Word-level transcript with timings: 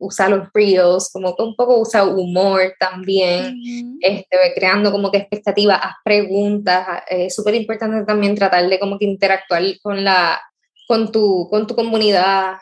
usa 0.00 0.28
los 0.28 0.48
reels, 0.52 1.10
como 1.12 1.36
que 1.36 1.42
un 1.42 1.54
poco 1.54 1.78
usa 1.78 2.04
humor 2.04 2.74
también, 2.80 3.98
este, 4.00 4.36
creando 4.56 4.90
como 4.90 5.10
que 5.10 5.18
expectativas, 5.18 5.78
haz 5.80 5.94
preguntas, 6.02 6.86
es 7.08 7.34
súper 7.34 7.54
importante 7.54 8.04
también 8.04 8.34
tratar 8.34 8.68
de 8.68 8.80
como 8.80 8.98
que 8.98 9.04
interactuar 9.04 9.62
con 9.82 10.02
la, 10.02 10.40
con 10.88 11.12
tu, 11.12 11.48
con 11.50 11.66
tu 11.66 11.76
comunidad. 11.76 12.56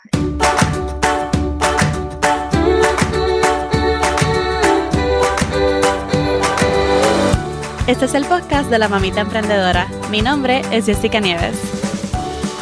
Este 7.87 8.05
es 8.05 8.15
el 8.15 8.27
podcast 8.27 8.69
de 8.69 8.79
la 8.79 8.89
mamita 8.89 9.23
emprendedora. 9.23 9.89
Mi 10.11 10.21
nombre 10.21 10.61
es 10.71 10.85
Jessica 10.85 11.21
Nieves. 11.21 11.78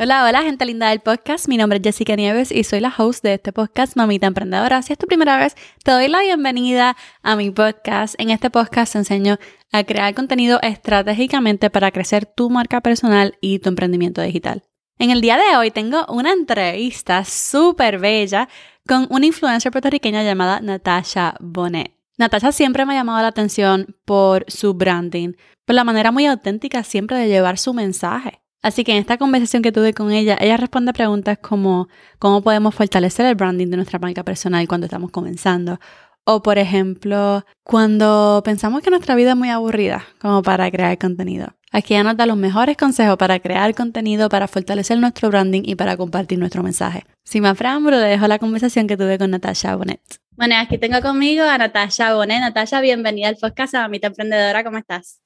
Hola, 0.00 0.24
hola, 0.24 0.44
gente 0.44 0.64
linda 0.64 0.90
del 0.90 1.00
podcast. 1.00 1.48
Mi 1.48 1.56
nombre 1.56 1.78
es 1.78 1.82
Jessica 1.82 2.14
Nieves 2.14 2.52
y 2.52 2.62
soy 2.62 2.78
la 2.78 2.94
host 2.96 3.24
de 3.24 3.34
este 3.34 3.52
podcast, 3.52 3.96
Mamita 3.96 4.28
Emprendedora. 4.28 4.80
Si 4.82 4.92
es 4.92 4.98
tu 4.98 5.08
primera 5.08 5.36
vez, 5.38 5.56
te 5.82 5.90
doy 5.90 6.06
la 6.06 6.20
bienvenida 6.20 6.96
a 7.24 7.34
mi 7.34 7.50
podcast. 7.50 8.14
En 8.18 8.30
este 8.30 8.48
podcast 8.48 8.92
te 8.92 8.98
enseño 8.98 9.38
a 9.72 9.82
crear 9.82 10.14
contenido 10.14 10.60
estratégicamente 10.62 11.68
para 11.68 11.90
crecer 11.90 12.26
tu 12.26 12.48
marca 12.48 12.80
personal 12.80 13.36
y 13.40 13.58
tu 13.58 13.70
emprendimiento 13.70 14.22
digital. 14.22 14.62
En 15.00 15.10
el 15.10 15.20
día 15.20 15.36
de 15.36 15.56
hoy 15.56 15.72
tengo 15.72 16.06
una 16.08 16.32
entrevista 16.32 17.24
súper 17.24 17.98
bella 17.98 18.48
con 18.86 19.08
una 19.10 19.26
influencer 19.26 19.72
puertorriqueña 19.72 20.22
llamada 20.22 20.60
Natasha 20.60 21.34
Bonet. 21.40 21.92
Natasha 22.18 22.52
siempre 22.52 22.86
me 22.86 22.92
ha 22.92 22.98
llamado 22.98 23.20
la 23.20 23.26
atención 23.26 23.96
por 24.04 24.44
su 24.46 24.74
branding, 24.74 25.32
por 25.64 25.74
la 25.74 25.82
manera 25.82 26.12
muy 26.12 26.26
auténtica 26.26 26.84
siempre 26.84 27.18
de 27.18 27.26
llevar 27.26 27.58
su 27.58 27.74
mensaje. 27.74 28.42
Así 28.62 28.82
que 28.82 28.92
en 28.92 28.98
esta 28.98 29.18
conversación 29.18 29.62
que 29.62 29.72
tuve 29.72 29.94
con 29.94 30.10
ella, 30.10 30.36
ella 30.40 30.56
responde 30.56 30.92
preguntas 30.92 31.38
como 31.38 31.88
cómo 32.18 32.42
podemos 32.42 32.74
fortalecer 32.74 33.26
el 33.26 33.34
branding 33.36 33.68
de 33.68 33.76
nuestra 33.76 33.98
marca 33.98 34.24
personal 34.24 34.66
cuando 34.66 34.86
estamos 34.86 35.10
comenzando. 35.10 35.78
O 36.24 36.42
por 36.42 36.58
ejemplo, 36.58 37.44
cuando 37.62 38.42
pensamos 38.44 38.82
que 38.82 38.90
nuestra 38.90 39.14
vida 39.14 39.30
es 39.30 39.36
muy 39.36 39.50
aburrida 39.50 40.04
como 40.20 40.42
para 40.42 40.70
crear 40.70 40.98
contenido. 40.98 41.54
Aquí 41.70 41.94
ella 41.94 42.02
nos 42.02 42.16
da 42.16 42.26
los 42.26 42.36
mejores 42.36 42.76
consejos 42.76 43.16
para 43.16 43.38
crear 43.40 43.74
contenido, 43.74 44.28
para 44.28 44.48
fortalecer 44.48 44.98
nuestro 44.98 45.28
branding 45.28 45.62
y 45.64 45.74
para 45.74 45.96
compartir 45.96 46.38
nuestro 46.38 46.62
mensaje. 46.62 47.04
Sin 47.24 47.42
más 47.42 47.56
preámbulo, 47.56 47.98
dejo 47.98 48.26
la 48.26 48.38
conversación 48.38 48.86
que 48.86 48.96
tuve 48.96 49.18
con 49.18 49.30
Natasha 49.30 49.76
Bonet. 49.76 50.00
Bueno, 50.32 50.56
aquí 50.56 50.78
tengo 50.78 51.00
conmigo 51.00 51.44
a 51.44 51.58
Natasha 51.58 52.14
Bonet. 52.14 52.40
Natasha, 52.40 52.80
bienvenida 52.80 53.28
al 53.28 53.36
podcast 53.36 53.74
Mamita 53.74 54.08
Emprendedora. 54.08 54.64
¿Cómo 54.64 54.78
estás? 54.78 55.20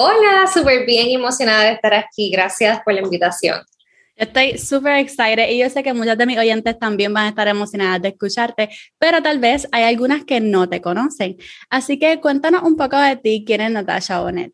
Hola, 0.00 0.46
súper 0.46 0.86
bien 0.86 1.10
emocionada 1.10 1.64
de 1.64 1.72
estar 1.72 1.92
aquí. 1.92 2.30
Gracias 2.30 2.80
por 2.84 2.94
la 2.94 3.00
invitación. 3.00 3.58
Estoy 4.14 4.56
súper 4.56 4.98
excited 4.98 5.50
y 5.50 5.58
yo 5.58 5.68
sé 5.68 5.82
que 5.82 5.92
muchas 5.92 6.16
de 6.16 6.24
mis 6.24 6.38
oyentes 6.38 6.78
también 6.78 7.12
van 7.12 7.24
a 7.24 7.28
estar 7.30 7.48
emocionadas 7.48 8.00
de 8.00 8.10
escucharte, 8.10 8.68
pero 8.96 9.20
tal 9.24 9.40
vez 9.40 9.66
hay 9.72 9.82
algunas 9.82 10.24
que 10.24 10.38
no 10.38 10.68
te 10.68 10.80
conocen. 10.80 11.36
Así 11.68 11.98
que 11.98 12.20
cuéntanos 12.20 12.62
un 12.62 12.76
poco 12.76 12.96
de 12.96 13.16
ti, 13.16 13.42
quién 13.44 13.60
es 13.60 13.72
Natasha 13.72 14.20
Bonet. 14.20 14.52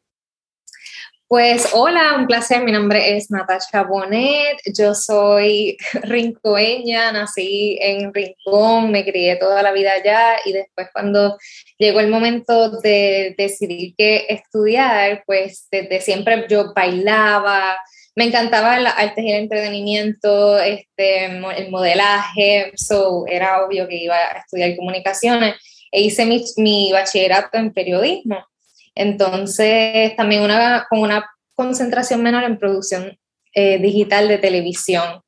Pues 1.34 1.70
hola, 1.72 2.14
un 2.16 2.28
placer. 2.28 2.62
Mi 2.62 2.70
nombre 2.70 3.16
es 3.16 3.28
Natasha 3.28 3.82
Bonet. 3.82 4.56
Yo 4.72 4.94
soy 4.94 5.76
rincoeña, 6.04 7.10
nací 7.10 7.76
en 7.80 8.14
Rincón, 8.14 8.92
me 8.92 9.04
crié 9.04 9.34
toda 9.34 9.60
la 9.60 9.72
vida 9.72 9.94
allá 9.94 10.36
y 10.44 10.52
después 10.52 10.90
cuando 10.92 11.36
llegó 11.76 11.98
el 11.98 12.08
momento 12.08 12.78
de 12.82 13.34
decidir 13.36 13.96
qué 13.98 14.26
estudiar, 14.28 15.24
pues 15.26 15.66
desde 15.72 16.00
siempre 16.00 16.46
yo 16.48 16.72
bailaba, 16.72 17.78
me 18.14 18.26
encantaba 18.26 18.76
el 18.76 18.86
arte 18.86 19.22
y 19.22 19.32
el 19.32 19.42
entretenimiento, 19.42 20.60
este, 20.60 21.24
el 21.24 21.68
modelaje, 21.68 22.70
so 22.76 23.24
era 23.26 23.64
obvio 23.64 23.88
que 23.88 23.96
iba 23.96 24.14
a 24.14 24.38
estudiar 24.38 24.76
comunicaciones 24.76 25.56
e 25.90 26.02
hice 26.02 26.26
mi 26.58 26.92
bachillerato 26.92 27.58
en 27.58 27.72
periodismo. 27.72 28.53
Entonces, 28.94 30.14
también 30.16 30.42
una, 30.42 30.86
con 30.88 31.00
una 31.00 31.26
concentración 31.54 32.22
menor 32.22 32.44
en 32.44 32.58
producción 32.58 33.18
eh, 33.54 33.78
digital 33.78 34.28
de 34.28 34.38
televisión. 34.38 35.22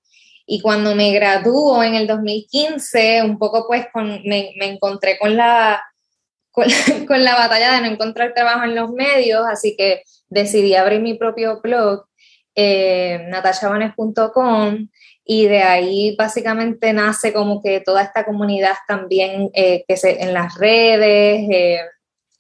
Y 0.47 0.61
cuando 0.61 0.95
me 0.95 1.13
graduó 1.13 1.83
en 1.83 1.95
el 1.95 2.07
2015, 2.07 3.23
un 3.23 3.39
poco 3.39 3.67
pues 3.67 3.87
me, 4.25 4.53
encontré 4.61 5.19
con 5.19 5.37
la, 5.37 5.83
con, 6.53 7.25
la 7.25 7.35
batalla 7.35 7.73
de 7.73 7.81
no 7.81 7.87
encontrar 7.87 8.35
trabajo 8.35 8.65
en 8.65 8.75
los 8.75 8.91
medios, 8.91 9.43
así 9.49 9.75
que 9.77 10.03
decidí 10.29 10.75
abrir 10.75 11.01
mi 11.01 11.15
propio 11.15 11.61
blog, 11.61 12.07
eh, 12.55 13.29
y 15.29 15.47
de 15.47 15.63
ahí 15.63 16.15
básicamente 16.17 16.93
nace 16.93 17.33
como 17.33 17.61
que 17.61 17.81
toda 17.81 18.03
esta 18.03 18.25
comunidad 18.25 18.75
también 18.87 19.51
eh, 19.55 19.85
que 19.87 19.97
se, 19.97 20.23
en 20.23 20.33
las 20.33 20.55
redes, 20.55 21.49
eh, 21.51 21.81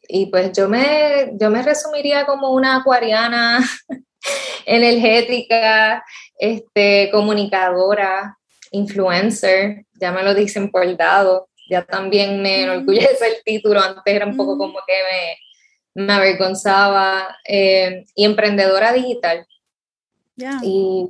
y 0.08 0.26
pues 0.26 0.52
yo 0.52 0.68
me, 0.68 1.32
yo 1.34 1.50
me 1.50 1.62
resumiría 1.62 2.26
como 2.26 2.52
una 2.52 2.76
acuariana 2.76 3.60
energética, 4.66 6.04
este, 6.38 7.10
comunicadora, 7.10 8.36
influencer, 8.70 9.84
ya 9.94 10.12
me 10.12 10.22
lo 10.22 10.34
dicen 10.34 10.70
por 10.70 10.82
el 10.82 10.96
dado, 10.96 11.48
ya 11.68 11.84
también 11.84 12.42
me 12.42 12.58
mm. 12.58 12.62
enorgullece 12.62 13.26
el 13.26 13.42
título, 13.44 13.80
antes 13.80 14.14
era 14.14 14.26
un 14.26 14.36
poco 14.36 14.56
mm. 14.56 14.58
como 14.58 14.78
que 14.86 14.94
me, 15.94 16.04
me 16.04 16.12
avergonzaba, 16.12 17.36
eh, 17.44 18.04
y 18.14 18.24
emprendedora 18.24 18.92
digital. 18.92 19.46
Y 20.62 21.08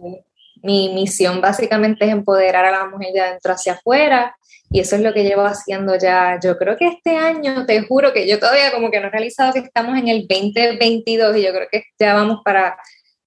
mi 0.63 0.91
misión 0.95 1.41
básicamente 1.41 2.05
es 2.05 2.13
empoderar 2.13 2.65
a 2.65 2.71
la 2.71 2.87
mujer 2.87 3.13
de 3.13 3.21
adentro 3.21 3.53
hacia 3.53 3.73
afuera 3.73 4.37
y 4.71 4.81
eso 4.81 4.97
es 4.97 5.03
lo 5.03 5.13
que 5.13 5.23
llevo 5.23 5.43
haciendo 5.43 5.97
ya, 5.97 6.39
yo 6.43 6.59
creo 6.59 6.77
que 6.77 6.89
este 6.89 7.17
año, 7.17 7.67
te 7.67 7.81
juro 7.83 8.13
que 8.13 8.27
yo 8.29 8.39
todavía 8.39 8.73
como 8.73 8.91
que 8.91 9.01
no 9.01 9.07
he 9.07 9.11
realizado 9.11 9.53
que 9.53 9.61
estamos 9.61 9.97
en 9.99 10.09
el 10.09 10.27
2022 10.29 11.37
y 11.37 11.43
yo 11.43 11.53
creo 11.53 11.69
que 11.71 11.85
ya 11.99 12.15
vamos 12.15 12.41
para 12.45 12.77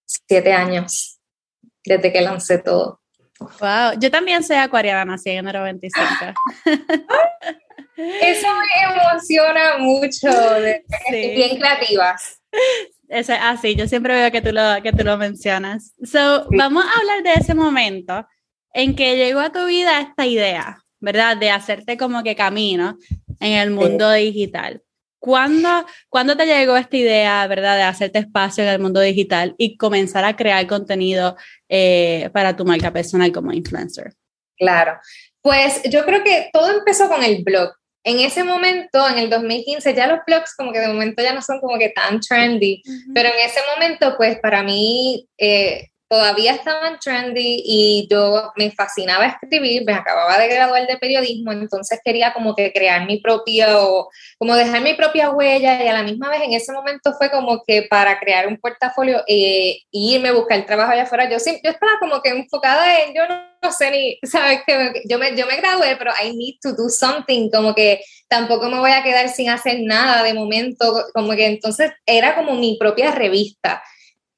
siete 0.05 0.51
años 0.51 1.19
desde 1.83 2.11
que 2.11 2.21
lancé 2.21 2.59
todo. 2.59 2.99
Wow, 3.39 3.97
yo 3.97 4.11
también 4.11 4.43
soy 4.43 4.57
acuariana, 4.57 5.05
nací 5.05 5.29
en 5.29 5.47
el 5.47 5.61
25. 5.61 6.03
Eso 7.95 8.47
me 8.47 8.93
emociona 8.93 9.77
mucho, 9.77 10.29
de, 10.29 10.83
bien 11.11 11.57
creativas. 11.57 12.41
Ese, 13.07 13.33
ah, 13.33 13.57
sí, 13.57 13.75
yo 13.75 13.87
siempre 13.87 14.13
veo 14.13 14.31
que 14.31 14.41
tú 14.41 14.51
lo, 14.51 14.81
que 14.83 14.91
tú 14.91 15.03
lo 15.03 15.17
mencionas. 15.17 15.93
So, 16.03 16.47
vamos 16.51 16.85
a 16.85 16.99
hablar 16.99 17.23
de 17.23 17.33
ese 17.33 17.55
momento 17.55 18.27
en 18.73 18.95
que 18.95 19.17
llegó 19.17 19.39
a 19.39 19.51
tu 19.51 19.65
vida 19.65 19.99
esta 19.99 20.25
idea. 20.25 20.83
¿Verdad? 20.99 21.37
De 21.37 21.49
hacerte 21.49 21.97
como 21.97 22.23
que 22.23 22.35
camino 22.35 22.97
en 23.39 23.53
el 23.53 23.71
mundo 23.71 24.11
digital. 24.11 24.81
¿Cuándo, 25.19 25.85
¿Cuándo 26.07 26.37
te 26.37 26.45
llegó 26.45 26.77
esta 26.77 26.95
idea, 26.95 27.45
verdad, 27.47 27.75
de 27.75 27.83
hacerte 27.83 28.19
espacio 28.19 28.63
en 28.63 28.69
el 28.69 28.79
mundo 28.79 29.01
digital 29.01 29.53
y 29.57 29.75
comenzar 29.75 30.23
a 30.23 30.37
crear 30.37 30.65
contenido 30.65 31.35
eh, 31.67 32.29
para 32.33 32.55
tu 32.55 32.63
marca 32.63 32.93
personal 32.93 33.31
como 33.33 33.51
influencer? 33.51 34.13
Claro, 34.57 34.97
pues 35.41 35.81
yo 35.89 36.05
creo 36.05 36.23
que 36.23 36.49
todo 36.53 36.71
empezó 36.71 37.09
con 37.09 37.23
el 37.23 37.43
blog. 37.43 37.71
En 38.05 38.19
ese 38.19 38.45
momento, 38.45 39.07
en 39.09 39.17
el 39.17 39.29
2015, 39.29 39.93
ya 39.93 40.07
los 40.07 40.19
blogs 40.25 40.55
como 40.55 40.71
que 40.71 40.79
de 40.79 40.87
momento 40.87 41.21
ya 41.21 41.33
no 41.33 41.41
son 41.41 41.59
como 41.59 41.77
que 41.77 41.89
tan 41.89 42.21
trendy, 42.21 42.81
pero 43.13 43.27
en 43.27 43.45
ese 43.45 43.59
momento, 43.75 44.15
pues 44.17 44.39
para 44.39 44.63
mí 44.63 45.27
eh, 45.37 45.89
todavía 46.09 46.53
estaban 46.53 46.97
trendy 46.99 47.61
y 47.63 48.07
yo 48.09 48.51
me 48.55 48.71
fascinaba 48.71 49.27
escribir, 49.27 49.83
me 49.85 49.93
acababa 49.93 50.39
de 50.39 50.47
graduar 50.47 50.87
de 50.87 50.97
periodismo, 50.97 51.51
entonces 51.51 52.01
quería 52.03 52.33
como 52.33 52.55
que 52.55 52.73
crear 52.73 53.05
mi 53.05 53.19
propio, 53.19 54.09
como 54.39 54.55
dejar 54.55 54.81
mi 54.81 54.95
propia 54.95 55.29
huella 55.29 55.83
y 55.83 55.87
a 55.87 55.93
la 55.93 56.01
misma 56.01 56.29
vez 56.29 56.41
en 56.41 56.53
ese 56.53 56.73
momento 56.73 57.13
fue 57.13 57.29
como 57.29 57.63
que 57.63 57.83
para 57.83 58.19
crear 58.19 58.47
un 58.47 58.57
portafolio 58.57 59.23
e 59.27 59.83
irme 59.91 60.29
a 60.29 60.33
buscar 60.33 60.65
trabajo 60.65 60.91
allá 60.91 61.03
afuera, 61.03 61.29
yo, 61.29 61.37
yo 61.37 61.69
estaba 61.69 61.99
como 61.99 62.21
que 62.23 62.29
enfocada 62.29 63.01
en, 63.01 63.13
yo 63.13 63.21
no, 63.27 63.71
sé 63.71 63.91
ni, 63.91 64.19
sabes 64.27 64.61
que 64.65 65.03
yo 65.07 65.19
me, 65.19 65.35
yo 65.35 65.45
me 65.45 65.57
gradué, 65.57 65.95
pero 65.95 66.11
I 66.23 66.35
need 66.35 66.55
to 66.63 66.73
do 66.73 66.89
something, 66.89 67.51
como 67.51 67.75
que 67.75 68.01
tampoco 68.27 68.67
me 68.69 68.79
voy 68.79 68.91
a 68.91 69.03
quedar 69.03 69.29
sin 69.29 69.49
hacer 69.49 69.81
nada 69.81 70.23
de 70.23 70.33
momento, 70.33 71.05
como 71.13 71.33
que 71.33 71.45
entonces 71.45 71.91
era 72.07 72.35
como 72.35 72.55
mi 72.55 72.77
propia 72.79 73.11
revista. 73.11 73.83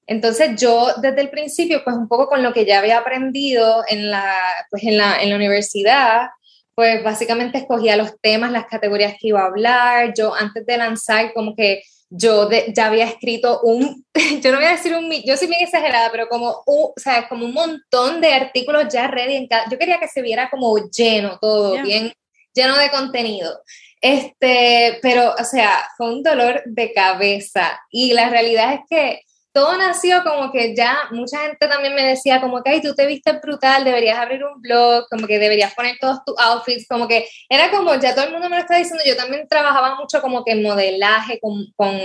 Entonces 0.07 0.59
yo 0.59 0.87
desde 0.97 1.21
el 1.21 1.29
principio, 1.29 1.83
pues 1.83 1.95
un 1.95 2.07
poco 2.07 2.27
con 2.27 2.43
lo 2.43 2.53
que 2.53 2.65
ya 2.65 2.79
había 2.79 2.99
aprendido 2.99 3.83
en 3.87 4.09
la, 4.09 4.35
pues 4.69 4.83
en 4.83 4.97
la, 4.97 5.21
en 5.21 5.29
la 5.29 5.35
universidad, 5.35 6.29
pues 6.75 7.03
básicamente 7.03 7.59
escogía 7.59 7.95
los 7.95 8.19
temas, 8.21 8.51
las 8.51 8.65
categorías 8.65 9.13
que 9.19 9.29
iba 9.29 9.41
a 9.41 9.45
hablar. 9.45 10.13
Yo 10.17 10.33
antes 10.33 10.65
de 10.65 10.77
lanzar 10.77 11.33
como 11.33 11.55
que 11.55 11.83
yo 12.09 12.49
ya 12.73 12.87
había 12.87 13.05
escrito 13.05 13.61
un, 13.61 14.05
yo 14.41 14.51
no 14.51 14.57
voy 14.57 14.65
a 14.65 14.71
decir 14.71 14.93
un, 14.93 15.09
yo 15.23 15.37
soy 15.37 15.47
bien 15.47 15.61
exagerada, 15.61 16.11
pero 16.11 16.27
como 16.27 16.61
un, 16.65 16.85
o 16.85 16.93
sea, 16.97 17.27
como 17.29 17.45
un 17.45 17.53
montón 17.53 18.19
de 18.19 18.33
artículos 18.33 18.85
ya 18.91 19.07
ready 19.07 19.35
en 19.35 19.47
cada, 19.47 19.69
yo 19.69 19.79
quería 19.79 19.99
que 19.99 20.07
se 20.07 20.21
viera 20.21 20.49
como 20.49 20.77
lleno 20.89 21.37
todo, 21.39 21.81
bien 21.81 22.11
lleno 22.53 22.77
de 22.77 22.91
contenido. 22.91 23.61
Este, 24.01 24.99
pero, 25.01 25.35
o 25.39 25.43
sea, 25.43 25.87
fue 25.95 26.11
un 26.11 26.23
dolor 26.23 26.63
de 26.65 26.91
cabeza 26.93 27.79
y 27.91 28.13
la 28.13 28.29
realidad 28.29 28.73
es 28.73 28.79
que 28.89 29.21
todo 29.53 29.77
nació 29.77 30.23
como 30.23 30.51
que 30.51 30.75
ya 30.75 30.97
mucha 31.11 31.39
gente 31.39 31.67
también 31.67 31.93
me 31.93 32.05
decía 32.05 32.39
como 32.39 32.63
que, 32.63 32.71
ay, 32.71 32.81
tú 32.81 32.95
te 32.95 33.05
viste 33.05 33.33
brutal, 33.33 33.83
deberías 33.83 34.17
abrir 34.17 34.43
un 34.43 34.61
blog, 34.61 35.05
como 35.09 35.27
que 35.27 35.39
deberías 35.39 35.73
poner 35.73 35.97
todos 35.99 36.19
tus 36.25 36.35
outfits, 36.39 36.87
como 36.87 37.07
que 37.07 37.27
era 37.49 37.69
como, 37.69 37.93
ya 37.95 38.15
todo 38.15 38.25
el 38.25 38.31
mundo 38.31 38.49
me 38.49 38.55
lo 38.55 38.61
está 38.61 38.77
diciendo, 38.77 39.03
yo 39.05 39.15
también 39.17 39.47
trabajaba 39.47 39.95
mucho 39.95 40.21
como 40.21 40.45
que 40.45 40.55
modelaje 40.55 41.39
con, 41.39 41.65
con, 41.75 41.99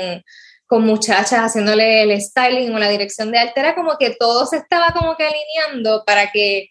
con 0.66 0.84
muchachas 0.84 1.40
haciéndole 1.40 2.02
el 2.02 2.20
styling 2.20 2.74
o 2.74 2.78
la 2.78 2.88
dirección 2.88 3.30
de 3.30 3.38
arte, 3.38 3.60
era 3.60 3.74
como 3.74 3.96
que 3.96 4.16
todo 4.18 4.46
se 4.46 4.56
estaba 4.56 4.92
como 4.92 5.16
que 5.16 5.24
alineando 5.24 6.02
para 6.04 6.30
que 6.32 6.70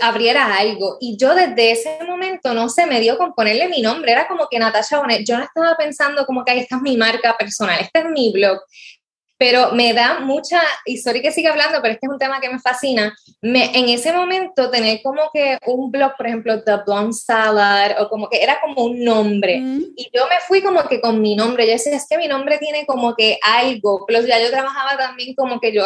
abriera 0.00 0.56
algo. 0.56 0.96
Y 1.00 1.16
yo 1.18 1.34
desde 1.34 1.72
ese 1.72 1.98
momento, 2.06 2.54
no 2.54 2.68
se 2.68 2.86
me 2.86 3.00
dio 3.00 3.18
con 3.18 3.34
ponerle 3.34 3.68
mi 3.68 3.82
nombre, 3.82 4.12
era 4.12 4.26
como 4.26 4.48
que 4.50 4.58
Natasha 4.58 4.98
Bonet, 4.98 5.26
yo 5.26 5.36
no 5.36 5.44
estaba 5.44 5.76
pensando 5.76 6.24
como 6.26 6.44
que 6.44 6.52
ahí 6.52 6.60
esta 6.60 6.76
es 6.76 6.82
mi 6.82 6.96
marca 6.96 7.36
personal, 7.36 7.78
este 7.80 8.00
es 8.00 8.06
mi 8.06 8.32
blog 8.32 8.58
pero 9.44 9.72
me 9.72 9.92
da 9.92 10.20
mucha, 10.20 10.62
y 10.86 10.96
sorry 10.96 11.20
que 11.20 11.30
siga 11.30 11.50
hablando, 11.50 11.82
pero 11.82 11.92
este 11.92 12.06
es 12.06 12.12
un 12.12 12.18
tema 12.18 12.40
que 12.40 12.48
me 12.48 12.58
fascina, 12.58 13.14
me, 13.42 13.78
en 13.78 13.90
ese 13.90 14.10
momento 14.10 14.70
tener 14.70 15.02
como 15.02 15.20
que 15.34 15.58
un 15.66 15.90
blog, 15.90 16.16
por 16.16 16.26
ejemplo, 16.26 16.64
The 16.64 16.76
Blonde 16.86 17.12
Salad, 17.12 18.00
o 18.00 18.08
como 18.08 18.30
que 18.30 18.42
era 18.42 18.58
como 18.62 18.84
un 18.84 19.04
nombre, 19.04 19.56
y 19.96 20.10
yo 20.14 20.26
me 20.30 20.40
fui 20.48 20.62
como 20.62 20.82
que 20.84 20.98
con 20.98 21.20
mi 21.20 21.36
nombre, 21.36 21.66
yo 21.66 21.72
decía, 21.72 21.94
es 21.94 22.06
que 22.08 22.16
mi 22.16 22.26
nombre 22.26 22.56
tiene 22.56 22.86
como 22.86 23.14
que 23.14 23.38
algo, 23.42 24.06
pero 24.06 24.22
ya 24.22 24.40
yo 24.40 24.50
trabajaba 24.50 24.96
también 24.96 25.34
como 25.34 25.60
que 25.60 25.74
yo 25.74 25.82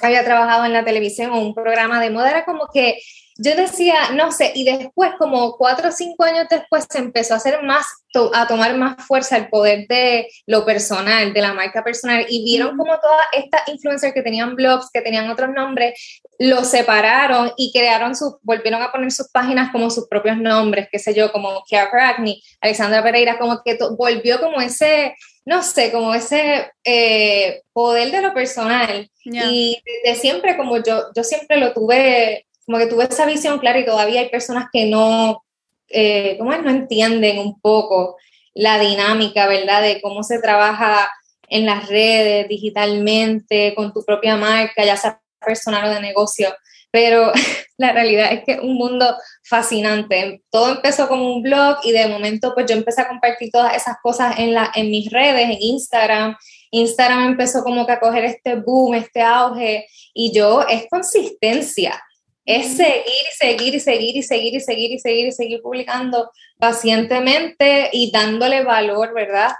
había 0.00 0.24
trabajado 0.24 0.64
en 0.64 0.72
la 0.72 0.86
televisión 0.86 1.30
o 1.32 1.40
un 1.40 1.54
programa 1.54 2.00
de 2.00 2.08
moda, 2.08 2.30
era 2.30 2.46
como 2.46 2.68
que 2.72 2.98
yo 3.40 3.54
decía, 3.54 4.10
no 4.14 4.32
sé, 4.32 4.50
y 4.56 4.64
después, 4.64 5.12
como 5.16 5.56
cuatro 5.56 5.90
o 5.90 5.92
cinco 5.92 6.24
años 6.24 6.46
después, 6.50 6.86
se 6.90 6.98
empezó 6.98 7.34
a 7.34 7.36
hacer 7.36 7.62
más, 7.62 7.86
a 8.34 8.48
tomar 8.48 8.76
más 8.76 8.96
fuerza 9.06 9.36
el 9.36 9.48
poder 9.48 9.86
de 9.86 10.28
lo 10.46 10.66
personal, 10.66 11.32
de 11.32 11.40
la 11.40 11.54
marca 11.54 11.84
personal, 11.84 12.26
y 12.28 12.44
vieron 12.44 12.76
como 12.76 12.98
todas 12.98 13.26
estas 13.32 13.68
influencers 13.68 14.12
que 14.12 14.22
tenían 14.22 14.56
blogs, 14.56 14.90
que 14.92 15.02
tenían 15.02 15.30
otros 15.30 15.50
nombres, 15.50 16.20
lo 16.40 16.64
separaron 16.64 17.52
y 17.56 17.72
crearon 17.72 18.16
sus, 18.16 18.34
volvieron 18.42 18.82
a 18.82 18.90
poner 18.90 19.12
sus 19.12 19.28
páginas 19.28 19.70
como 19.70 19.88
sus 19.88 20.08
propios 20.08 20.36
nombres, 20.36 20.88
qué 20.90 20.98
sé 20.98 21.14
yo, 21.14 21.30
como 21.30 21.62
Kiara 21.62 21.90
Crackney, 21.90 22.42
Alexandra 22.60 23.04
Pereira, 23.04 23.38
como 23.38 23.62
que 23.64 23.78
volvió 23.96 24.40
como 24.40 24.60
ese, 24.60 25.14
no 25.44 25.62
sé, 25.62 25.92
como 25.92 26.12
ese 26.12 26.72
eh, 26.82 27.62
poder 27.72 28.10
de 28.10 28.20
lo 28.20 28.34
personal. 28.34 29.08
Y 29.22 29.80
de 30.04 30.14
siempre, 30.16 30.56
como 30.56 30.82
yo, 30.82 31.04
yo 31.14 31.22
siempre 31.22 31.58
lo 31.58 31.72
tuve 31.72 32.47
como 32.68 32.76
que 32.76 32.86
tuve 32.86 33.04
esa 33.04 33.24
visión 33.24 33.58
clara 33.58 33.78
y 33.78 33.86
todavía 33.86 34.20
hay 34.20 34.28
personas 34.28 34.66
que 34.70 34.84
no, 34.84 35.42
eh, 35.88 36.36
¿cómo 36.36 36.52
es? 36.52 36.62
No 36.62 36.68
entienden 36.68 37.38
un 37.38 37.58
poco 37.62 38.18
la 38.52 38.78
dinámica, 38.78 39.46
¿verdad? 39.46 39.80
De 39.80 40.02
cómo 40.02 40.22
se 40.22 40.38
trabaja 40.38 41.10
en 41.48 41.64
las 41.64 41.88
redes, 41.88 42.46
digitalmente, 42.46 43.72
con 43.74 43.94
tu 43.94 44.04
propia 44.04 44.36
marca, 44.36 44.84
ya 44.84 44.98
sea 44.98 45.18
personal 45.40 45.88
o 45.88 45.94
de 45.94 46.02
negocio. 46.02 46.54
Pero 46.90 47.32
la 47.78 47.92
realidad 47.92 48.34
es 48.34 48.44
que 48.44 48.52
es 48.52 48.60
un 48.60 48.74
mundo 48.74 49.16
fascinante. 49.44 50.42
Todo 50.50 50.72
empezó 50.72 51.08
como 51.08 51.36
un 51.36 51.42
blog 51.42 51.78
y 51.84 51.92
de 51.92 52.06
momento 52.06 52.52
pues 52.52 52.66
yo 52.66 52.76
empecé 52.76 53.00
a 53.00 53.08
compartir 53.08 53.50
todas 53.50 53.74
esas 53.74 53.96
cosas 54.02 54.38
en, 54.38 54.52
la, 54.52 54.70
en 54.74 54.90
mis 54.90 55.10
redes, 55.10 55.44
en 55.44 55.56
Instagram. 55.58 56.36
Instagram 56.70 57.28
empezó 57.28 57.64
como 57.64 57.86
que 57.86 57.92
a 57.92 58.00
coger 58.00 58.26
este 58.26 58.56
boom, 58.56 58.92
este 58.92 59.22
auge 59.22 59.86
y 60.12 60.34
yo 60.34 60.66
es 60.68 60.86
consistencia 60.90 61.98
es 62.48 62.78
seguir 62.78 63.04
y 63.04 63.36
seguir 63.36 63.74
y 63.74 63.80
seguir 63.80 64.16
y 64.16 64.22
seguir 64.22 64.54
y 64.54 64.60
seguir 64.60 64.92
y 64.92 64.98
seguir 64.98 65.26
y 65.26 65.32
seguir 65.32 65.60
publicando 65.60 66.30
pacientemente 66.58 67.90
y 67.92 68.10
dándole 68.10 68.64
valor, 68.64 69.12
¿verdad? 69.12 69.50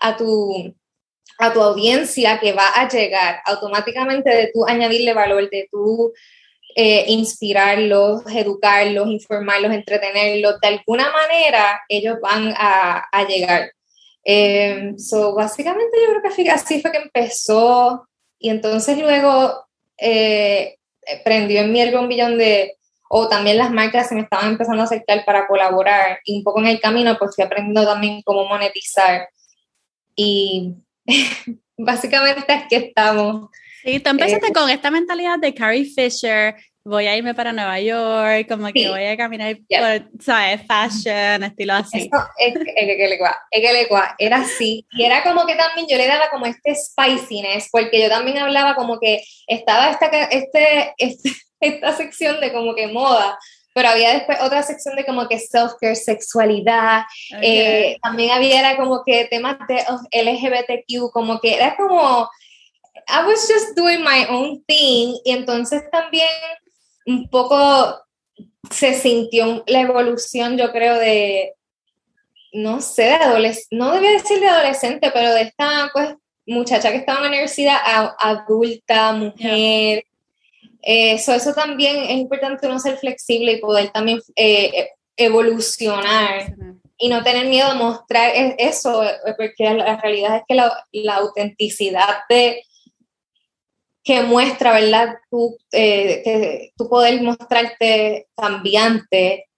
A 0.00 0.16
tu, 0.16 0.74
a 1.38 1.52
tu 1.52 1.60
audiencia 1.60 2.40
que 2.40 2.54
va 2.54 2.68
a 2.74 2.88
llegar 2.88 3.42
automáticamente 3.44 4.30
de 4.30 4.50
tú 4.50 4.64
añadirle 4.66 5.12
valor, 5.12 5.50
de 5.50 5.68
tú 5.70 6.14
eh, 6.74 7.04
inspirarlos, 7.08 8.22
educarlos, 8.34 9.08
informarlos, 9.08 9.72
entretenerlos. 9.72 10.58
De 10.60 10.68
alguna 10.68 11.12
manera 11.12 11.82
ellos 11.86 12.16
van 12.22 12.54
a, 12.56 13.04
a 13.12 13.24
llegar. 13.26 13.72
Eh, 14.24 14.94
so, 14.96 15.34
básicamente 15.34 15.98
yo 16.02 16.18
creo 16.18 16.34
que 16.34 16.50
así 16.50 16.80
fue 16.80 16.92
que 16.92 16.98
empezó 16.98 18.08
y 18.38 18.48
entonces 18.48 18.96
luego 18.96 19.66
eh, 19.98 20.77
prendió 21.24 21.60
en 21.60 21.72
mí 21.72 21.80
el 21.80 21.94
bombillón 21.94 22.38
de, 22.38 22.76
o 23.08 23.28
también 23.28 23.58
las 23.58 23.70
marcas 23.70 24.08
se 24.08 24.14
me 24.14 24.22
estaban 24.22 24.48
empezando 24.52 24.82
a 24.82 24.84
acercar 24.84 25.24
para 25.24 25.46
colaborar 25.46 26.20
y 26.24 26.38
un 26.38 26.44
poco 26.44 26.60
en 26.60 26.66
el 26.66 26.80
camino 26.80 27.16
pues 27.18 27.34
fui 27.34 27.44
aprendiendo 27.44 27.84
también 27.84 28.22
cómo 28.22 28.44
monetizar 28.46 29.28
y 30.14 30.74
básicamente 31.76 32.52
es 32.52 32.64
que 32.68 32.76
estamos. 32.76 33.50
Sí, 33.82 34.00
tú 34.00 34.10
empezaste 34.10 34.48
eh, 34.48 34.52
con 34.52 34.68
esta 34.68 34.90
mentalidad 34.90 35.38
de 35.38 35.54
Carrie 35.54 35.84
Fisher, 35.84 36.56
voy 36.88 37.06
a 37.06 37.16
irme 37.16 37.34
para 37.34 37.52
Nueva 37.52 37.78
York, 37.80 38.48
como 38.48 38.72
que 38.72 38.88
voy 38.88 39.04
a 39.04 39.16
caminar 39.16 39.56
por, 39.56 40.22
¿sabes? 40.22 40.62
Fashion, 40.66 41.44
estilo 41.44 41.74
así. 41.74 41.98
Eso 41.98 42.26
es, 42.38 42.54
que 42.54 43.88
era 44.18 44.36
así. 44.38 44.86
Y 44.92 45.04
era 45.04 45.22
como 45.22 45.46
que 45.46 45.54
también 45.54 45.86
yo 45.88 45.96
le 45.96 46.06
daba 46.06 46.30
como 46.30 46.46
este 46.46 46.74
spiciness, 46.74 47.68
porque 47.70 48.02
yo 48.02 48.08
también 48.08 48.38
hablaba 48.38 48.74
como 48.74 48.98
que 48.98 49.22
estaba 49.46 49.90
esta, 49.90 50.06
este, 50.06 50.94
este 50.98 51.32
esta 51.60 51.96
sección 51.96 52.40
de 52.40 52.52
como 52.52 52.74
que 52.74 52.86
moda, 52.86 53.38
pero 53.74 53.90
había 53.90 54.14
después 54.14 54.38
otra 54.40 54.62
sección 54.62 54.96
de 54.96 55.04
como 55.04 55.28
que 55.28 55.38
self-care, 55.38 55.94
sexualidad, 55.94 57.02
eh, 57.42 57.96
también 58.02 58.30
había 58.30 58.60
era 58.60 58.76
como 58.76 59.02
que 59.04 59.26
temas 59.26 59.56
de 59.68 59.84
LGBTQ, 60.12 61.12
como 61.12 61.38
que 61.40 61.54
era 61.54 61.76
como... 61.76 62.28
I 63.10 63.24
was 63.24 63.48
just 63.48 63.74
doing 63.74 64.02
my 64.02 64.26
own 64.28 64.62
thing 64.66 65.14
y 65.24 65.32
entonces 65.32 65.82
también 65.90 66.28
un 67.08 67.28
poco 67.30 68.02
se 68.70 68.92
sintió 68.92 69.64
la 69.66 69.80
evolución, 69.80 70.58
yo 70.58 70.70
creo, 70.72 70.98
de, 70.98 71.54
no 72.52 72.82
sé, 72.82 73.04
de 73.04 73.14
adolescente, 73.14 73.76
no 73.76 73.92
debía 73.92 74.10
decir 74.10 74.40
de 74.40 74.46
adolescente, 74.46 75.10
pero 75.12 75.32
de 75.32 75.42
esta, 75.42 75.90
pues, 75.92 76.14
muchacha 76.46 76.90
que 76.90 76.98
estaba 76.98 77.18
en 77.18 77.24
la 77.24 77.28
universidad, 77.30 77.78
adulta, 78.18 79.12
mujer. 79.12 80.04
Eso, 80.82 81.34
eso 81.34 81.54
también 81.54 81.96
es 81.96 82.18
importante 82.18 82.66
uno 82.66 82.78
ser 82.78 82.98
flexible 82.98 83.52
y 83.52 83.60
poder 83.60 83.90
también 83.90 84.20
eh, 84.36 84.90
evolucionar 85.16 86.54
y 86.98 87.08
no 87.08 87.22
tener 87.22 87.46
miedo 87.46 87.68
a 87.68 87.74
mostrar 87.74 88.32
e, 88.34 88.56
eso, 88.58 89.02
porque 89.36 89.70
la 89.74 89.96
realidad 90.00 90.36
es 90.36 90.42
que 90.46 90.54
la, 90.54 90.84
la 90.92 91.16
autenticidad 91.16 92.18
de, 92.28 92.62
que 94.08 94.22
muestra, 94.22 94.72
¿verdad? 94.72 95.16
Tú, 95.30 95.58
eh, 95.70 96.22
que 96.24 96.72
tú 96.78 96.88
poder 96.88 97.20
mostrarte 97.20 98.26
cambiante, 98.34 99.50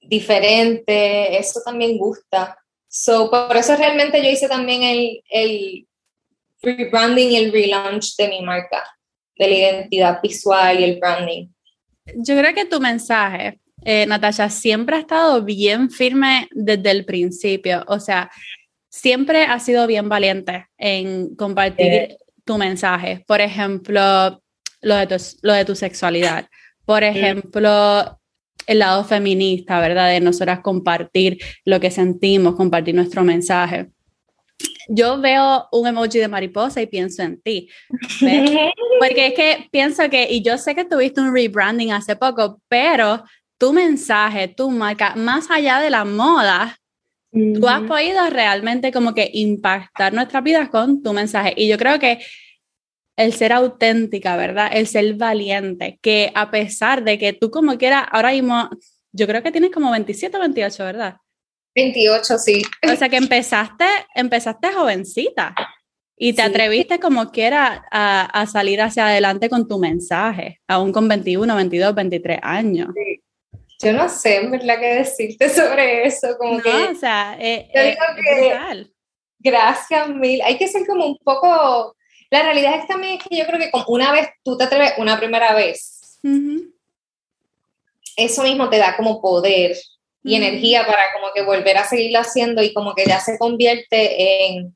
diferente, 0.00 1.36
eso 1.36 1.60
también 1.62 1.98
gusta. 1.98 2.56
So, 2.88 3.30
por 3.30 3.54
eso 3.54 3.76
realmente 3.76 4.22
yo 4.22 4.30
hice 4.30 4.48
también 4.48 4.84
el, 4.84 5.22
el 5.28 5.86
rebranding 6.62 7.30
y 7.30 7.36
el 7.36 7.52
relaunch 7.52 8.16
de 8.16 8.28
mi 8.28 8.40
marca, 8.40 8.82
de 9.36 9.48
la 9.48 9.54
identidad 9.54 10.22
visual 10.22 10.80
y 10.80 10.84
el 10.84 10.98
branding. 10.98 11.48
Yo 12.14 12.38
creo 12.38 12.54
que 12.54 12.64
tu 12.64 12.80
mensaje, 12.80 13.60
eh, 13.84 14.06
Natasha, 14.06 14.48
siempre 14.48 14.96
ha 14.96 15.00
estado 15.00 15.42
bien 15.42 15.90
firme 15.90 16.48
desde 16.52 16.90
el 16.90 17.04
principio. 17.04 17.84
O 17.86 18.00
sea, 18.00 18.30
siempre 18.88 19.42
ha 19.42 19.60
sido 19.60 19.86
bien 19.86 20.08
valiente 20.08 20.68
en 20.78 21.36
compartir 21.36 21.92
eh, 21.92 22.18
tu 22.50 22.58
mensaje. 22.58 23.22
Por 23.28 23.40
ejemplo, 23.40 24.42
lo 24.82 24.96
de 24.96 25.06
tu, 25.06 25.14
lo 25.42 25.52
de 25.52 25.64
tu 25.64 25.76
sexualidad. 25.76 26.48
Por 26.84 27.04
ejemplo, 27.04 28.18
el 28.66 28.80
lado 28.80 29.04
feminista, 29.04 29.78
¿verdad? 29.78 30.08
De 30.10 30.18
nosotras 30.18 30.58
compartir 30.58 31.38
lo 31.64 31.78
que 31.78 31.92
sentimos, 31.92 32.56
compartir 32.56 32.96
nuestro 32.96 33.22
mensaje. 33.22 33.90
Yo 34.88 35.20
veo 35.20 35.68
un 35.70 35.86
emoji 35.86 36.18
de 36.18 36.26
mariposa 36.26 36.82
y 36.82 36.88
pienso 36.88 37.22
en 37.22 37.40
ti. 37.40 37.68
Porque 39.00 39.28
es 39.28 39.34
que 39.34 39.68
pienso 39.70 40.10
que, 40.10 40.26
y 40.28 40.42
yo 40.42 40.58
sé 40.58 40.74
que 40.74 40.84
tuviste 40.84 41.20
un 41.20 41.32
rebranding 41.32 41.92
hace 41.92 42.16
poco, 42.16 42.60
pero 42.66 43.22
tu 43.58 43.72
mensaje, 43.72 44.48
tu 44.48 44.70
marca, 44.70 45.14
más 45.14 45.48
allá 45.52 45.78
de 45.78 45.90
la 45.90 46.04
moda, 46.04 46.79
Tú 47.32 47.68
has 47.68 47.82
podido 47.82 48.28
realmente 48.28 48.90
como 48.90 49.14
que 49.14 49.30
impactar 49.32 50.12
nuestras 50.12 50.42
vidas 50.42 50.68
con 50.68 51.02
tu 51.02 51.12
mensaje. 51.12 51.54
Y 51.56 51.68
yo 51.68 51.78
creo 51.78 51.98
que 52.00 52.18
el 53.16 53.32
ser 53.34 53.52
auténtica, 53.52 54.36
¿verdad? 54.36 54.70
El 54.72 54.86
ser 54.86 55.14
valiente, 55.14 55.98
que 56.02 56.32
a 56.34 56.50
pesar 56.50 57.04
de 57.04 57.18
que 57.18 57.32
tú 57.32 57.50
como 57.50 57.78
quieras, 57.78 58.04
ahora 58.10 58.32
mismo, 58.32 58.68
yo 59.12 59.26
creo 59.26 59.42
que 59.42 59.52
tienes 59.52 59.70
como 59.70 59.90
27 59.90 60.36
o 60.36 60.40
28, 60.40 60.84
¿verdad? 60.84 61.16
28, 61.76 62.38
sí. 62.38 62.62
O 62.90 62.96
sea 62.96 63.08
que 63.08 63.16
empezaste, 63.16 63.84
empezaste 64.14 64.72
jovencita. 64.72 65.54
Y 66.16 66.34
te 66.34 66.42
atreviste 66.42 66.98
como 66.98 67.30
quiera 67.30 67.86
a, 67.90 68.26
a, 68.26 68.46
salir 68.46 68.82
hacia 68.82 69.06
adelante 69.06 69.48
con 69.48 69.66
tu 69.66 69.78
mensaje, 69.78 70.60
aún 70.68 70.92
con 70.92 71.08
21, 71.08 71.56
22, 71.56 71.94
23 71.94 72.38
años. 72.42 72.88
Yo 73.82 73.92
no 73.92 74.08
sé, 74.08 74.36
en 74.36 74.50
verdad, 74.50 74.78
qué 74.78 74.94
decirte 74.96 75.48
sobre 75.48 76.06
eso. 76.06 76.36
Como 76.38 76.58
no, 76.58 76.62
que, 76.62 76.70
o 76.70 76.94
sea, 76.94 77.36
eh, 77.40 77.70
eh, 77.72 77.96
que, 78.24 78.86
gracias 79.38 80.08
mil. 80.08 80.42
Hay 80.42 80.58
que 80.58 80.68
ser 80.68 80.86
como 80.86 81.06
un 81.06 81.18
poco... 81.18 81.96
La 82.30 82.42
realidad 82.42 82.76
es 82.76 82.86
también 82.86 83.14
es 83.18 83.24
que 83.24 83.36
yo 83.36 83.44
creo 83.46 83.58
que 83.58 83.70
como 83.70 83.84
una 83.88 84.12
vez 84.12 84.28
tú 84.44 84.56
te 84.56 84.64
atreves 84.64 84.92
una 84.98 85.18
primera 85.18 85.52
vez, 85.52 86.20
eso 88.16 88.42
mismo 88.44 88.68
te 88.70 88.78
da 88.78 88.96
como 88.96 89.20
poder 89.20 89.76
y 90.22 90.36
energía 90.36 90.86
para 90.86 91.12
como 91.12 91.32
que 91.34 91.42
volver 91.42 91.78
a 91.78 91.88
seguirlo 91.88 92.20
haciendo 92.20 92.62
y 92.62 92.72
como 92.72 92.94
que 92.94 93.04
ya 93.06 93.18
se 93.18 93.36
convierte 93.36 94.46
en 94.46 94.74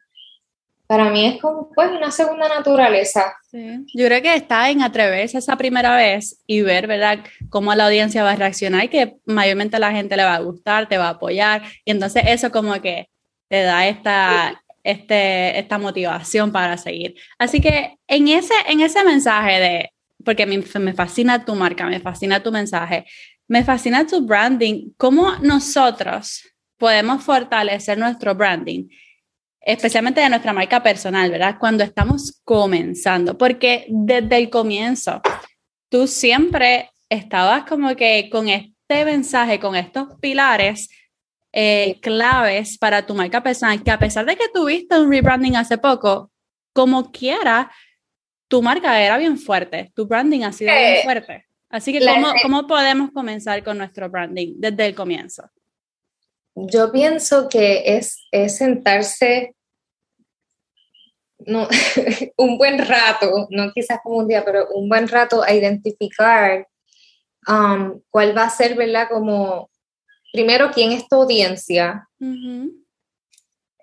para 0.86 1.10
mí 1.10 1.26
es 1.26 1.40
como 1.40 1.70
pues 1.74 1.90
una 1.90 2.10
segunda 2.10 2.48
naturaleza. 2.48 3.34
Yo 3.52 4.06
creo 4.06 4.20
que 4.20 4.34
está 4.34 4.68
en 4.70 4.82
atreverse 4.82 5.38
esa 5.38 5.56
primera 5.56 5.96
vez 5.96 6.40
y 6.46 6.60
ver, 6.62 6.86
¿verdad?, 6.86 7.20
cómo 7.48 7.74
la 7.74 7.86
audiencia 7.86 8.22
va 8.22 8.32
a 8.32 8.36
reaccionar 8.36 8.84
y 8.84 8.88
que 8.88 9.16
mayormente 9.24 9.78
la 9.78 9.92
gente 9.92 10.16
le 10.16 10.24
va 10.24 10.34
a 10.34 10.40
gustar, 10.40 10.88
te 10.88 10.98
va 10.98 11.06
a 11.06 11.10
apoyar 11.10 11.62
y 11.84 11.90
entonces 11.90 12.24
eso 12.26 12.50
como 12.50 12.80
que 12.82 13.08
te 13.48 13.62
da 13.62 13.86
esta, 13.86 14.62
este, 14.82 15.58
esta 15.58 15.78
motivación 15.78 16.52
para 16.52 16.76
seguir. 16.76 17.14
Así 17.38 17.60
que 17.60 17.96
en 18.06 18.28
ese, 18.28 18.54
en 18.68 18.80
ese 18.80 19.04
mensaje 19.04 19.60
de, 19.60 19.90
porque 20.22 20.44
me, 20.44 20.62
me 20.80 20.92
fascina 20.92 21.44
tu 21.44 21.54
marca, 21.54 21.86
me 21.86 22.00
fascina 22.00 22.42
tu 22.42 22.52
mensaje, 22.52 23.06
me 23.48 23.64
fascina 23.64 24.06
tu 24.06 24.26
branding, 24.26 24.90
¿cómo 24.96 25.32
nosotros 25.40 26.42
podemos 26.76 27.22
fortalecer 27.22 27.96
nuestro 27.96 28.34
branding? 28.34 28.88
Especialmente 29.64 30.20
de 30.20 30.28
nuestra 30.28 30.52
marca 30.52 30.82
personal, 30.82 31.30
¿verdad? 31.30 31.56
Cuando 31.58 31.84
estamos 31.84 32.40
comenzando, 32.44 33.36
porque 33.38 33.86
desde 33.88 34.36
el 34.36 34.50
comienzo 34.50 35.22
tú 35.88 36.06
siempre 36.06 36.90
estabas 37.08 37.64
como 37.64 37.94
que 37.96 38.28
con 38.30 38.48
este 38.48 39.04
mensaje, 39.04 39.58
con 39.58 39.74
estos 39.74 40.08
pilares 40.20 40.90
eh, 41.52 41.98
claves 42.02 42.76
para 42.78 43.06
tu 43.06 43.14
marca 43.14 43.42
personal, 43.42 43.82
que 43.82 43.90
a 43.90 43.98
pesar 43.98 44.26
de 44.26 44.36
que 44.36 44.48
tuviste 44.52 44.98
un 44.98 45.10
rebranding 45.10 45.56
hace 45.56 45.78
poco, 45.78 46.30
como 46.72 47.10
quiera, 47.10 47.70
tu 48.48 48.60
marca 48.60 49.00
era 49.00 49.16
bien 49.16 49.38
fuerte, 49.38 49.92
tu 49.94 50.06
branding 50.06 50.42
ha 50.42 50.52
sido 50.52 50.72
bien 50.74 51.02
fuerte. 51.04 51.46
Así 51.70 51.92
que, 51.92 52.04
¿cómo, 52.04 52.32
¿cómo 52.42 52.66
podemos 52.66 53.10
comenzar 53.12 53.64
con 53.64 53.78
nuestro 53.78 54.10
branding 54.10 54.54
desde 54.56 54.86
el 54.86 54.94
comienzo? 54.94 55.44
Yo 56.54 56.92
pienso 56.92 57.48
que 57.48 57.96
es, 57.96 58.26
es 58.30 58.56
sentarse 58.58 59.54
no, 61.46 61.68
un 62.36 62.58
buen 62.58 62.78
rato, 62.78 63.46
no 63.50 63.72
quizás 63.72 63.98
como 64.02 64.18
un 64.18 64.28
día, 64.28 64.44
pero 64.44 64.68
un 64.70 64.88
buen 64.88 65.08
rato 65.08 65.42
a 65.42 65.52
identificar 65.52 66.66
um, 67.48 68.00
cuál 68.10 68.36
va 68.36 68.44
a 68.44 68.50
ser, 68.50 68.74
¿verdad? 68.74 69.08
Como, 69.10 69.70
primero, 70.32 70.70
quién 70.72 70.92
es 70.92 71.08
tu 71.08 71.16
audiencia, 71.16 72.08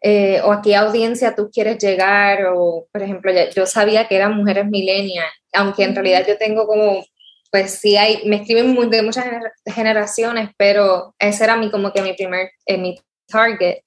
eh, 0.01 0.41
o 0.43 0.51
a 0.51 0.61
qué 0.61 0.75
audiencia 0.75 1.35
tú 1.35 1.49
quieres 1.51 1.77
llegar, 1.77 2.47
o, 2.53 2.87
por 2.91 3.01
ejemplo, 3.01 3.31
yo 3.55 3.65
sabía 3.65 4.07
que 4.07 4.15
eran 4.15 4.35
mujeres 4.35 4.65
millennials, 4.65 5.31
aunque 5.53 5.83
en 5.83 5.95
realidad 5.95 6.25
yo 6.27 6.37
tengo 6.37 6.65
como, 6.65 7.03
pues 7.51 7.71
sí 7.71 7.97
hay, 7.97 8.25
me 8.25 8.37
escriben 8.37 8.89
de 8.89 9.01
muchas 9.01 9.25
generaciones, 9.65 10.49
pero 10.57 11.13
ese 11.19 11.43
era 11.43 11.57
mi, 11.57 11.69
como 11.69 11.91
que 11.91 12.01
mi 12.01 12.13
primer, 12.13 12.49
eh, 12.65 12.77
mi 12.77 12.97
target. 13.27 13.79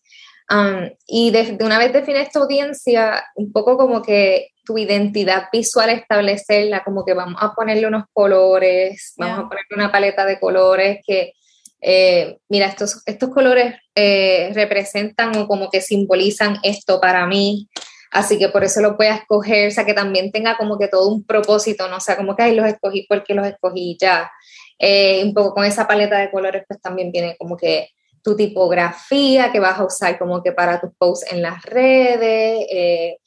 Um, 0.50 0.90
y 1.06 1.30
de, 1.30 1.56
una 1.60 1.78
vez 1.78 1.92
defines 1.92 2.30
tu 2.30 2.40
audiencia, 2.40 3.24
un 3.36 3.50
poco 3.50 3.78
como 3.78 4.02
que 4.02 4.48
tu 4.66 4.76
identidad 4.76 5.44
visual 5.50 5.88
establecerla, 5.90 6.84
como 6.84 7.04
que 7.04 7.14
vamos 7.14 7.40
a 7.40 7.54
ponerle 7.54 7.86
unos 7.86 8.04
colores, 8.12 9.14
vamos 9.16 9.38
a 9.38 9.48
ponerle 9.48 9.74
una 9.74 9.90
paleta 9.90 10.26
de 10.26 10.38
colores 10.38 11.00
que, 11.06 11.32
eh, 11.80 12.38
mira, 12.50 12.66
estos, 12.66 13.02
estos 13.06 13.30
colores 13.30 13.76
eh, 13.94 14.50
representan 14.54 15.36
o 15.36 15.46
como 15.46 15.70
que 15.70 15.80
simbolizan 15.80 16.58
esto 16.62 17.00
para 17.00 17.26
mí, 17.26 17.68
así 18.14 18.38
que 18.38 18.48
por 18.48 18.62
eso 18.62 18.80
lo 18.80 18.96
voy 18.96 19.06
a 19.06 19.16
escoger, 19.16 19.68
o 19.68 19.70
sea, 19.72 19.84
que 19.84 19.92
también 19.92 20.30
tenga 20.30 20.56
como 20.56 20.78
que 20.78 20.86
todo 20.88 21.08
un 21.08 21.24
propósito, 21.24 21.88
no 21.88 21.96
o 21.96 22.00
sea, 22.00 22.16
como 22.16 22.36
que 22.36 22.44
ahí 22.44 22.54
los 22.54 22.66
escogí 22.66 23.04
porque 23.08 23.34
los 23.34 23.46
escogí 23.46 23.96
ya. 24.00 24.30
Eh, 24.78 25.22
un 25.24 25.34
poco 25.34 25.54
con 25.54 25.64
esa 25.64 25.86
paleta 25.86 26.18
de 26.18 26.30
colores, 26.30 26.64
pues 26.66 26.80
también 26.80 27.10
viene 27.10 27.36
como 27.36 27.56
que 27.56 27.88
tu 28.22 28.36
tipografía 28.36 29.50
que 29.52 29.60
vas 29.60 29.78
a 29.78 29.84
usar 29.84 30.18
como 30.18 30.42
que 30.42 30.52
para 30.52 30.80
tus 30.80 30.90
posts 30.96 31.30
en 31.32 31.42
las 31.42 31.62
redes, 31.64 32.66
eh, 32.70 33.18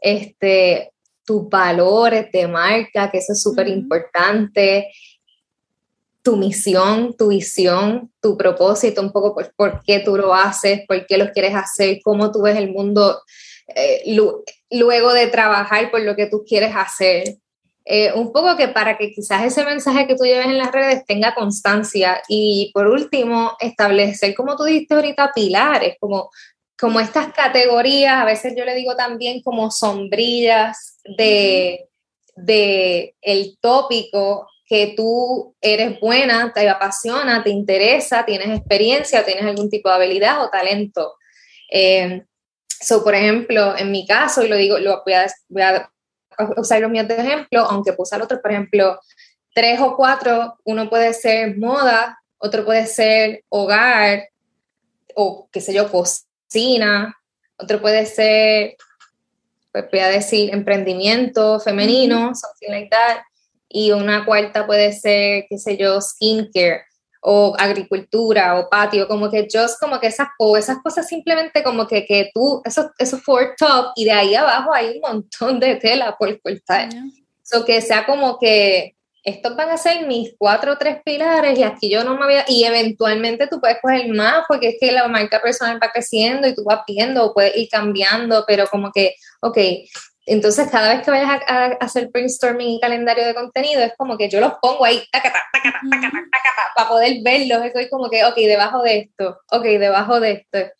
este, 0.00 0.92
tus 1.24 1.48
valores 1.48 2.30
de 2.30 2.46
marca, 2.46 3.10
que 3.10 3.18
eso 3.18 3.32
es 3.32 3.42
súper 3.42 3.66
importante, 3.66 4.92
tu 6.22 6.36
misión, 6.36 7.16
tu 7.16 7.28
visión, 7.28 8.12
tu 8.20 8.36
propósito, 8.36 9.02
un 9.02 9.12
poco 9.12 9.34
por, 9.34 9.52
por, 9.56 9.82
qué 9.84 10.00
tú 10.00 10.16
lo 10.16 10.32
haces, 10.32 10.82
por 10.86 11.04
qué 11.06 11.18
lo 11.18 11.32
quieres 11.32 11.54
hacer, 11.54 11.98
cómo 12.04 12.30
tú 12.30 12.42
ves 12.42 12.56
el 12.56 12.70
mundo 12.72 13.20
eh, 13.74 14.02
luego 14.70 15.12
de 15.12 15.26
trabajar 15.28 15.90
por 15.90 16.00
lo 16.02 16.14
que 16.14 16.26
tú 16.26 16.44
quieres 16.46 16.72
hacer. 16.74 17.36
Eh, 17.88 18.12
un 18.14 18.32
poco 18.32 18.56
que 18.56 18.66
para 18.66 18.98
que 18.98 19.12
quizás 19.12 19.44
ese 19.44 19.64
mensaje 19.64 20.08
que 20.08 20.16
tú 20.16 20.24
lleves 20.24 20.46
en 20.46 20.58
las 20.58 20.72
redes 20.72 21.04
tenga 21.06 21.36
constancia 21.36 22.20
y 22.28 22.72
por 22.74 22.88
último 22.88 23.56
establecer, 23.60 24.34
como 24.34 24.56
tú 24.56 24.64
dijiste 24.64 24.94
ahorita, 24.94 25.30
pilares, 25.32 25.94
como, 26.00 26.30
como 26.76 26.98
estas 26.98 27.32
categorías, 27.32 28.14
a 28.14 28.24
veces 28.24 28.54
yo 28.56 28.64
le 28.64 28.74
digo 28.74 28.96
también 28.96 29.40
como 29.40 29.70
sombrillas 29.70 30.98
de, 31.16 31.86
de 32.34 33.14
el 33.22 33.56
tópico 33.60 34.48
que 34.66 34.94
tú 34.96 35.54
eres 35.60 36.00
buena, 36.00 36.52
te 36.52 36.68
apasiona, 36.68 37.44
te 37.44 37.50
interesa, 37.50 38.24
tienes 38.24 38.48
experiencia, 38.48 39.24
tienes 39.24 39.44
algún 39.44 39.70
tipo 39.70 39.88
de 39.88 39.94
habilidad 39.94 40.42
o 40.42 40.50
talento. 40.50 41.14
Eh, 41.70 42.24
so, 42.80 43.02
por 43.02 43.14
ejemplo, 43.14 43.76
en 43.76 43.90
mi 43.90 44.06
caso, 44.06 44.44
y 44.44 44.48
lo 44.48 44.56
digo, 44.56 44.78
lo 44.78 45.02
voy 45.04 45.14
a, 45.14 45.26
voy 45.48 45.62
a 45.62 45.90
usar 46.56 46.80
los 46.80 46.90
míos 46.90 47.08
de 47.08 47.16
ejemplo, 47.16 47.60
aunque 47.60 47.92
puse 47.92 48.14
al 48.14 48.22
otro, 48.22 48.40
por 48.40 48.50
ejemplo, 48.50 49.00
tres 49.54 49.80
o 49.80 49.96
cuatro, 49.96 50.58
uno 50.64 50.90
puede 50.90 51.14
ser 51.14 51.56
moda, 51.56 52.18
otro 52.38 52.64
puede 52.64 52.86
ser 52.86 53.44
hogar, 53.48 54.28
o 55.14 55.48
qué 55.50 55.60
sé 55.60 55.72
yo, 55.72 55.90
cocina, 55.90 57.16
otro 57.56 57.80
puede 57.80 58.04
ser, 58.04 58.76
pues 59.72 59.86
voy 59.90 60.00
a 60.00 60.08
decir, 60.08 60.52
emprendimiento 60.52 61.58
femenino, 61.60 62.32
something 62.34 62.68
like 62.68 62.90
that, 62.90 63.22
y 63.68 63.92
una 63.92 64.24
cuarta 64.26 64.66
puede 64.66 64.92
ser, 64.92 65.46
qué 65.48 65.58
sé 65.58 65.76
yo, 65.76 66.00
skincare 66.00 66.84
o 67.28 67.56
agricultura 67.58 68.56
o 68.56 68.68
patio, 68.70 69.08
como 69.08 69.28
que 69.28 69.48
just 69.52 69.80
como 69.80 69.98
que 69.98 70.06
esas, 70.06 70.28
o 70.38 70.56
esas 70.56 70.78
cosas 70.78 71.08
simplemente 71.08 71.64
como 71.64 71.84
que, 71.88 72.06
que 72.06 72.30
tú, 72.32 72.62
eso, 72.64 72.92
eso 72.98 73.18
for 73.18 73.56
top 73.58 73.86
y 73.96 74.04
de 74.04 74.12
ahí 74.12 74.34
abajo 74.36 74.72
hay 74.72 74.94
un 74.94 75.00
montón 75.00 75.58
de 75.58 75.74
tela 75.74 76.16
por 76.16 76.40
cortar. 76.40 76.88
So 77.42 77.64
que 77.64 77.80
sea 77.80 78.06
como 78.06 78.38
que 78.38 78.94
estos 79.24 79.56
van 79.56 79.70
a 79.70 79.76
ser 79.76 80.06
mis 80.06 80.34
cuatro 80.38 80.74
o 80.74 80.78
tres 80.78 80.98
pilares 81.04 81.58
y 81.58 81.64
aquí 81.64 81.90
yo 81.90 82.04
no 82.04 82.16
me 82.16 82.26
voy 82.26 82.34
a, 82.34 82.44
y 82.46 82.62
eventualmente 82.62 83.48
tú 83.48 83.58
puedes 83.60 83.78
coger 83.82 84.06
más 84.14 84.44
porque 84.46 84.68
es 84.68 84.76
que 84.80 84.92
la 84.92 85.08
marca 85.08 85.42
personal 85.42 85.80
va 85.82 85.90
creciendo 85.90 86.46
y 86.46 86.54
tú 86.54 86.62
vas 86.62 86.82
viendo 86.86 87.24
o 87.24 87.34
puedes 87.34 87.56
ir 87.56 87.68
cambiando, 87.68 88.44
pero 88.46 88.68
como 88.68 88.92
que, 88.92 89.16
ok, 89.40 89.58
entonces, 90.28 90.68
cada 90.72 90.92
vez 90.92 91.04
que 91.04 91.10
vayas 91.12 91.40
a, 91.46 91.66
hacer 91.80 92.08
brainstorming 92.08 92.68
y 92.70 92.80
calendario 92.80 93.24
de 93.24 93.34
contenido, 93.34 93.80
es 93.80 93.92
como 93.96 94.18
que 94.18 94.28
yo 94.28 94.40
los 94.40 94.54
pongo 94.60 94.84
ahí, 94.84 95.00
para 96.74 96.88
poder 96.88 97.18
verlos. 97.22 97.64
Estoy 97.64 97.88
como 97.88 98.10
que, 98.10 98.24
ok, 98.24 98.34
debajo 98.34 98.82
de 98.82 98.98
esto, 98.98 99.38
ok, 99.52 99.62
debajo 99.62 100.18
de 100.18 100.32
esto. 100.32 100.72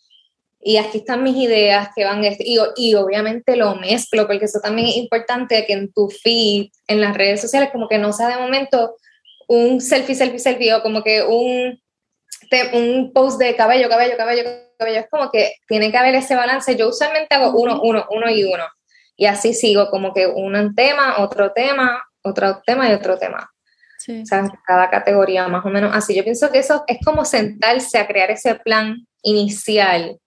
Y 0.60 0.78
aquí 0.78 0.98
están 0.98 1.22
mis 1.22 1.36
ideas 1.36 1.90
que 1.94 2.04
van, 2.04 2.24
este, 2.24 2.42
y, 2.44 2.58
y 2.74 2.94
obviamente 2.96 3.54
lo 3.54 3.76
mezclo, 3.76 4.26
porque 4.26 4.46
eso 4.46 4.58
también 4.60 4.88
es 4.88 4.96
importante 4.96 5.64
que 5.64 5.74
en 5.74 5.92
tu 5.92 6.08
feed, 6.08 6.70
en 6.88 7.00
las 7.00 7.16
redes 7.16 7.40
sociales, 7.40 7.70
como 7.70 7.88
que 7.88 7.98
no 7.98 8.12
sea 8.12 8.26
de 8.26 8.38
momento 8.38 8.96
un 9.46 9.80
selfie, 9.80 10.16
selfie, 10.16 10.40
selfie, 10.40 10.74
o 10.74 10.82
como 10.82 11.04
que 11.04 11.22
un, 11.22 11.80
un 12.72 13.12
post 13.12 13.38
de 13.38 13.54
cabello, 13.54 13.88
cabello, 13.88 14.16
cabello, 14.16 14.42
cabello. 14.76 14.98
Es 14.98 15.06
como 15.08 15.30
que 15.30 15.52
tiene 15.68 15.92
que 15.92 15.98
haber 15.98 16.16
ese 16.16 16.34
balance. 16.34 16.74
Yo 16.74 16.88
usualmente 16.88 17.32
hago 17.36 17.56
uno, 17.56 17.80
uno, 17.80 18.06
uno 18.10 18.28
y 18.28 18.42
uno 18.42 18.64
y 19.16 19.26
así 19.26 19.54
sigo 19.54 19.90
como 19.90 20.12
que 20.12 20.26
un 20.26 20.74
tema, 20.74 21.16
otro 21.18 21.52
tema, 21.52 22.02
otro 22.22 22.60
tema 22.64 22.88
y 22.88 22.92
otro 22.92 23.18
tema. 23.18 23.50
Sí. 23.98 24.22
O 24.22 24.26
sea, 24.26 24.48
cada 24.66 24.90
categoría 24.90 25.48
más 25.48 25.64
o 25.64 25.68
menos 25.70 25.94
así. 25.94 26.14
Yo 26.14 26.22
pienso 26.22 26.52
que 26.52 26.58
eso 26.58 26.84
es 26.86 26.98
como 27.04 27.24
sentarse 27.24 27.98
a 27.98 28.06
crear 28.06 28.30
ese 28.30 28.54
plan 28.56 29.06
inicial 29.22 30.18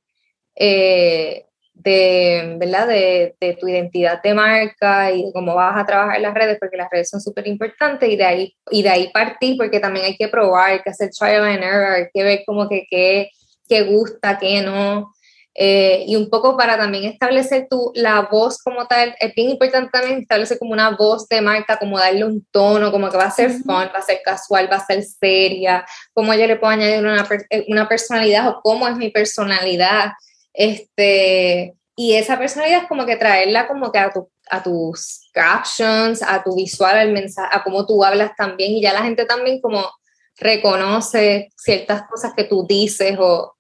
eh, 0.56 1.46
de, 1.74 2.58
¿verdad? 2.60 2.88
De, 2.88 3.36
de, 3.40 3.54
tu 3.54 3.68
identidad 3.68 4.22
de 4.22 4.34
marca 4.34 5.12
y 5.12 5.24
de 5.24 5.32
cómo 5.32 5.56
vas 5.56 5.78
a 5.78 5.86
trabajar 5.86 6.20
las 6.20 6.34
redes, 6.34 6.58
porque 6.60 6.76
las 6.76 6.90
redes 6.92 7.10
son 7.10 7.22
súper 7.22 7.48
importantes 7.48 8.10
y 8.10 8.18
de 8.18 8.26
ahí 8.26 8.58
y 8.70 8.84
de 8.84 8.90
ahí 8.90 9.10
partir, 9.14 9.56
porque 9.56 9.80
también 9.80 10.06
hay 10.06 10.18
que 10.18 10.28
probar, 10.28 10.72
hay 10.72 10.82
que 10.82 10.90
hacer 10.90 11.10
trial 11.12 11.46
and 11.46 11.64
error, 11.64 11.94
hay 11.94 12.08
que 12.14 12.24
ver 12.24 12.44
como 12.46 12.68
que 12.68 12.86
qué, 12.90 13.30
qué 13.70 13.84
gusta, 13.84 14.38
qué 14.38 14.62
no. 14.62 15.14
Eh, 15.56 16.06
y 16.08 16.16
un 16.16 16.30
poco 16.30 16.56
para 16.56 16.78
también 16.78 17.06
establecer 17.06 17.68
tu, 17.70 17.92
la 17.96 18.22
voz 18.22 18.60
como 18.60 18.86
tal, 18.88 19.16
es 19.20 19.34
bien 19.36 19.50
importante 19.50 19.90
también 19.92 20.22
establecer 20.22 20.58
como 20.60 20.72
una 20.72 20.92
voz 20.92 21.28
de 21.28 21.42
marca, 21.42 21.78
como 21.78 22.00
darle 22.00 22.24
un 22.24 22.46
tono, 22.52 22.92
como 22.92 23.10
que 23.10 23.18
va 23.18 23.26
a 23.26 23.32
ser 23.32 23.52
fun, 23.52 23.90
va 23.94 24.00
a 24.00 24.02
ser 24.02 24.22
casual, 24.24 24.72
va 24.72 24.78
a 24.78 24.86
ser 24.86 25.04
seria, 25.04 25.86
cómo 26.14 26.34
yo 26.34 26.48
le 26.48 26.56
puedo 26.56 26.72
añadir 26.72 27.00
una, 27.00 27.28
eh, 27.50 27.66
una 27.68 27.90
personalidad 27.90 28.48
o 28.48 28.62
cómo 28.62 28.88
es 28.88 28.96
mi 28.96 29.10
personalidad. 29.10 30.12
Este, 30.54 31.76
y 31.96 32.16
esa 32.16 32.38
personalidad 32.38 32.84
es 32.84 32.88
como 32.88 33.06
que 33.06 33.18
traerla 33.18 33.68
como 33.68 33.92
que 33.92 34.00
a, 34.00 34.12
tu, 34.12 34.30
a 34.50 34.64
tus 34.64 35.30
captions, 35.34 36.22
a 36.22 36.42
tu 36.44 36.56
visual, 36.56 36.98
al 36.98 37.12
mensaje, 37.12 37.50
a 37.52 37.64
cómo 37.64 37.86
tú 37.86 38.04
hablas 38.04 38.32
también, 38.38 38.72
y 38.74 38.82
ya 38.82 38.94
la 38.94 39.04
gente 39.04 39.26
también 39.26 39.60
como 39.60 39.86
reconoce 40.38 41.50
ciertas 41.58 42.04
cosas 42.04 42.34
que 42.34 42.46
tú 42.46 42.66
dices 42.66 43.18
o 43.20 43.56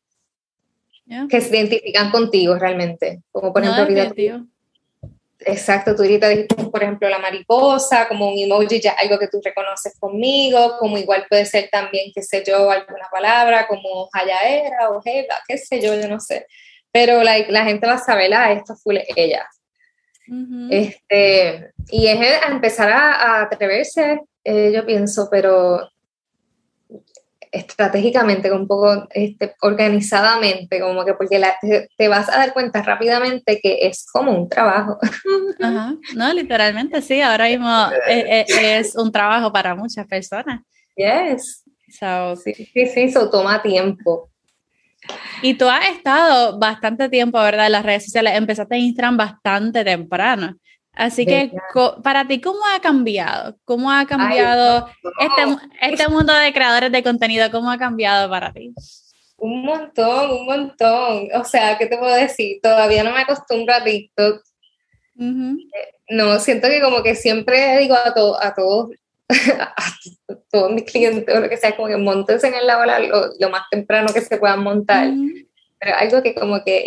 que 1.29 1.41
se 1.41 1.57
identifican 1.57 2.11
contigo 2.11 2.55
realmente. 2.55 3.21
Como 3.31 3.51
por 3.51 3.63
ejemplo, 3.63 4.45
exacto, 5.39 5.95
tú 5.95 6.03
ahorita 6.03 6.27
dijiste, 6.29 6.55
por 6.55 6.83
ejemplo, 6.83 7.09
la 7.09 7.19
mariposa, 7.19 8.07
como 8.07 8.31
un 8.31 8.37
emoji, 8.37 8.79
ya 8.79 8.91
algo 8.91 9.17
que 9.17 9.27
tú 9.27 9.39
reconoces 9.43 9.97
conmigo, 9.99 10.77
como 10.79 10.97
igual 10.97 11.25
puede 11.29 11.45
ser 11.45 11.69
también, 11.71 12.11
qué 12.13 12.21
sé 12.21 12.43
yo, 12.45 12.69
alguna 12.69 13.07
palabra, 13.11 13.67
como 13.67 14.09
Jayaera 14.11 14.89
o 14.89 15.01
Jeva, 15.01 15.35
qué 15.47 15.57
sé 15.57 15.81
yo, 15.81 15.95
yo 15.95 16.07
no 16.07 16.19
sé. 16.19 16.45
Pero 16.91 17.23
la, 17.23 17.37
la 17.49 17.63
gente 17.63 17.87
va 17.87 17.93
a 17.93 17.99
saber, 17.99 18.33
ah, 18.33 18.51
esto 18.51 18.75
fue 18.75 19.05
ella. 19.15 19.47
este, 20.69 21.71
y 21.89 22.07
es 22.07 22.19
empezar 22.47 22.89
a, 22.91 23.41
atreverse, 23.41 24.21
eh, 24.43 24.71
yo 24.73 24.85
pienso, 24.85 25.27
pero 25.31 25.89
estratégicamente, 27.51 28.51
un 28.51 28.67
poco 28.67 29.07
este, 29.11 29.55
organizadamente, 29.61 30.79
como 30.79 31.03
que 31.05 31.13
porque 31.13 31.41
te, 31.97 32.07
vas 32.07 32.29
a 32.29 32.37
dar 32.37 32.53
cuenta 32.53 32.81
rápidamente 32.81 33.59
que 33.61 33.87
es 33.87 34.05
como 34.11 34.31
un 34.31 34.49
trabajo. 34.49 34.97
Ajá. 35.61 35.95
No, 36.15 36.33
literalmente 36.33 37.01
sí, 37.01 37.21
ahora 37.21 37.45
mismo 37.45 37.89
es, 38.07 38.45
es, 38.49 38.95
un 38.95 39.11
trabajo 39.11 39.51
para 39.51 39.75
muchas 39.75 40.05
personas. 40.07 40.61
Yes. 40.95 41.63
So, 41.99 42.35
sí, 42.35 42.53
sí, 42.53 42.85
sí, 42.85 43.01
eso 43.01 43.29
toma 43.29 43.61
tiempo. 43.61 44.29
Y 45.41 45.55
tú 45.55 45.67
has 45.67 45.87
estado 45.89 46.59
bastante 46.59 47.09
tiempo, 47.09 47.39
¿verdad? 47.39 47.67
En 47.67 47.71
las 47.71 47.85
redes 47.85 48.05
sociales, 48.05 48.33
empezaste 48.35 48.75
en 48.75 48.81
Instagram 48.81 49.17
bastante 49.17 49.83
temprano. 49.83 50.55
Así 50.93 51.25
que 51.25 51.51
para 52.03 52.27
ti, 52.27 52.41
¿cómo 52.41 52.59
ha 52.75 52.79
cambiado? 52.81 53.57
¿Cómo 53.63 53.91
ha 53.91 54.05
cambiado 54.05 54.89
este, 55.19 55.67
este 55.81 56.07
mundo 56.09 56.33
de 56.33 56.51
creadores 56.51 56.91
de 56.91 57.03
contenido? 57.03 57.49
¿Cómo 57.51 57.71
ha 57.71 57.77
cambiado 57.77 58.29
para 58.29 58.51
ti? 58.51 58.73
Un 59.37 59.63
montón, 59.63 60.31
un 60.31 60.45
montón. 60.45 61.29
O 61.35 61.43
sea, 61.45 61.77
¿qué 61.77 61.85
te 61.85 61.97
puedo 61.97 62.13
decir? 62.13 62.59
Todavía 62.61 63.03
no 63.03 63.13
me 63.13 63.21
acostumbro 63.21 63.73
a 63.73 63.83
TikTok. 63.83 64.43
Eh, 65.19 65.55
no, 66.09 66.39
siento 66.39 66.67
que 66.67 66.81
como 66.81 67.01
que 67.03 67.15
siempre 67.15 67.77
digo 67.79 67.95
a, 67.95 68.07
a 68.45 68.53
todos, 68.53 68.89
a 69.29 70.35
todos 70.51 70.71
mis 70.71 70.83
clientes 70.83 71.33
o 71.33 71.39
lo 71.39 71.49
que 71.49 71.57
sea, 71.57 71.75
como 71.75 71.87
que 71.87 71.97
montense 71.97 72.47
en 72.47 72.55
el 72.55 72.67
la 72.67 72.99
lo, 72.99 73.49
más 73.49 73.63
temprano 73.71 74.13
que 74.13 74.21
se 74.21 74.37
puedan 74.37 74.63
montar 74.63 75.09
pero 75.79 75.95
algo 75.95 76.21
que 76.21 76.35
como 76.35 76.63
que 76.63 76.83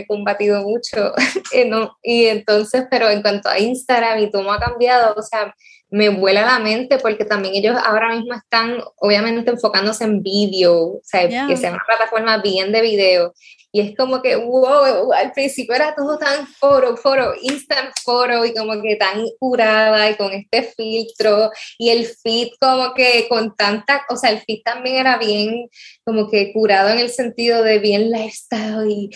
he 0.00 0.06
combatido 0.06 0.62
mucho, 0.62 1.14
eh, 1.52 1.64
¿no? 1.64 1.96
y 2.02 2.26
entonces, 2.26 2.84
pero 2.90 3.08
en 3.08 3.22
cuanto 3.22 3.48
a 3.48 3.58
Instagram 3.58 4.18
y 4.18 4.30
cómo 4.30 4.52
ha 4.52 4.58
cambiado, 4.58 5.14
o 5.16 5.22
sea, 5.22 5.54
me 5.88 6.08
vuela 6.08 6.44
la 6.44 6.58
mente 6.58 6.98
porque 6.98 7.24
también 7.24 7.54
ellos 7.54 7.76
ahora 7.84 8.10
mismo 8.14 8.34
están 8.34 8.82
obviamente 8.96 9.50
enfocándose 9.50 10.04
en 10.04 10.22
vídeo, 10.22 10.74
o 10.74 11.00
sea, 11.04 11.28
que 11.46 11.56
sea 11.56 11.70
una 11.70 11.84
plataforma 11.86 12.38
bien 12.38 12.72
de 12.72 12.82
video. 12.82 13.34
Y 13.76 13.80
es 13.80 13.94
como 13.94 14.22
que, 14.22 14.36
wow, 14.36 15.12
al 15.12 15.32
principio 15.32 15.74
era 15.74 15.94
todo 15.94 16.16
tan 16.16 16.46
foro, 16.46 16.96
foro, 16.96 17.34
instant 17.42 17.90
foro 18.02 18.42
y 18.46 18.54
como 18.54 18.80
que 18.80 18.96
tan 18.96 19.22
curada 19.38 20.08
y 20.08 20.14
con 20.14 20.32
este 20.32 20.62
filtro 20.62 21.50
y 21.76 21.90
el 21.90 22.06
fit 22.06 22.54
como 22.58 22.94
que 22.94 23.26
con 23.28 23.54
tanta, 23.54 24.06
o 24.08 24.16
sea, 24.16 24.30
el 24.30 24.40
fit 24.40 24.64
también 24.64 24.96
era 24.96 25.18
bien 25.18 25.68
como 26.04 26.30
que 26.30 26.54
curado 26.54 26.88
en 26.88 27.00
el 27.00 27.10
sentido 27.10 27.62
de 27.62 27.78
bien 27.78 28.10
lifestyle 28.10 28.90
y 28.90 29.10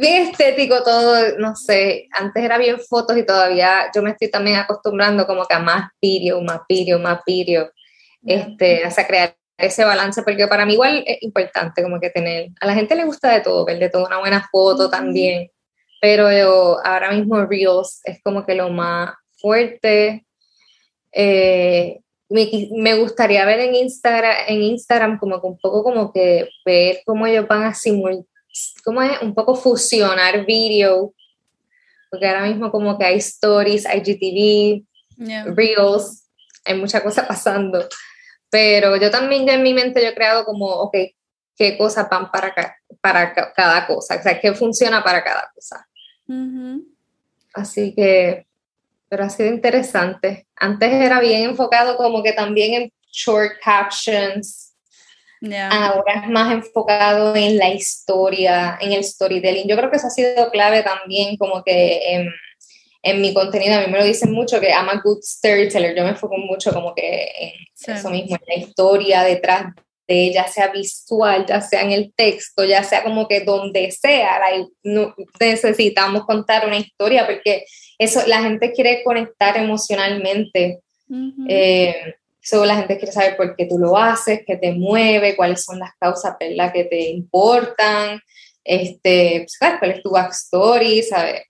bien 0.00 0.28
estético 0.28 0.82
todo, 0.82 1.36
no 1.36 1.54
sé, 1.54 2.08
antes 2.12 2.42
era 2.42 2.56
bien 2.56 2.78
fotos 2.80 3.18
y 3.18 3.26
todavía 3.26 3.90
yo 3.94 4.00
me 4.00 4.12
estoy 4.12 4.30
también 4.30 4.56
acostumbrando 4.56 5.26
como 5.26 5.44
que 5.44 5.54
a 5.54 5.58
más 5.58 5.90
video, 6.00 6.40
más 6.40 6.60
video, 6.66 6.98
más 6.98 7.20
video, 7.26 7.70
este, 8.24 8.84
hasta 8.84 9.06
crear 9.06 9.36
ese 9.66 9.84
balance, 9.84 10.22
porque 10.22 10.46
para 10.46 10.66
mí 10.66 10.74
igual 10.74 11.02
es 11.06 11.22
importante 11.22 11.82
como 11.82 12.00
que 12.00 12.10
tener, 12.10 12.50
a 12.60 12.66
la 12.66 12.74
gente 12.74 12.94
le 12.94 13.04
gusta 13.04 13.32
de 13.32 13.40
todo, 13.40 13.64
ver 13.64 13.78
de 13.78 13.90
todo 13.90 14.06
una 14.06 14.18
buena 14.18 14.48
foto 14.50 14.90
también, 14.90 15.50
pero 16.00 16.32
yo, 16.32 16.78
ahora 16.84 17.12
mismo 17.12 17.46
Reels 17.46 18.00
es 18.04 18.20
como 18.24 18.44
que 18.44 18.56
lo 18.56 18.70
más 18.70 19.14
fuerte. 19.36 20.26
Eh, 21.12 22.00
me, 22.28 22.94
gustaría 22.94 23.44
ver 23.44 23.60
en 23.60 23.74
Instagram, 23.74 24.34
en 24.48 24.62
Instagram 24.62 25.18
como 25.18 25.40
que 25.40 25.46
un 25.46 25.58
poco 25.58 25.84
como 25.84 26.12
que 26.12 26.48
ver 26.64 27.02
cómo 27.04 27.26
ellos 27.26 27.46
van 27.46 27.64
a 27.64 27.74
simular, 27.74 28.24
cómo 28.84 29.00
es 29.02 29.20
un 29.22 29.34
poco 29.34 29.54
fusionar 29.54 30.44
video, 30.44 31.14
porque 32.10 32.26
ahora 32.26 32.46
mismo 32.46 32.72
como 32.72 32.98
que 32.98 33.04
hay 33.04 33.18
stories, 33.18 33.86
hay 33.86 34.00
GTV, 34.00 35.54
Reels, 35.54 36.28
hay 36.64 36.78
mucha 36.78 37.02
cosa 37.02 37.28
pasando. 37.28 37.86
Pero 38.52 38.96
yo 38.96 39.10
también 39.10 39.46
ya 39.46 39.54
en 39.54 39.62
mi 39.62 39.72
mente 39.72 40.02
yo 40.02 40.08
he 40.08 40.14
creado 40.14 40.44
como, 40.44 40.66
ok, 40.66 40.94
qué 41.56 41.78
cosas 41.78 42.06
van 42.10 42.30
para, 42.30 42.54
para 43.00 43.32
cada 43.32 43.86
cosa, 43.86 44.16
o 44.16 44.22
sea, 44.22 44.38
qué 44.38 44.52
funciona 44.52 45.02
para 45.02 45.24
cada 45.24 45.50
cosa. 45.54 45.88
Así 47.54 47.94
que, 47.94 48.46
pero 49.08 49.24
ha 49.24 49.30
sido 49.30 49.48
interesante. 49.48 50.46
Antes 50.54 50.92
era 50.92 51.18
bien 51.20 51.48
enfocado 51.48 51.96
como 51.96 52.22
que 52.22 52.34
también 52.34 52.74
en 52.82 52.92
short 53.10 53.52
captions. 53.64 54.74
Ahora 55.70 56.22
es 56.22 56.28
más 56.28 56.52
enfocado 56.52 57.34
en 57.34 57.56
la 57.56 57.70
historia, 57.70 58.76
en 58.82 58.92
el 58.92 59.02
storytelling. 59.02 59.66
Yo 59.66 59.78
creo 59.78 59.90
que 59.90 59.96
eso 59.96 60.08
ha 60.08 60.10
sido 60.10 60.50
clave 60.50 60.82
también, 60.82 61.38
como 61.38 61.64
que 61.64 62.16
en, 62.16 62.28
en 63.02 63.20
mi 63.20 63.34
contenido, 63.34 63.74
a 63.74 63.80
mí 63.80 63.90
me 63.90 63.98
lo 63.98 64.04
dicen 64.04 64.32
mucho 64.32 64.60
que 64.60 64.70
I'm 64.70 64.88
a 64.88 65.00
good 65.02 65.22
storyteller, 65.22 65.96
yo 65.96 66.04
me 66.04 66.10
enfoco 66.10 66.38
mucho 66.38 66.72
como 66.72 66.94
que 66.94 67.28
en 67.38 67.94
eso 67.94 68.10
mismo, 68.10 68.36
en 68.36 68.42
la 68.46 68.64
historia 68.64 69.22
detrás 69.24 69.74
de 70.06 70.26
ella, 70.26 70.46
sea 70.46 70.68
visual, 70.68 71.44
ya 71.46 71.60
sea 71.60 71.82
en 71.82 71.90
el 71.90 72.12
texto, 72.14 72.64
ya 72.64 72.84
sea 72.84 73.02
como 73.02 73.26
que 73.26 73.40
donde 73.40 73.90
sea, 73.90 74.40
necesitamos 75.40 76.24
contar 76.26 76.66
una 76.66 76.78
historia 76.78 77.26
porque 77.26 77.64
eso, 77.98 78.22
la 78.26 78.42
gente 78.42 78.72
quiere 78.72 79.02
conectar 79.04 79.56
emocionalmente. 79.56 80.80
Eh, 81.48 82.14
la 82.50 82.76
gente 82.76 82.98
quiere 82.98 83.12
saber 83.12 83.36
por 83.36 83.54
qué 83.54 83.66
tú 83.66 83.78
lo 83.78 83.96
haces, 83.96 84.42
qué 84.46 84.56
te 84.56 84.72
mueve, 84.72 85.36
cuáles 85.36 85.62
son 85.64 85.78
las 85.78 85.90
causas 85.98 86.34
¿verdad? 86.40 86.72
que 86.72 86.84
te 86.84 87.10
importan, 87.10 88.20
este, 88.64 89.44
pues, 89.46 89.78
cuál 89.78 89.90
es 89.90 90.02
tu 90.02 90.10
backstory, 90.10 91.02
¿sabes? 91.02 91.42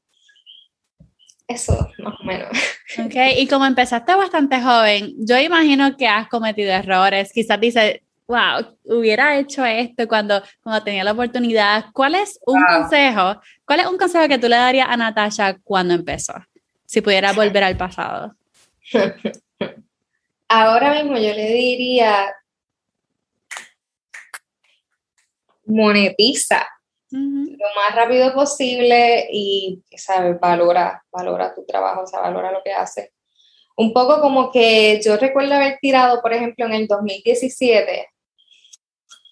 Eso, 1.53 1.89
más 1.99 2.15
o 2.21 2.25
menos. 2.25 2.49
Ok, 2.99 3.15
y 3.37 3.47
como 3.47 3.67
empezaste 3.67 4.15
bastante 4.15 4.61
joven, 4.61 5.13
yo 5.19 5.39
imagino 5.39 5.97
que 5.97 6.07
has 6.07 6.29
cometido 6.29 6.73
errores. 6.73 7.33
Quizás 7.33 7.61
dices, 7.61 8.01
wow, 8.27 8.77
hubiera 8.85 9.39
hecho 9.39 9.65
esto 9.65 10.09
cuando, 10.09 10.43
cuando 10.63 10.83
tenía 10.83 11.05
la 11.05 11.13
oportunidad. 11.13 11.87
¿Cuál 11.93 12.15
es 12.15 12.39
un 12.47 12.63
consejo? 12.63 13.41
¿Cuál 13.65 13.81
es 13.81 13.87
un 13.87 13.99
consejo 13.99 14.29
que 14.29 14.39
tú 14.39 14.49
le 14.49 14.57
darías 14.57 14.89
a 14.89 14.97
Natasha 14.97 15.59
cuando 15.63 15.95
empezó? 15.95 16.35
Si 16.87 17.01
pudiera 17.01 17.33
volver 17.35 17.65
al 17.65 17.77
pasado. 17.77 18.35
Ahora 20.49 20.95
mismo 20.95 21.17
yo 21.17 21.33
le 21.35 21.53
diría 21.53 22.35
monetiza 25.67 26.67
lo 27.13 27.69
más 27.77 27.95
rápido 27.95 28.33
posible 28.33 29.29
y, 29.31 29.83
¿sabes? 29.97 30.39
Valora, 30.41 31.05
valora 31.13 31.55
tu 31.55 31.65
trabajo, 31.65 32.03
o 32.03 32.07
sea, 32.07 32.21
valora 32.21 32.51
lo 32.51 32.63
que 32.63 32.73
haces. 32.73 33.11
Un 33.77 33.93
poco 33.93 34.21
como 34.21 34.51
que 34.51 35.01
yo 35.05 35.17
recuerdo 35.17 35.55
haber 35.55 35.79
tirado, 35.81 36.21
por 36.23 36.33
ejemplo, 36.33 36.67
en 36.67 36.73
el 36.73 36.87
2017, 36.87 38.09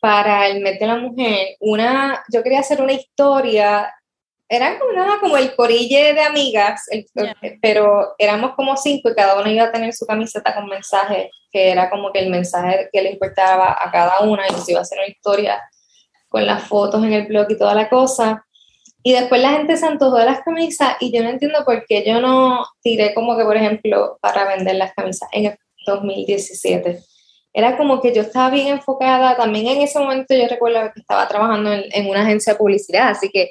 para 0.01 0.49
el 0.49 0.61
mes 0.61 0.79
de 0.79 0.87
la 0.87 0.97
mujer, 0.97 1.57
una, 1.61 2.25
yo 2.33 2.43
quería 2.43 2.61
hacer 2.61 2.81
una 2.81 2.93
historia, 2.93 3.93
era 4.49 4.79
como 4.79 4.93
nada 4.93 5.21
como 5.21 5.37
el 5.37 5.55
corille 5.55 6.15
de 6.15 6.23
amigas, 6.23 6.87
pero 7.63 8.15
éramos 8.19 8.55
como 8.57 8.77
cinco 8.77 9.11
y 9.11 9.15
cada 9.15 9.41
una 9.41 9.53
iba 9.53 9.65
a 9.65 9.73
tener 9.73 9.93
su 9.93 10.07
camiseta 10.07 10.55
con 10.55 10.67
mensaje, 10.67 11.31
que 11.53 11.71
era 11.71 11.89
como 11.91 12.11
que 12.13 12.21
el 12.21 12.31
mensaje 12.31 12.89
que 12.93 13.03
le 13.03 13.11
importaba 13.11 13.77
a 13.81 13.91
cada 13.93 14.21
una 14.21 14.49
y 14.49 14.53
nos 14.53 14.69
iba 14.69 14.81
a 14.81 14.83
hacer 14.83 14.99
una 14.99 15.09
historia 15.09 15.63
con 16.31 16.47
las 16.47 16.67
fotos 16.67 17.05
en 17.05 17.13
el 17.13 17.27
blog 17.27 17.47
y 17.51 17.59
toda 17.59 17.75
la 17.75 17.91
cosa. 17.91 18.47
Y 19.03 19.13
después 19.13 19.43
la 19.43 19.51
gente 19.53 19.77
se 19.77 19.87
antojó 19.87 20.17
de 20.17 20.27
las 20.27 20.41
camisas 20.41 20.97
y 21.01 21.13
yo 21.13 21.23
no 21.23 21.29
entiendo 21.29 21.65
por 21.65 21.85
qué 21.87 22.05
yo 22.07 22.21
no 22.21 22.65
tiré 22.83 23.13
como 23.15 23.37
que, 23.37 23.45
por 23.45 23.57
ejemplo, 23.57 24.19
para 24.23 24.47
vender 24.47 24.77
las 24.77 24.95
camisas 24.95 25.29
en 25.33 25.47
el 25.47 25.59
2017. 25.87 27.01
era 27.53 27.77
como 27.77 28.01
que 28.01 28.15
yo 28.15 28.23
estaba 28.23 28.51
bien 28.51 28.69
enfocada, 28.69 29.37
también 29.37 29.67
en 29.67 29.83
ese 29.83 29.99
momento 29.99 30.35
yo 30.35 30.47
recuerdo 30.47 30.93
que 30.95 31.01
estaba 31.01 31.27
trabajando 31.27 31.73
en, 31.73 32.09
una 32.09 32.23
agencia 32.23 32.53
de 32.53 32.59
publicidad, 32.59 33.09
así 33.09 33.29
que, 33.29 33.51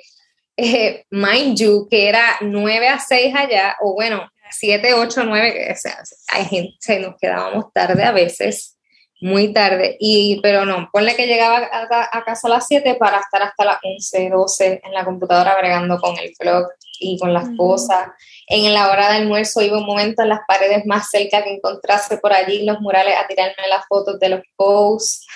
eh, 0.55 1.03
mind 1.09 1.57
you, 1.57 1.87
que 1.89 2.07
era 2.07 2.37
9 2.39 2.87
a 2.87 2.99
6 2.99 3.35
allá, 3.35 3.75
o 3.81 3.93
bueno, 3.95 4.29
7, 4.51 4.93
8, 4.93 5.23
9, 5.25 5.69
o 5.71 5.75
sea, 5.75 5.97
hay 6.29 6.45
gente, 6.45 6.99
nos 6.99 7.17
quedábamos 7.19 7.73
tarde 7.73 8.03
a 8.03 8.13
veces, 8.13 8.77
muy 9.21 9.51
tarde, 9.51 9.97
y, 9.99 10.39
pero 10.41 10.65
no, 10.65 10.89
ponle 10.91 11.15
que 11.15 11.27
llegaba 11.27 11.69
a, 11.71 12.23
casa 12.23 12.47
a 12.47 12.51
las 12.51 12.67
7 12.67 12.95
para 12.95 13.19
estar 13.19 13.41
hasta 13.41 13.65
las 13.65 13.77
11, 13.84 14.29
12 14.29 14.82
en 14.84 14.93
la 14.93 15.03
computadora 15.03 15.58
bregando 15.58 15.99
con 15.99 16.17
el 16.17 16.34
blog 16.39 16.67
y 16.99 17.17
con 17.19 17.34
las 17.34 17.49
cosas. 17.58 18.10
En 18.47 18.73
la 18.73 18.89
hora 18.89 19.12
de 19.12 19.17
almuerzo 19.17 19.62
iba 19.62 19.77
un 19.77 19.86
momento 19.86 20.21
en 20.21 20.29
las 20.29 20.41
paredes 20.47 20.86
más 20.86 21.10
cerca 21.10 21.43
que 21.43 21.53
encontrase 21.53 22.17
por 22.17 22.32
allí 22.34 22.65
los 22.65 22.79
murales 22.79 23.15
a 23.17 23.27
tirarme 23.27 23.67
las 23.69 23.86
fotos 23.88 24.19
de 24.19 24.29
los 24.29 24.41
posts 24.55 25.27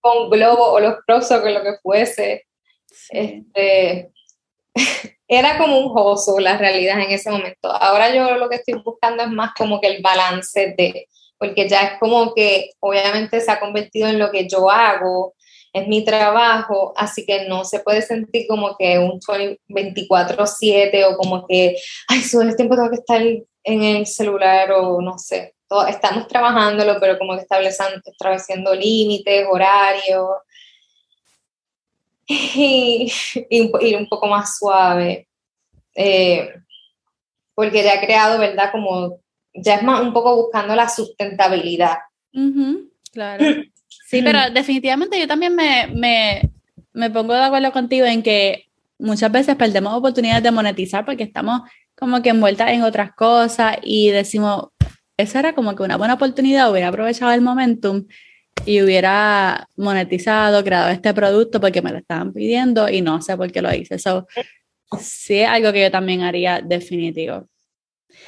con 0.00 0.30
globo 0.30 0.72
o 0.72 0.80
los 0.80 0.94
props 1.06 1.32
o 1.32 1.42
con 1.42 1.54
lo 1.54 1.62
que 1.62 1.76
fuese. 1.82 2.46
Este, 3.10 4.12
era 5.28 5.58
como 5.58 5.78
un 5.78 5.92
gozo 5.92 6.38
la 6.38 6.56
realidad 6.56 7.00
en 7.00 7.10
ese 7.10 7.30
momento. 7.30 7.70
Ahora 7.70 8.14
yo 8.14 8.36
lo 8.36 8.48
que 8.48 8.56
estoy 8.56 8.80
buscando 8.82 9.22
es 9.24 9.30
más 9.30 9.52
como 9.54 9.80
que 9.80 9.88
el 9.88 10.02
balance 10.02 10.74
de, 10.76 11.08
porque 11.38 11.68
ya 11.68 11.82
es 11.82 11.98
como 11.98 12.34
que 12.34 12.72
obviamente 12.80 13.40
se 13.40 13.50
ha 13.50 13.60
convertido 13.60 14.08
en 14.08 14.18
lo 14.18 14.30
que 14.30 14.48
yo 14.48 14.70
hago, 14.70 15.34
es 15.72 15.86
mi 15.86 16.04
trabajo, 16.04 16.92
así 16.96 17.24
que 17.24 17.46
no 17.46 17.64
se 17.64 17.80
puede 17.80 18.02
sentir 18.02 18.46
como 18.48 18.76
que 18.76 18.98
un 18.98 19.20
24/7 19.68 21.04
o 21.04 21.16
como 21.16 21.46
que, 21.46 21.76
ay, 22.08 22.22
todo 22.30 22.42
el 22.42 22.56
tiempo 22.56 22.74
tengo 22.74 22.90
que 22.90 22.96
estar 22.96 23.22
en 23.22 23.82
el 23.82 24.06
celular 24.06 24.72
o 24.72 25.00
no 25.00 25.18
sé. 25.18 25.54
Estamos 25.88 26.26
trabajándolo, 26.28 26.98
pero 26.98 27.18
como 27.18 27.34
que 27.36 27.42
estableciendo, 27.42 28.00
estableciendo 28.04 28.74
límites, 28.74 29.46
horarios 29.50 30.30
y, 32.26 33.12
ir 33.50 33.96
un 33.96 34.08
poco 34.08 34.26
más 34.26 34.56
suave. 34.58 35.28
Eh, 35.94 36.54
porque 37.54 37.82
ya 37.82 37.94
he 37.94 38.06
creado, 38.06 38.38
¿verdad? 38.38 38.70
Como 38.72 39.18
ya 39.62 39.76
es 39.76 39.82
más 39.82 40.00
un 40.00 40.12
poco 40.12 40.36
buscando 40.36 40.74
la 40.74 40.88
sustentabilidad. 40.88 41.98
claro. 43.12 43.44
Sí, 44.08 44.22
pero 44.22 44.38
definitivamente 44.50 45.20
yo 45.20 45.28
también 45.28 45.54
me, 45.54 47.10
pongo 47.10 47.34
de 47.34 47.42
acuerdo 47.42 47.72
contigo 47.72 48.06
en 48.06 48.22
que 48.22 48.64
muchas 48.98 49.30
veces 49.30 49.54
perdemos 49.56 49.92
oportunidades 49.92 50.42
de 50.42 50.50
monetizar 50.50 51.04
porque 51.04 51.24
estamos 51.24 51.60
como 51.94 52.22
que 52.22 52.30
envueltas 52.30 52.70
en 52.70 52.82
otras 52.82 53.12
cosas 53.12 53.76
y 53.82 54.10
decimos, 54.10 54.68
esa 55.18 55.40
era 55.40 55.54
como 55.54 55.76
que 55.76 55.82
una 55.82 55.96
buena 55.96 56.14
oportunidad, 56.14 56.70
hubiera 56.70 56.88
aprovechado 56.88 57.32
el 57.32 57.42
momentum 57.42 58.06
y 58.64 58.80
hubiera 58.80 59.68
monetizado, 59.76 60.64
creado 60.64 60.88
este 60.88 61.12
producto 61.12 61.60
porque 61.60 61.82
me 61.82 61.92
lo 61.92 61.98
estaban 61.98 62.32
pidiendo 62.32 62.88
y 62.88 63.02
no 63.02 63.20
sé 63.20 63.36
por 63.36 63.52
qué 63.52 63.60
lo 63.60 63.74
hice. 63.74 63.96
Eso 63.96 64.26
sí 64.98 65.40
es 65.40 65.48
algo 65.48 65.70
que 65.72 65.82
yo 65.82 65.90
también 65.90 66.22
haría 66.22 66.62
definitivo. 66.62 67.46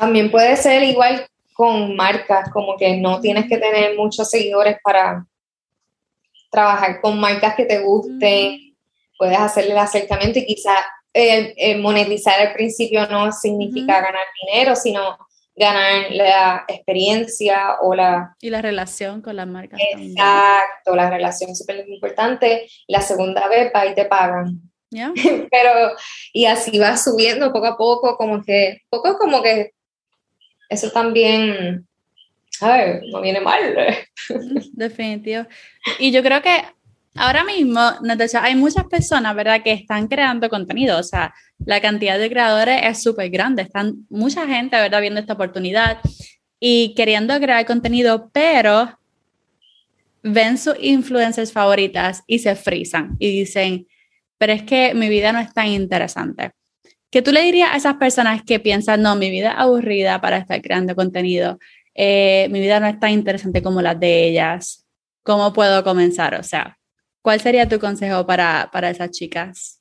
También 0.01 0.31
puede 0.31 0.57
ser 0.57 0.83
igual 0.83 1.27
con 1.53 1.95
marcas, 1.95 2.51
como 2.51 2.77
que 2.79 2.97
no 2.97 3.21
tienes 3.21 3.47
que 3.47 3.59
tener 3.59 3.95
muchos 3.97 4.31
seguidores 4.31 4.79
para 4.83 5.27
trabajar 6.51 7.03
con 7.03 7.21
marcas 7.21 7.55
que 7.55 7.67
te 7.67 7.81
gusten, 7.81 8.75
puedes 9.19 9.39
hacerle 9.39 9.73
el 9.73 9.79
acercamiento 9.79 10.39
y 10.39 10.47
quizás 10.47 10.79
eh, 11.13 11.77
monetizar 11.77 12.41
al 12.41 12.55
principio 12.55 13.07
no 13.09 13.31
significa 13.31 14.01
ganar 14.01 14.25
dinero, 14.43 14.75
sino 14.75 15.19
ganar 15.55 16.11
la 16.11 16.65
experiencia 16.67 17.77
o 17.83 17.95
la... 17.95 18.35
Y 18.41 18.49
la 18.49 18.63
relación 18.63 19.21
con 19.21 19.37
las 19.37 19.47
marcas. 19.47 19.79
Exacto, 19.93 20.97
la 20.97 21.11
relación 21.11 21.51
es 21.51 21.59
súper 21.59 21.87
importante. 21.87 22.69
La 22.89 23.03
segunda 23.03 23.47
vez 23.49 23.71
va 23.77 23.85
y 23.85 23.95
te 23.95 24.07
pagan. 24.07 24.63
Pero, 25.51 25.93
y 26.33 26.47
así 26.47 26.79
va 26.79 26.97
subiendo 26.97 27.53
poco 27.53 27.67
a 27.67 27.77
poco, 27.77 28.17
como 28.17 28.43
que, 28.43 28.79
poco 28.89 29.19
como 29.19 29.43
que 29.43 29.73
eso 30.71 30.91
también, 30.91 31.87
a 32.61 32.73
ver, 32.73 33.03
no 33.13 33.21
viene 33.21 33.41
mal. 33.41 33.61
Definitivo. 34.73 35.47
Y 35.99 36.13
yo 36.13 36.23
creo 36.23 36.41
que 36.41 36.63
ahora 37.17 37.45
mismo, 37.45 37.81
Natasha, 38.03 38.45
hay 38.45 38.55
muchas 38.55 38.85
personas, 38.85 39.35
¿verdad?, 39.35 39.63
que 39.63 39.73
están 39.73 40.07
creando 40.07 40.49
contenido. 40.49 40.99
O 40.99 41.03
sea, 41.03 41.35
la 41.59 41.81
cantidad 41.81 42.19
de 42.19 42.31
creadores 42.31 42.81
es 42.85 43.03
súper 43.03 43.29
grande. 43.31 43.63
Están 43.63 44.07
mucha 44.09 44.47
gente, 44.47 44.77
¿verdad?, 44.77 45.01
viendo 45.01 45.21
esta 45.21 45.35
oportunidad 45.35 45.99
y 46.61 46.95
queriendo 46.95 47.39
crear 47.41 47.67
contenido, 47.67 48.31
pero 48.33 48.97
ven 50.23 50.57
sus 50.57 50.77
influencers 50.81 51.53
favoritas 51.53 52.23
y 52.27 52.39
se 52.39 52.55
frisan 52.55 53.17
y 53.19 53.31
dicen, 53.31 53.87
pero 54.39 54.53
es 54.53 54.63
que 54.63 54.95
mi 54.95 55.09
vida 55.09 55.33
no 55.33 55.41
es 55.41 55.53
tan 55.53 55.67
interesante. 55.69 56.53
¿Qué 57.11 57.23
tú 57.23 57.33
le 57.33 57.43
dirías 57.43 57.71
a 57.73 57.77
esas 57.77 57.95
personas 57.97 58.43
que 58.45 58.61
piensan, 58.61 59.03
no, 59.03 59.17
mi 59.17 59.31
vida 59.31 59.51
es 59.51 59.59
aburrida 59.59 60.21
para 60.21 60.39
estar 60.39 60.63
creando 60.63 60.95
contenido, 60.95 61.59
eh, 61.95 62.47
mi 62.51 62.61
vida 62.61 62.79
no 62.79 62.87
es 62.87 63.01
tan 63.01 63.11
interesante 63.11 63.63
como 63.63 63.83
las 63.83 63.99
de 63.99 64.29
ellas? 64.29 64.87
¿Cómo 65.25 65.53
puedo 65.53 65.83
comenzar? 65.83 66.37
O 66.37 66.45
sea, 66.45 66.79
¿cuál 67.21 67.41
sería 67.41 67.69
tu 67.69 67.81
consejo 67.81 68.25
para, 68.27 68.71
para 68.73 68.91
esas 68.91 69.11
chicas? 69.11 69.81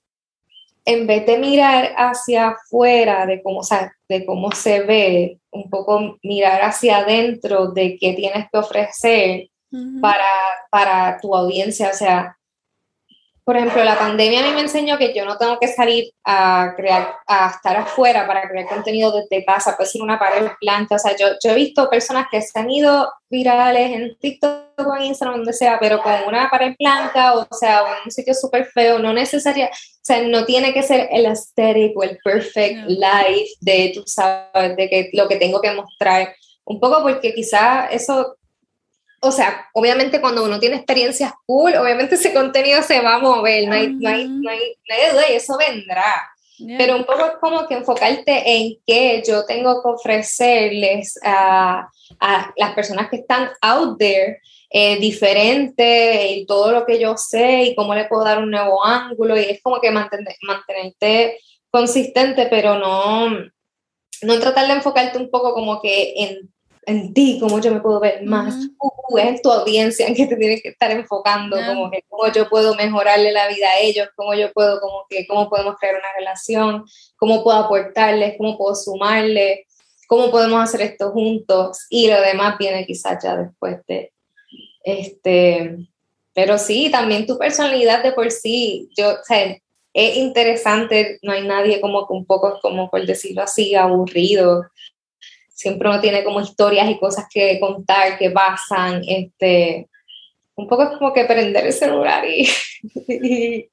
En 0.85 1.05
vez 1.05 1.23
de 1.27 1.37
mirar 1.37 1.93
hacia 1.97 2.49
afuera 2.49 3.27
de 3.27 3.43
cómo, 3.43 3.61
de 4.07 4.25
cómo 4.25 4.51
se 4.51 4.81
ve, 4.81 5.39
un 5.51 5.69
poco 5.69 6.17
mirar 6.23 6.63
hacia 6.63 6.97
adentro 6.97 7.67
de 7.67 7.95
qué 7.99 8.13
tienes 8.13 8.47
que 8.51 8.57
ofrecer 8.57 9.49
para, 10.01 10.25
para 10.71 11.19
tu 11.21 11.35
audiencia, 11.35 11.91
o 11.93 11.95
sea, 11.95 12.38
por 13.49 13.57
ejemplo, 13.57 13.83
la 13.83 13.97
pandemia 13.97 14.41
a 14.41 14.47
mí 14.47 14.53
me 14.53 14.61
enseñó 14.61 14.99
que 14.99 15.11
yo 15.11 15.25
no 15.25 15.35
tengo 15.35 15.57
que 15.57 15.67
salir 15.67 16.13
a 16.23 16.75
crear, 16.77 17.15
a 17.25 17.49
estar 17.49 17.77
afuera 17.77 18.27
para 18.27 18.47
crear 18.47 18.67
contenido 18.67 19.11
desde 19.11 19.43
casa, 19.43 19.75
puede 19.75 19.89
ser 19.89 20.03
una 20.03 20.19
pared 20.19 20.51
blanca. 20.61 20.93
O 20.93 20.99
sea, 20.99 21.15
yo, 21.17 21.29
yo 21.43 21.49
he 21.49 21.55
visto 21.55 21.89
personas 21.89 22.27
que 22.29 22.43
se 22.43 22.59
han 22.59 22.69
ido 22.69 23.11
virales 23.27 23.91
en 23.91 24.15
TikTok 24.19 24.87
o 24.87 24.95
en 24.95 25.05
Instagram, 25.05 25.37
donde 25.37 25.53
sea, 25.53 25.79
pero 25.79 25.99
con 26.03 26.13
una 26.27 26.47
pared 26.47 26.75
blanca, 26.77 27.33
o 27.33 27.47
sea, 27.49 27.85
un 28.05 28.11
sitio 28.11 28.35
súper 28.35 28.67
feo, 28.67 28.99
no 28.99 29.13
necesaria, 29.13 29.71
o 29.73 30.03
sea, 30.03 30.21
no 30.21 30.45
tiene 30.45 30.71
que 30.71 30.83
ser 30.83 31.09
el 31.11 31.25
aesthetic 31.25 31.97
o 31.97 32.03
el 32.03 32.19
perfect 32.23 32.87
life 32.87 33.49
de, 33.61 33.93
tú 33.95 34.03
sabes, 34.05 34.75
de 34.75 34.87
que 34.87 35.09
lo 35.13 35.27
que 35.27 35.37
tengo 35.37 35.59
que 35.59 35.71
mostrar. 35.71 36.35
Un 36.65 36.79
poco 36.79 37.01
porque 37.01 37.33
quizá 37.33 37.87
eso 37.87 38.35
o 39.21 39.31
sea, 39.31 39.69
obviamente 39.73 40.21
cuando 40.21 40.43
uno 40.43 40.59
tiene 40.59 40.77
experiencias 40.77 41.33
cool, 41.45 41.75
obviamente 41.75 42.15
ese 42.15 42.33
contenido 42.33 42.81
se 42.81 43.01
va 43.01 43.15
a 43.15 43.19
mover, 43.19 43.67
no 43.67 43.73
hay, 43.75 43.93
no 43.93 44.09
hay, 44.09 44.27
no 44.27 44.49
hay, 44.49 44.75
duda 45.11 45.23
y 45.29 45.35
eso 45.35 45.57
vendrá. 45.57 46.29
Pero 46.77 46.97
un 46.97 47.05
poco 47.05 47.39
como 47.39 47.65
que 47.67 47.75
enfocarte 47.75 48.43
en 48.45 48.75
qué 48.85 49.23
yo 49.25 49.45
tengo 49.45 49.81
que 49.81 49.89
ofrecerles 49.89 51.17
a, 51.23 51.89
a 52.19 52.53
las 52.57 52.73
personas 52.73 53.09
que 53.09 53.15
están 53.17 53.49
out 53.61 53.97
there, 53.97 54.39
eh, 54.71 54.99
diferente 54.99 56.27
y 56.31 56.45
todo 56.45 56.71
lo 56.71 56.85
que 56.85 56.99
yo 56.99 57.17
sé 57.17 57.63
y 57.63 57.75
cómo 57.75 57.95
le 57.95 58.05
puedo 58.05 58.23
dar 58.23 58.37
un 58.37 58.51
nuevo 58.51 58.85
ángulo 58.85 59.35
y 59.35 59.45
es 59.45 59.63
como 59.63 59.81
que 59.81 59.89
mantener, 59.89 60.35
mantenerte 60.43 61.39
consistente, 61.71 62.45
pero 62.51 62.77
no, 62.77 63.29
no 64.21 64.39
tratar 64.39 64.67
de 64.67 64.73
enfocarte 64.73 65.17
un 65.17 65.31
poco 65.31 65.55
como 65.55 65.81
que 65.81 66.13
en 66.17 66.53
en 66.89 67.13
ti, 67.13 67.37
cómo 67.39 67.59
yo 67.59 67.71
me 67.71 67.79
puedo 67.79 67.99
ver 67.99 68.23
más, 68.23 68.55
uh, 68.79 69.17
es 69.17 69.25
en 69.25 69.41
tu 69.41 69.51
audiencia 69.51 70.07
en 70.07 70.15
que 70.15 70.25
te 70.25 70.35
tienes 70.35 70.61
que 70.61 70.69
estar 70.69 70.91
enfocando, 70.91 71.57
como 71.65 71.89
que 71.89 72.03
cómo 72.09 72.31
yo 72.31 72.49
puedo 72.49 72.75
mejorarle 72.75 73.31
la 73.31 73.47
vida 73.47 73.69
a 73.69 73.79
ellos, 73.79 74.09
cómo 74.15 74.33
yo 74.33 74.51
puedo, 74.51 74.79
como 74.81 75.05
que, 75.09 75.25
cómo 75.27 75.49
podemos 75.49 75.75
crear 75.79 75.95
una 75.95 76.13
relación, 76.17 76.85
cómo 77.17 77.43
puedo 77.43 77.57
aportarles, 77.57 78.35
cómo 78.37 78.57
puedo 78.57 78.75
sumarles, 78.75 79.59
cómo 80.07 80.31
podemos 80.31 80.61
hacer 80.61 80.81
esto 80.81 81.11
juntos, 81.11 81.85
y 81.89 82.07
lo 82.07 82.19
demás 82.21 82.57
viene 82.57 82.85
quizás 82.85 83.23
ya 83.23 83.37
después 83.37 83.77
de, 83.87 84.11
este, 84.83 85.77
pero 86.33 86.57
sí, 86.57 86.89
también 86.91 87.25
tu 87.25 87.37
personalidad 87.37 88.03
de 88.03 88.11
por 88.11 88.31
sí, 88.31 88.89
yo, 88.97 89.11
o 89.11 89.23
sea, 89.23 89.57
es 89.93 90.17
interesante, 90.17 91.19
no 91.23 91.31
hay 91.31 91.45
nadie 91.45 91.81
como 91.81 92.07
que 92.07 92.13
un 92.13 92.25
poco, 92.25 92.59
como 92.61 92.89
por 92.89 93.05
decirlo 93.05 93.41
así, 93.41 93.75
aburrido, 93.75 94.63
siempre 95.59 95.89
uno 95.89 95.99
tiene 95.99 96.23
como 96.23 96.39
historias 96.39 96.89
y 96.89 96.97
cosas 96.97 97.25
que 97.29 97.59
contar 97.59 98.17
que 98.17 98.31
pasan, 98.31 99.01
este, 99.05 99.89
un 100.55 100.69
poco 100.69 100.83
es 100.83 100.97
como 100.97 101.11
que 101.11 101.25
prender 101.25 101.65
el 101.65 101.73
celular 101.73 102.23
y, 102.25 102.47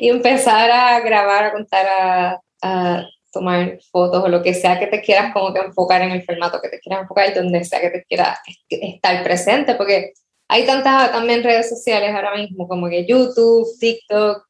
y, 0.00 0.08
empezar 0.08 0.70
a 0.70 1.00
grabar, 1.00 1.46
a 1.46 1.52
contar, 1.52 1.86
a, 1.86 2.40
a, 2.62 3.04
tomar 3.32 3.80
fotos 3.90 4.22
o 4.22 4.28
lo 4.28 4.44
que 4.44 4.54
sea 4.54 4.78
que 4.78 4.86
te 4.86 5.00
quieras 5.00 5.32
como 5.32 5.52
que 5.52 5.58
enfocar 5.58 6.02
en 6.02 6.12
el 6.12 6.22
formato 6.22 6.60
que 6.62 6.68
te 6.68 6.78
quieras 6.78 7.02
enfocar, 7.02 7.34
donde 7.34 7.64
sea 7.64 7.80
que 7.80 7.90
te 7.90 8.04
quieras 8.04 8.38
estar 8.68 9.24
presente, 9.24 9.74
porque 9.74 10.12
hay 10.46 10.64
tantas 10.64 11.10
también 11.10 11.42
redes 11.42 11.68
sociales 11.68 12.14
ahora 12.14 12.36
mismo, 12.36 12.68
como 12.68 12.88
que 12.88 13.04
YouTube, 13.04 13.66
TikTok, 13.80 14.46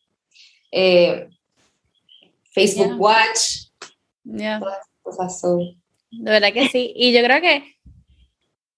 eh, 0.71 1.29
Facebook 2.53 3.01
Watch, 3.01 3.71
todas 4.23 4.81
esas 4.81 4.89
cosas 5.03 5.41
son 5.41 5.84
de 6.21 6.31
verdad 6.31 6.53
que 6.53 6.69
sí. 6.69 6.93
Y 6.97 7.13
yo 7.13 7.23
creo 7.23 7.41
que 7.41 7.75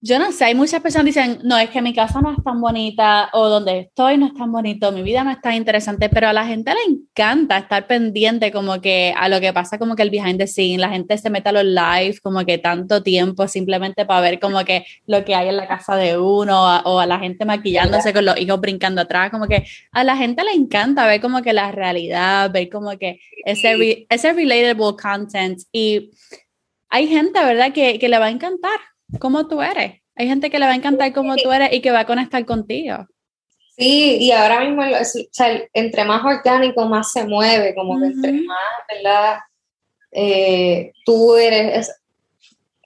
Yo 0.02 0.18
no 0.20 0.30
sé, 0.30 0.44
hay 0.44 0.54
muchas 0.54 0.82
personas 0.82 1.04
que 1.06 1.20
dicen, 1.20 1.40
no, 1.42 1.58
es 1.58 1.70
que 1.70 1.82
mi 1.82 1.92
casa 1.94 2.20
no 2.20 2.30
es 2.30 2.44
tan 2.44 2.60
bonita 2.60 3.28
o 3.32 3.48
donde 3.48 3.80
estoy 3.80 4.18
no 4.18 4.26
es 4.26 4.34
tan 4.34 4.52
bonito, 4.52 4.92
mi 4.92 5.02
vida 5.02 5.24
no 5.24 5.30
es 5.30 5.40
tan 5.40 5.54
interesante, 5.54 6.08
pero 6.08 6.28
a 6.28 6.32
la 6.32 6.46
gente 6.46 6.70
le 6.72 6.94
encanta 6.94 7.58
estar 7.58 7.86
pendiente 7.88 8.52
como 8.52 8.80
que 8.80 9.14
a 9.16 9.28
lo 9.28 9.40
que 9.40 9.52
pasa 9.52 9.78
como 9.78 9.96
que 9.96 10.02
el 10.02 10.10
behind 10.10 10.38
the 10.38 10.46
scene, 10.46 10.78
la 10.78 10.90
gente 10.90 11.16
se 11.18 11.30
mete 11.30 11.48
a 11.48 11.52
los 11.52 11.64
live 11.64 12.18
como 12.22 12.44
que 12.44 12.58
tanto 12.58 13.02
tiempo 13.02 13.48
simplemente 13.48 14.04
para 14.04 14.20
ver 14.20 14.38
como 14.38 14.64
que 14.64 14.84
lo 15.06 15.24
que 15.24 15.34
hay 15.34 15.48
en 15.48 15.56
la 15.56 15.66
casa 15.66 15.96
de 15.96 16.18
uno 16.18 16.82
o 16.84 17.00
a, 17.00 17.06
la 17.06 17.18
gente 17.18 17.44
maquillándose 17.44 18.12
con 18.12 18.26
los 18.26 18.38
hijos 18.38 18.60
brincando 18.60 19.00
atrás, 19.00 19.30
como 19.30 19.46
que 19.48 19.64
a 19.92 20.04
la 20.04 20.16
gente 20.16 20.44
le 20.44 20.52
encanta 20.52 21.06
ver 21.06 21.20
como 21.20 21.42
que 21.42 21.52
la 21.52 21.72
realidad, 21.72 22.50
ver 22.52 22.68
como 22.68 22.96
que 22.98 23.18
ese, 23.44 24.06
ese 24.08 24.32
relatable 24.34 24.94
content 25.02 25.58
y 25.72 26.10
hay 26.88 27.06
gente, 27.08 27.42
¿verdad?, 27.44 27.72
que, 27.72 27.98
que 27.98 28.08
le 28.08 28.18
va 28.18 28.26
a 28.26 28.30
encantar 28.30 28.78
cómo 29.18 29.48
tú 29.48 29.62
eres. 29.62 30.02
Hay 30.14 30.26
gente 30.26 30.50
que 30.50 30.58
le 30.58 30.66
va 30.66 30.72
a 30.72 30.76
encantar 30.76 31.12
cómo 31.12 31.36
tú 31.36 31.52
eres 31.52 31.72
y 31.72 31.80
que 31.80 31.90
va 31.90 32.00
a 32.00 32.06
conectar 32.06 32.44
contigo. 32.46 33.06
Sí, 33.76 34.16
y 34.20 34.32
ahora 34.32 34.60
mismo, 34.60 34.82
o 34.82 35.04
sea, 35.30 35.62
entre 35.74 36.04
más 36.04 36.24
orgánico, 36.24 36.86
más 36.86 37.12
se 37.12 37.26
mueve, 37.26 37.74
como 37.74 38.00
que 38.00 38.06
entre 38.06 38.32
más, 38.32 38.58
¿verdad? 38.88 39.38
Eh, 40.10 40.92
tú 41.04 41.36
eres, 41.36 41.92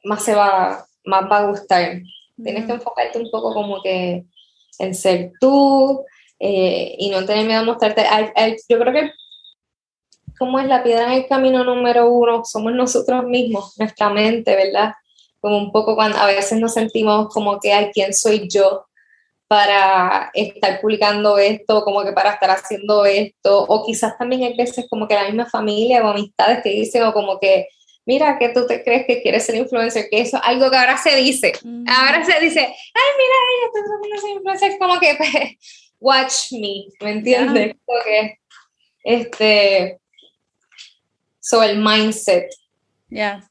más 0.02 0.24
se 0.24 0.34
va, 0.34 0.84
más 1.04 1.30
va 1.30 1.38
a 1.38 1.46
gustar. 1.46 2.02
Tienes 2.42 2.66
que 2.66 2.72
enfocarte 2.72 3.20
un 3.20 3.30
poco 3.30 3.54
como 3.54 3.80
que 3.82 4.24
en 4.80 4.94
ser 4.94 5.30
tú 5.40 6.04
eh, 6.40 6.96
y 6.98 7.10
no 7.10 7.24
tener 7.24 7.46
miedo 7.46 7.60
a 7.60 7.64
mostrarte. 7.64 8.04
yo 8.68 8.78
creo 8.80 8.92
que 8.92 9.12
como 10.40 10.58
es 10.58 10.66
la 10.66 10.82
piedra 10.82 11.12
en 11.12 11.22
el 11.22 11.28
camino 11.28 11.62
número 11.62 12.10
uno, 12.10 12.44
somos 12.44 12.72
nosotros 12.72 13.24
mismos, 13.26 13.78
nuestra 13.78 14.10
mente, 14.10 14.56
¿verdad? 14.56 14.94
como 15.40 15.58
un 15.58 15.72
poco 15.72 15.94
cuando 15.94 16.18
a 16.18 16.26
veces 16.26 16.58
nos 16.60 16.74
sentimos 16.74 17.32
como 17.32 17.58
que, 17.58 17.72
ay, 17.72 17.90
¿quién 17.92 18.12
soy 18.12 18.48
yo 18.48 18.86
para 19.48 20.30
estar 20.34 20.80
publicando 20.80 21.38
esto, 21.38 21.82
como 21.82 22.04
que 22.04 22.12
para 22.12 22.32
estar 22.32 22.50
haciendo 22.50 23.04
esto? 23.04 23.64
O 23.64 23.84
quizás 23.84 24.16
también 24.18 24.44
hay 24.44 24.56
veces 24.56 24.86
como 24.88 25.08
que 25.08 25.14
la 25.14 25.24
misma 25.24 25.46
familia 25.46 26.04
o 26.04 26.08
amistades 26.08 26.60
que 26.62 26.70
dicen, 26.70 27.02
o 27.04 27.12
como 27.12 27.40
que, 27.40 27.68
mira, 28.04 28.38
que 28.38 28.50
tú 28.50 28.66
te 28.66 28.84
crees 28.84 29.06
que 29.06 29.22
quieres 29.22 29.44
ser 29.44 29.56
influencer, 29.56 30.08
que 30.10 30.20
eso 30.20 30.36
es 30.36 30.42
algo 30.44 30.70
que 30.70 30.76
ahora 30.76 30.96
se 30.98 31.16
dice. 31.16 31.52
Ahora 31.86 32.24
se 32.24 32.38
dice, 32.40 32.60
ay, 32.60 33.10
mira, 33.18 33.36
ella 33.50 33.66
está 33.66 34.20
ser 34.20 34.30
influencer, 34.30 34.78
como 34.78 35.00
que, 35.00 35.14
pues, 35.16 35.90
watch 36.00 36.52
me, 36.52 36.84
¿me 37.00 37.12
entiendes? 37.12 37.74
Yeah. 37.86 38.38
este, 39.02 39.99
so 41.50 41.62
el 41.62 41.78
mindset. 41.78 42.48
Ya. 43.08 43.50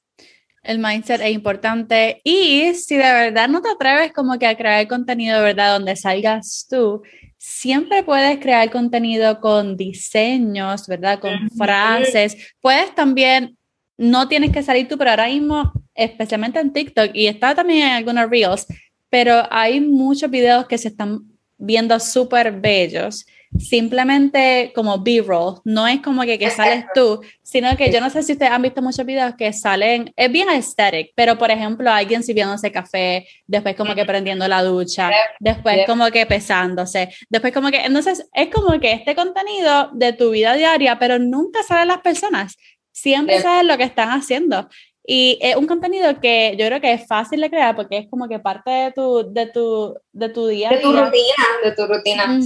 El 0.64 0.80
mindset 0.80 1.22
es 1.22 1.32
importante 1.32 2.22
y 2.24 2.74
si 2.74 2.96
de 2.96 3.04
verdad 3.04 3.50
no 3.50 3.62
te 3.62 3.70
atreves 3.70 4.14
como 4.14 4.38
que 4.38 4.48
a 4.48 4.56
crear 4.56 4.88
contenido 4.88 5.38
de 5.38 5.44
verdad 5.44 5.74
donde 5.74 5.96
salgas 5.96 6.68
tú, 6.70 7.02
siempre 7.38 8.04
puedes 8.04 8.40
crear 8.40 8.70
contenido 8.70 9.40
con 9.40 9.76
diseños, 9.76 10.88
¿verdad? 10.88 11.20
Con 11.20 11.50
frases. 11.58 12.54
Puedes 12.62 12.94
también, 12.94 13.58
no 13.98 14.28
tienes 14.28 14.52
que 14.52 14.64
salir 14.64 14.88
tú, 14.88 14.98
pero 14.98 15.12
ahora 15.12 15.28
mismo, 15.28 15.72
especialmente 15.96 16.60
en 16.60 16.72
TikTok 16.72 17.12
y 17.14 17.28
está 17.28 17.56
también 17.56 17.88
en 17.88 17.94
algunos 17.94 18.30
reels, 18.30 18.66
pero 19.10 19.44
hay 19.50 19.82
muchos 19.82 20.30
videos 20.30 20.68
que 20.68 20.78
se 20.78 20.90
están 20.90 21.22
viendo 21.58 22.00
súper 22.00 22.52
bellos 22.52 23.26
simplemente 23.58 24.72
como 24.76 25.00
B-roll, 25.00 25.62
no 25.64 25.88
es 25.88 26.02
como 26.02 26.22
que, 26.24 26.38
que 26.38 26.50
sales 26.52 26.86
tú, 26.94 27.22
sino 27.42 27.76
que 27.76 27.92
yo 27.92 28.00
no 28.00 28.10
sé 28.10 28.22
si 28.22 28.34
ustedes 28.34 28.52
han 28.52 28.62
visto 28.62 28.82
muchos 28.82 29.06
videos 29.06 29.34
que 29.36 29.52
salen, 29.54 30.14
es 30.16 30.32
bien 30.32 30.50
aesthetic, 30.50 31.12
pero 31.16 31.38
por 31.38 31.50
ejemplo 31.50 31.90
alguien 31.90 32.24
sirviéndose 32.24 32.72
café, 32.72 33.28
después 33.48 33.76
como 33.76 33.96
que 33.96 34.06
prendiendo 34.06 34.48
la 34.48 34.62
ducha, 34.62 35.10
después 35.40 35.86
como 35.88 36.10
que 36.12 36.26
pesándose, 36.26 37.10
después 37.30 37.54
como 37.54 37.72
que, 37.72 37.86
entonces 37.86 38.30
es 38.34 38.50
como 38.50 38.80
que 38.80 38.94
este 38.94 39.16
contenido 39.16 39.90
de 39.94 40.14
tu 40.14 40.30
vida 40.32 40.54
diaria, 40.54 41.00
pero 41.00 41.18
nunca 41.18 41.64
salen 41.64 41.88
las 41.88 42.02
personas, 42.02 42.56
siempre 42.92 43.42
sabes 43.42 43.66
lo 43.66 43.78
que 43.78 43.84
están 43.84 44.10
haciendo. 44.10 44.70
Y 45.12 45.40
es 45.42 45.56
un 45.56 45.66
contenido 45.66 46.22
que 46.22 46.56
yo 46.56 46.68
creo 46.68 46.80
que 46.80 46.94
es 46.94 47.08
fácil 47.08 47.42
de 47.42 47.50
crear 47.50 47.76
porque 47.76 47.98
es 47.98 48.08
como 48.12 48.30
que 48.30 48.38
parte 48.38 48.70
de 48.70 48.92
tu, 48.92 49.34
de 49.34 49.48
tu, 49.48 49.98
de 50.12 50.30
tu 50.30 50.46
día. 50.46 50.70
De 50.70 50.78
tu 50.78 50.92
rutina, 50.92 51.46
de 51.64 51.72
tu 51.72 51.88
rutina. 51.88 52.40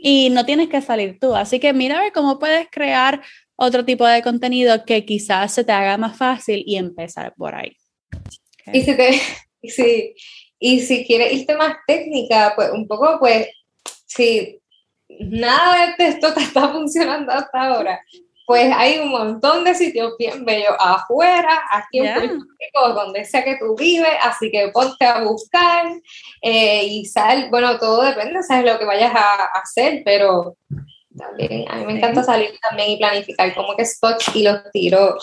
Y 0.00 0.30
no 0.30 0.46
tienes 0.46 0.68
que 0.68 0.80
salir 0.80 1.18
tú. 1.18 1.34
Así 1.34 1.58
que 1.58 1.72
mira 1.72 1.98
a 1.98 2.02
ver 2.02 2.12
cómo 2.12 2.38
puedes 2.38 2.68
crear 2.70 3.20
otro 3.56 3.84
tipo 3.84 4.06
de 4.06 4.22
contenido 4.22 4.84
que 4.84 5.04
quizás 5.04 5.52
se 5.52 5.64
te 5.64 5.72
haga 5.72 5.98
más 5.98 6.16
fácil 6.16 6.62
y 6.64 6.76
empezar 6.76 7.34
por 7.36 7.56
ahí. 7.56 7.76
Y, 8.72 8.82
si 8.82 8.96
te, 8.96 9.20
y, 9.60 9.70
si, 9.70 10.14
y 10.60 10.80
si 10.82 11.04
quieres 11.04 11.32
irte 11.32 11.56
más 11.56 11.78
técnica, 11.84 12.52
pues 12.54 12.70
un 12.70 12.86
poco, 12.86 13.18
pues, 13.18 13.48
si 14.06 14.60
nada 15.18 15.96
de 15.98 16.06
esto 16.06 16.32
te 16.32 16.42
está 16.42 16.68
funcionando 16.68 17.32
hasta 17.32 17.60
ahora, 17.60 18.00
pues 18.46 18.72
hay 18.76 18.98
un 18.98 19.10
montón 19.10 19.64
de 19.64 19.74
sitios 19.74 20.14
bien 20.18 20.44
bellos 20.44 20.74
afuera, 20.78 21.62
aquí 21.70 22.00
en 22.00 22.14
Puerto 22.14 22.34
Rico, 22.34 22.94
donde 22.94 23.24
sea 23.24 23.42
que 23.42 23.56
tú 23.56 23.74
vives, 23.76 24.12
así 24.22 24.50
que 24.50 24.68
ponte 24.68 25.04
a 25.04 25.22
buscar 25.22 25.86
eh, 26.42 26.84
y 26.84 27.06
sal, 27.06 27.48
bueno, 27.50 27.78
todo 27.78 28.02
depende, 28.02 28.42
sabes 28.42 28.70
lo 28.70 28.78
que 28.78 28.84
vayas 28.84 29.14
a, 29.14 29.44
hacer, 29.58 30.02
pero 30.04 30.56
también 31.16 31.64
a 31.70 31.76
mí 31.76 31.86
me 31.86 31.96
encanta 31.96 32.22
salir 32.22 32.50
también 32.60 32.90
y 32.90 32.96
planificar 32.98 33.54
como 33.54 33.74
que 33.76 33.84
spots 33.86 34.34
y 34.34 34.42
los 34.42 34.58
tiro 34.72 35.16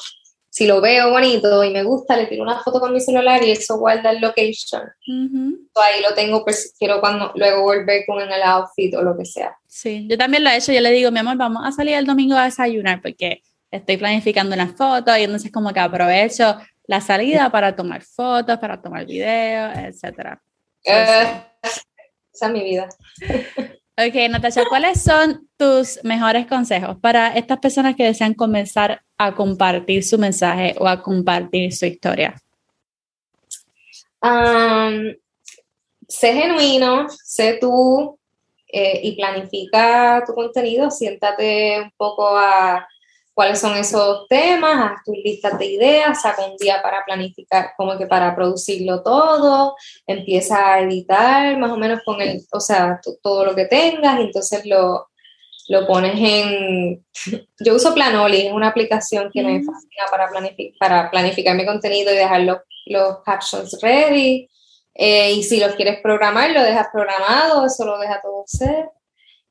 si 0.51 0.67
lo 0.67 0.81
veo 0.81 1.11
bonito 1.11 1.63
y 1.63 1.71
me 1.71 1.81
gusta, 1.81 2.17
le 2.17 2.25
tiro 2.25 2.43
una 2.43 2.61
foto 2.61 2.81
con 2.81 2.91
mi 2.91 2.99
celular 2.99 3.41
y 3.41 3.51
eso 3.51 3.77
guarda 3.77 4.11
el 4.11 4.19
location. 4.19 4.81
ahí 5.75 6.01
lo 6.01 6.13
tengo, 6.13 6.43
pues 6.43 6.75
quiero 6.77 6.99
cuando 6.99 7.31
luego 7.35 7.63
volver 7.63 8.03
con 8.05 8.19
el 8.19 8.43
outfit 8.43 8.93
o 8.95 9.01
lo 9.01 9.17
que 9.17 9.23
sea. 9.23 9.55
Sí, 9.65 10.05
yo 10.09 10.17
también 10.17 10.43
lo 10.43 10.49
he 10.49 10.57
hecho. 10.57 10.73
Yo 10.73 10.81
le 10.81 10.91
digo, 10.91 11.09
mi 11.09 11.19
amor, 11.19 11.37
vamos 11.37 11.63
a 11.65 11.71
salir 11.71 11.95
el 11.95 12.05
domingo 12.05 12.35
a 12.35 12.43
desayunar 12.43 13.01
porque 13.01 13.41
estoy 13.71 13.95
planificando 13.95 14.53
una 14.53 14.67
foto 14.67 15.15
y 15.15 15.23
entonces 15.23 15.53
como 15.53 15.71
que 15.71 15.79
aprovecho 15.79 16.57
la 16.85 16.99
salida 16.99 17.49
para 17.49 17.73
tomar 17.73 18.01
fotos, 18.01 18.57
para 18.57 18.81
tomar 18.81 19.05
videos, 19.05 19.71
etc. 19.77 20.37
Eh, 20.83 21.43
esa 22.33 22.47
es 22.47 22.51
mi 22.51 22.61
vida. 22.61 22.89
Ok, 23.97 24.15
Natasha, 24.29 24.63
¿cuáles 24.67 25.01
son 25.01 25.47
tus 25.57 25.99
mejores 26.03 26.47
consejos 26.47 26.97
para 26.99 27.35
estas 27.35 27.59
personas 27.59 27.95
que 27.95 28.03
desean 28.03 28.33
comenzar 28.33 29.01
a 29.25 29.36
compartir 29.36 30.03
su 30.03 30.17
mensaje 30.17 30.75
o 30.79 30.88
a 30.88 31.01
compartir 31.01 31.73
su 31.73 31.86
historia? 31.86 32.36
sé 36.07 36.34
genuino, 36.34 37.07
sé 37.10 37.57
tú 37.60 38.19
eh, 38.67 38.99
y 39.03 39.15
planifica 39.15 40.23
tu 40.25 40.34
contenido, 40.34 40.91
siéntate 40.91 41.81
un 41.81 41.91
poco 41.97 42.38
a 42.38 42.88
cuáles 43.34 43.60
son 43.60 43.75
esos 43.77 44.27
temas, 44.27 44.91
haz 44.91 45.03
tus 45.03 45.15
listas 45.23 45.57
de 45.57 45.65
ideas, 45.65 46.21
saca 46.21 46.45
un 46.45 46.57
día 46.57 46.81
para 46.81 47.03
planificar, 47.05 47.71
como 47.77 47.97
que 47.97 48.05
para 48.05 48.36
producirlo 48.36 49.01
todo, 49.01 49.75
empieza 50.05 50.73
a 50.73 50.81
editar 50.81 51.57
más 51.57 51.71
o 51.71 51.77
menos 51.77 52.01
con 52.05 52.21
el, 52.21 52.41
o 52.51 52.60
sea, 52.60 52.99
todo 53.23 53.45
lo 53.45 53.55
que 53.55 53.65
tengas 53.65 54.19
y 54.19 54.23
entonces 54.23 54.65
lo, 54.65 55.11
lo 55.67 55.88
pones 55.88 56.15
en... 56.17 57.06
Yo 57.60 57.76
uso 57.76 57.93
Planoli, 57.93 58.47
es 58.47 58.54
una 58.54 58.67
aplicación 58.67 59.30
que 59.34 59.43
me 59.43 59.63
fascina 59.63 60.06
para, 60.10 60.30
para 60.80 61.12
planificar 61.12 61.56
mi 61.56 61.65
contenido 61.65 62.12
y 62.12 62.17
dejar 62.17 62.41
los, 62.41 62.58
los 62.86 63.19
captions 63.24 63.80
ready. 63.82 64.50
Eh, 64.93 65.34
y 65.34 65.43
si 65.43 65.60
los 65.60 65.76
quieres 65.76 66.02
programar, 66.02 66.52
lo 66.52 66.62
dejas 66.63 66.88
programado, 66.91 67.65
eso 67.65 67.86
lo 67.86 67.97
deja 67.97 68.21
todo 68.21 68.43
ser. 68.45 68.89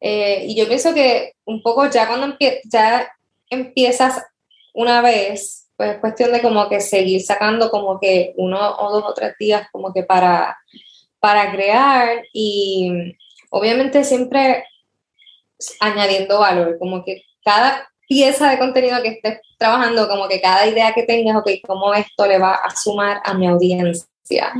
Eh, 0.00 0.44
y 0.48 0.56
yo 0.56 0.66
pienso 0.66 0.94
que 0.94 1.34
un 1.44 1.62
poco 1.62 1.88
ya 1.88 2.06
cuando 2.06 2.36
ya 2.64 3.10
empiezas 3.50 4.22
una 4.72 5.02
vez, 5.02 5.68
pues 5.76 5.94
es 5.94 5.98
cuestión 5.98 6.32
de 6.32 6.40
como 6.40 6.68
que 6.68 6.80
seguir 6.80 7.22
sacando 7.22 7.70
como 7.70 7.98
que 7.98 8.34
uno 8.36 8.76
o 8.78 8.92
dos 8.92 9.04
o 9.08 9.14
tres 9.14 9.34
días 9.38 9.66
como 9.72 9.92
que 9.92 10.02
para, 10.02 10.56
para 11.18 11.50
crear 11.52 12.22
y 12.32 13.16
obviamente 13.50 14.04
siempre 14.04 14.64
añadiendo 15.80 16.40
valor, 16.40 16.78
como 16.78 17.04
que 17.04 17.22
cada 17.44 17.88
pieza 18.08 18.50
de 18.50 18.58
contenido 18.58 19.02
que 19.02 19.08
estés 19.08 19.40
trabajando, 19.56 20.08
como 20.08 20.28
que 20.28 20.40
cada 20.40 20.66
idea 20.66 20.92
que 20.92 21.04
tengas, 21.04 21.36
ok, 21.36 21.50
cómo 21.66 21.94
esto 21.94 22.26
le 22.26 22.38
va 22.38 22.54
a 22.54 22.74
sumar 22.74 23.20
a 23.24 23.34
mi 23.34 23.46
audiencia. 23.46 24.52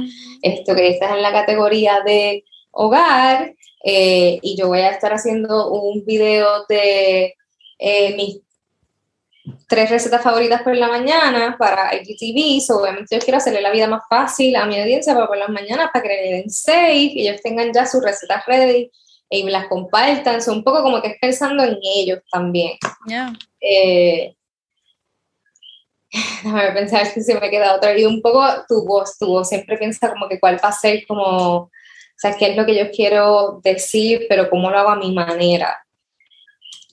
Esto 0.43 0.75
que 0.75 0.89
estás 0.89 1.13
en 1.13 1.23
la 1.23 1.33
categoría 1.33 2.01
de 2.05 2.45
hogar 2.71 3.55
eh, 3.85 4.39
y 4.43 4.57
yo 4.57 4.69
voy 4.69 4.81
a 4.81 4.91
estar 4.91 5.13
haciendo 5.13 5.71
un 5.73 6.05
video 6.05 6.65
de 6.69 7.35
eh, 7.79 8.15
mis 8.15 8.41
tres 9.69 9.91
recetas 9.91 10.23
favoritas 10.23 10.63
por 10.63 10.77
la 10.77 10.89
mañana 10.89 11.57
para 11.59 11.95
IGTV, 11.95 12.61
so 12.61 12.81
obviamente 12.81 13.17
yo 13.17 13.23
quiero 13.23 13.39
hacerle 13.39 13.63
la 13.63 13.71
vida 13.71 13.87
más 13.89 14.03
fácil 14.09 14.55
a 14.57 14.67
mi 14.67 14.79
audiencia 14.79 15.15
para 15.15 15.27
por 15.27 15.39
las 15.39 15.49
mañanas, 15.49 15.91
para 15.93 16.03
que 16.03 16.09
le 16.09 16.33
den 16.37 16.51
safe, 16.51 17.13
y 17.15 17.27
ellos 17.27 17.41
tengan 17.43 17.73
ya 17.73 17.87
sus 17.87 18.03
recetas 18.03 18.45
ready 18.47 18.91
y 19.31 19.45
me 19.45 19.53
las 19.53 19.69
compartan, 19.69 20.43
son 20.43 20.59
un 20.59 20.65
poco 20.65 20.83
como 20.83 21.01
que 21.01 21.09
es 21.09 21.19
pensando 21.21 21.63
en 21.63 21.79
ellos 21.83 22.19
también. 22.31 22.73
Yeah. 23.07 23.33
Eh, 23.61 24.35
déjame 26.43 26.73
pensar 26.73 27.07
si 27.07 27.23
se 27.23 27.39
me 27.39 27.49
queda 27.49 27.77
otra. 27.77 27.97
Y 27.97 28.05
un 28.05 28.21
poco 28.21 28.45
tu 28.69 28.85
voz, 28.85 29.17
tu 29.19 29.27
voz 29.27 29.49
siempre 29.49 29.79
piensa 29.79 30.11
como 30.11 30.29
que 30.29 30.41
cuál 30.41 30.57
va 30.63 30.71
a 30.71 30.73
ser 30.73 31.07
como, 31.07 31.57
o 31.57 31.71
sea, 32.17 32.37
qué 32.37 32.51
es 32.51 32.57
lo 32.57 32.67
que 32.67 32.75
yo 32.75 32.91
quiero 32.91 33.61
decir, 33.63 34.27
pero 34.29 34.51
cómo 34.51 34.71
lo 34.71 34.79
hago 34.79 34.91
a 34.91 34.97
mi 34.97 35.13
manera. 35.15 35.79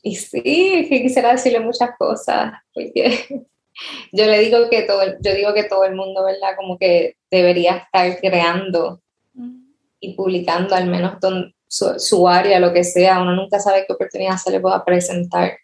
Y 0.04 0.16
sí, 0.16 0.42
que 0.90 1.02
quisiera 1.02 1.32
decirle 1.32 1.60
muchas 1.60 1.90
cosas, 1.98 2.54
porque 2.72 3.26
yo 4.14 4.26
le 4.26 4.40
digo 4.40 4.70
que 4.70 4.84
todo, 4.84 5.02
yo 5.22 5.34
digo 5.34 5.54
que 5.56 5.64
todo 5.64 5.86
el 5.86 5.96
mundo, 5.96 6.24
¿verdad? 6.24 6.56
Como 6.56 6.78
que 6.78 7.18
debería 7.32 7.78
estar 7.78 8.20
creando 8.20 9.02
y 10.00 10.14
publicando 10.14 10.76
al 10.76 10.88
menos 10.88 11.20
su, 11.68 12.00
su, 12.00 12.28
área, 12.28 12.60
lo 12.60 12.74
que 12.74 12.84
sea. 12.84 13.22
Uno 13.22 13.36
nunca 13.36 13.60
sabe 13.60 13.86
qué 13.86 13.94
oportunidad 13.94 14.38
se 14.38 14.52
le 14.52 14.60
pueda 14.60 14.84
presentar. 14.84 15.58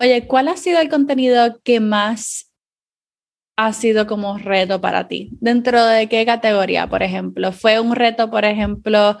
Oye, 0.00 0.26
¿cuál 0.26 0.48
ha 0.48 0.56
sido 0.56 0.80
el 0.80 0.88
contenido 0.88 1.60
que 1.62 1.80
más 1.80 2.50
ha 3.56 3.72
sido 3.72 4.06
como 4.06 4.38
reto 4.38 4.80
para 4.80 5.08
ti? 5.08 5.30
¿Dentro 5.40 5.84
de 5.86 6.08
qué 6.08 6.26
categoría, 6.26 6.88
por 6.88 7.02
ejemplo? 7.02 7.52
¿Fue 7.52 7.78
un 7.78 7.94
reto, 7.94 8.30
por 8.30 8.44
ejemplo, 8.44 9.18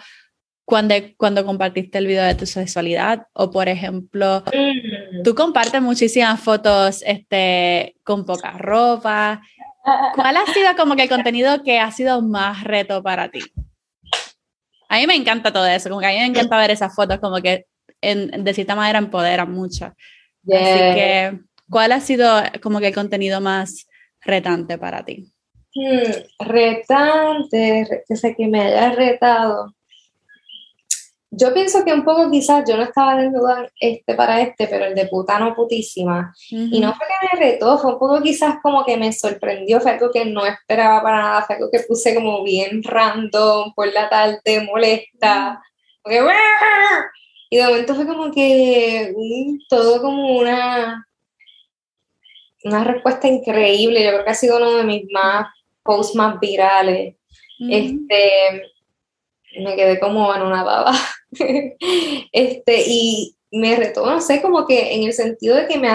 cuando, 0.64 0.94
cuando 1.16 1.44
compartiste 1.44 1.98
el 1.98 2.06
video 2.06 2.24
de 2.24 2.34
tu 2.34 2.46
sexualidad? 2.46 3.26
O, 3.32 3.50
por 3.50 3.68
ejemplo, 3.68 4.42
mm. 4.46 5.22
tú 5.22 5.34
compartes 5.34 5.80
muchísimas 5.80 6.40
fotos 6.40 7.02
este, 7.06 7.96
con 8.02 8.24
poca 8.24 8.52
ropa. 8.58 9.42
¿Cuál 10.14 10.36
ha 10.36 10.46
sido 10.52 10.74
como 10.76 10.96
que 10.96 11.02
el 11.02 11.08
contenido 11.08 11.62
que 11.62 11.78
ha 11.78 11.90
sido 11.90 12.22
más 12.22 12.64
reto 12.64 13.02
para 13.02 13.30
ti? 13.30 13.40
A 14.94 14.98
mí 14.98 15.08
me 15.08 15.16
encanta 15.16 15.52
todo 15.52 15.66
eso, 15.66 15.88
como 15.88 16.00
que 16.00 16.06
a 16.06 16.10
mí 16.10 16.18
me 16.18 16.26
encanta 16.26 16.56
ver 16.56 16.70
esas 16.70 16.94
fotos, 16.94 17.18
como 17.18 17.42
que 17.42 17.66
en, 18.00 18.44
de 18.44 18.54
cierta 18.54 18.76
manera 18.76 19.00
empoderan 19.00 19.50
mucho. 19.50 19.86
Así 19.86 20.78
que, 20.94 21.40
¿cuál 21.68 21.90
ha 21.90 22.00
sido 22.00 22.30
como 22.62 22.78
que 22.78 22.86
el 22.86 22.94
contenido 22.94 23.40
más 23.40 23.88
retante 24.20 24.78
para 24.78 25.04
ti? 25.04 25.32
Hmm, 25.74 26.46
retante, 26.46 28.04
que 28.06 28.14
sé 28.14 28.36
que 28.36 28.46
me 28.46 28.60
haya 28.60 28.92
retado. 28.92 29.74
Yo 31.36 31.52
pienso 31.52 31.84
que 31.84 31.92
un 31.92 32.04
poco 32.04 32.30
quizás 32.30 32.64
yo 32.68 32.76
no 32.76 32.84
estaba 32.84 33.16
desnuda 33.16 33.68
este 33.80 34.14
para 34.14 34.40
este, 34.40 34.66
pero 34.68 34.86
el 34.86 34.94
de 34.94 35.06
putano 35.06 35.54
putísima. 35.54 36.34
Y 36.50 36.80
no 36.80 36.94
fue 36.94 37.06
que 37.06 37.36
me 37.36 37.40
retó, 37.44 37.78
fue 37.78 37.92
un 37.92 37.98
poco 37.98 38.22
quizás 38.22 38.56
como 38.62 38.84
que 38.84 38.96
me 38.96 39.12
sorprendió, 39.12 39.80
fue 39.80 39.92
algo 39.92 40.10
que 40.10 40.24
no 40.24 40.46
esperaba 40.46 41.02
para 41.02 41.18
nada, 41.18 41.42
fue 41.42 41.56
algo 41.56 41.70
que 41.70 41.80
puse 41.80 42.14
como 42.14 42.42
bien 42.42 42.82
random 42.82 43.72
por 43.74 43.92
la 43.92 44.08
tarde, 44.08 44.66
molesta. 44.70 45.60
y 47.50 47.56
de 47.56 47.64
momento 47.64 47.94
fue 47.94 48.06
como 48.06 48.30
que 48.30 49.12
todo 49.68 50.00
como 50.02 50.38
una, 50.38 51.06
una 52.64 52.84
respuesta 52.84 53.28
increíble. 53.28 54.04
Yo 54.04 54.10
creo 54.10 54.24
que 54.24 54.30
ha 54.30 54.34
sido 54.34 54.56
uno 54.58 54.74
de 54.74 54.84
mis 54.84 55.04
más 55.12 55.46
posts 55.82 56.14
más 56.14 56.38
virales. 56.38 57.16
Este 57.58 58.73
me 59.58 59.76
quedé 59.76 59.98
como 60.00 60.34
en 60.34 60.42
una 60.42 60.62
baba. 60.62 60.92
este, 62.32 62.84
y 62.86 63.36
me 63.50 63.76
retó, 63.76 64.04
no 64.06 64.20
sé, 64.20 64.42
como 64.42 64.66
que 64.66 64.94
en 64.94 65.04
el 65.04 65.12
sentido 65.12 65.56
de 65.56 65.66
que 65.68 65.78
me, 65.78 65.88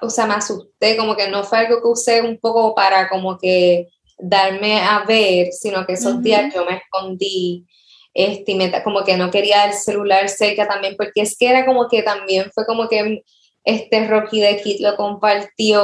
o 0.00 0.10
sea, 0.10 0.26
me 0.26 0.34
asusté, 0.34 0.96
como 0.96 1.16
que 1.16 1.28
no 1.28 1.44
fue 1.44 1.58
algo 1.58 1.82
que 1.82 1.88
usé 1.88 2.22
un 2.22 2.38
poco 2.38 2.74
para 2.74 3.08
como 3.08 3.38
que 3.38 3.88
darme 4.18 4.80
a 4.80 5.04
ver, 5.04 5.52
sino 5.52 5.84
que 5.86 5.94
esos 5.94 6.22
días 6.22 6.54
yo 6.54 6.64
me 6.64 6.76
escondí, 6.76 7.66
este, 8.14 8.52
y 8.52 8.82
como 8.82 9.04
que 9.04 9.16
no 9.16 9.30
quería 9.30 9.66
el 9.66 9.74
celular 9.74 10.28
cerca 10.28 10.66
también, 10.66 10.96
porque 10.96 11.22
es 11.22 11.36
que 11.36 11.48
era 11.48 11.66
como 11.66 11.88
que 11.88 12.02
también 12.02 12.50
fue 12.54 12.64
como 12.64 12.88
que 12.88 13.22
este 13.64 14.06
Rocky 14.06 14.40
de 14.40 14.62
Kid 14.62 14.80
lo 14.80 14.96
compartió, 14.96 15.82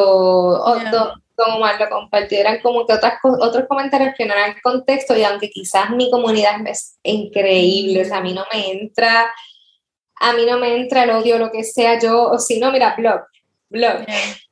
como 1.37 1.57
Omar 1.57 1.81
lo 1.81 1.89
compartió, 1.89 2.39
eran 2.39 2.61
como 2.61 2.87
que 2.87 2.95
otras, 2.95 3.15
otros 3.23 3.65
comentarios 3.69 4.15
que 4.17 4.27
no 4.27 4.35
eran 4.35 4.51
el 4.51 4.63
contexto 4.63 5.17
y 5.17 5.25
aunque 5.25 5.51
quizás 5.51 5.91
mi 5.91 6.11
comunidad 6.11 6.55
es 6.67 6.99
increíble, 7.03 8.03
o 8.03 8.05
sea, 8.05 8.19
a 8.19 8.23
mí 8.23 8.33
no 8.33 8.45
me 8.53 8.71
entra, 8.71 9.33
a 10.17 10.33
mí 10.33 10.47
no 10.47 10.59
me 10.59 10.77
entra 10.77 11.05
el 11.05 11.11
odio, 11.11 11.39
lo 11.39 11.51
que 11.51 11.65
sea, 11.65 11.99
yo, 11.99 12.31
o 12.31 12.39
si 12.39 12.59
no, 12.61 12.71
mira, 12.71 12.95
blog, 12.97 13.23
blog, 13.71 14.05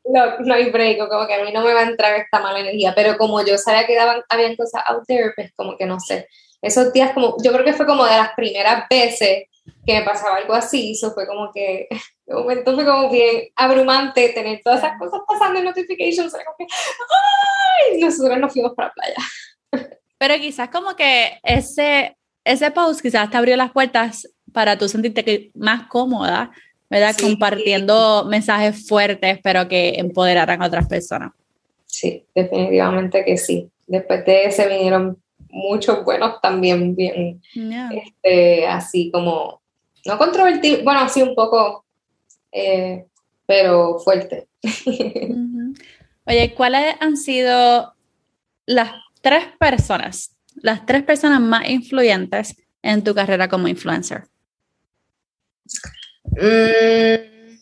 blog, 0.04 0.40
no 0.40 0.54
hay 0.54 0.70
break, 0.70 0.98
como 1.08 1.26
que 1.26 1.34
a 1.34 1.44
mí 1.44 1.52
no 1.52 1.62
me 1.62 1.74
va 1.74 1.80
a 1.80 1.88
entrar 1.88 2.14
esta 2.18 2.40
mala 2.40 2.60
energía, 2.60 2.92
pero 2.94 3.16
como 3.16 3.44
yo 3.44 3.58
sabía 3.58 3.86
que 3.86 3.96
daban, 3.96 4.22
habían 4.28 4.56
cosas 4.56 4.82
out 4.86 5.04
there, 5.06 5.32
pues 5.34 5.52
como 5.54 5.76
que 5.76 5.86
no 5.86 6.00
sé, 6.00 6.26
esos 6.62 6.92
días 6.92 7.12
como, 7.12 7.36
yo 7.42 7.52
creo 7.52 7.64
que 7.64 7.72
fue 7.72 7.86
como 7.86 8.04
de 8.04 8.16
las 8.16 8.34
primeras 8.34 8.86
veces 8.88 9.44
que 9.90 9.98
me 9.98 10.04
pasaba 10.04 10.36
algo 10.36 10.54
así, 10.54 10.92
eso 10.92 11.12
fue 11.12 11.26
como 11.26 11.50
que, 11.52 11.88
de 12.26 12.34
momento 12.34 12.74
fue 12.74 12.84
como 12.84 13.10
bien 13.10 13.48
abrumante 13.56 14.28
tener 14.30 14.60
todas 14.62 14.78
esas 14.78 14.98
cosas 14.98 15.20
pasando 15.26 15.58
en 15.58 15.64
notifications, 15.64 16.32
como 16.32 16.56
que, 16.58 16.66
¡ay! 17.92 18.00
nosotros 18.00 18.38
nos 18.38 18.52
fuimos 18.52 18.74
para 18.74 18.88
la 18.88 18.94
playa. 18.94 19.88
Pero 20.18 20.34
quizás 20.36 20.68
como 20.68 20.94
que 20.94 21.40
ese, 21.42 22.16
ese 22.44 22.70
post 22.70 23.00
quizás 23.00 23.30
te 23.30 23.36
abrió 23.36 23.56
las 23.56 23.72
puertas 23.72 24.28
para 24.52 24.76
tú 24.78 24.88
sentirte 24.88 25.50
más 25.54 25.88
cómoda, 25.88 26.50
¿verdad? 26.88 27.16
Compartiendo 27.20 28.26
mensajes 28.26 28.86
fuertes, 28.86 29.38
pero 29.42 29.66
que 29.66 29.94
empoderaran 29.96 30.62
a 30.62 30.66
otras 30.66 30.86
personas. 30.88 31.32
Sí, 31.86 32.26
definitivamente 32.34 33.24
que 33.24 33.36
sí. 33.38 33.70
Después 33.86 34.24
de 34.24 34.44
ese 34.44 34.68
vinieron 34.68 35.20
muchos 35.48 36.04
buenos 36.04 36.40
también, 36.40 36.94
bien, 36.94 37.40
este, 37.54 38.66
así 38.66 39.10
como 39.10 39.59
no 40.06 40.18
controvertido, 40.18 40.82
bueno, 40.84 41.08
sí 41.08 41.22
un 41.22 41.34
poco, 41.34 41.84
eh, 42.52 43.06
pero 43.46 43.98
fuerte. 43.98 44.48
Oye, 46.26 46.54
¿cuáles 46.54 46.96
han 47.00 47.16
sido 47.16 47.94
las 48.66 48.92
tres 49.20 49.44
personas, 49.58 50.36
las 50.56 50.86
tres 50.86 51.02
personas 51.02 51.40
más 51.40 51.68
influyentes 51.68 52.56
en 52.82 53.02
tu 53.02 53.14
carrera 53.14 53.48
como 53.48 53.68
influencer? 53.68 54.24
Mm, 56.24 57.56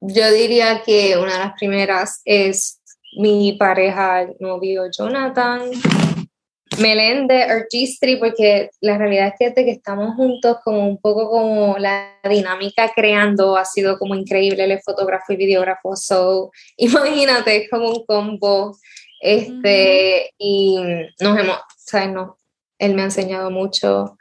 yo 0.00 0.32
diría 0.32 0.82
que 0.84 1.16
una 1.16 1.32
de 1.32 1.38
las 1.38 1.54
primeras 1.54 2.22
es 2.24 2.80
mi 3.16 3.54
pareja, 3.58 4.26
novio 4.38 4.84
Jonathan. 4.90 5.70
Melende 6.78 7.42
Artistry, 7.42 8.16
porque 8.16 8.70
la 8.80 8.98
realidad 8.98 9.28
es 9.28 9.34
que 9.38 9.48
desde 9.50 9.64
que 9.64 9.70
estamos 9.72 10.14
juntos, 10.16 10.58
como 10.64 10.88
un 10.88 10.98
poco 10.98 11.30
como 11.30 11.76
la 11.78 12.18
dinámica 12.28 12.92
creando 12.94 13.56
ha 13.56 13.64
sido 13.64 13.98
como 13.98 14.14
increíble, 14.14 14.64
él 14.64 14.72
es 14.72 14.84
fotógrafo 14.84 15.32
y 15.32 15.36
videógrafo, 15.36 15.96
so 15.96 16.50
imagínate, 16.76 17.56
es 17.56 17.70
como 17.70 17.90
un 17.90 18.04
combo, 18.06 18.76
este, 19.20 20.32
y 20.38 20.78
nos 21.20 21.38
hemos, 21.38 21.58
¿sabes? 21.76 22.10
No, 22.10 22.36
él 22.78 22.94
me 22.94 23.02
ha 23.02 23.06
enseñado 23.06 23.50
mucho 23.50 24.16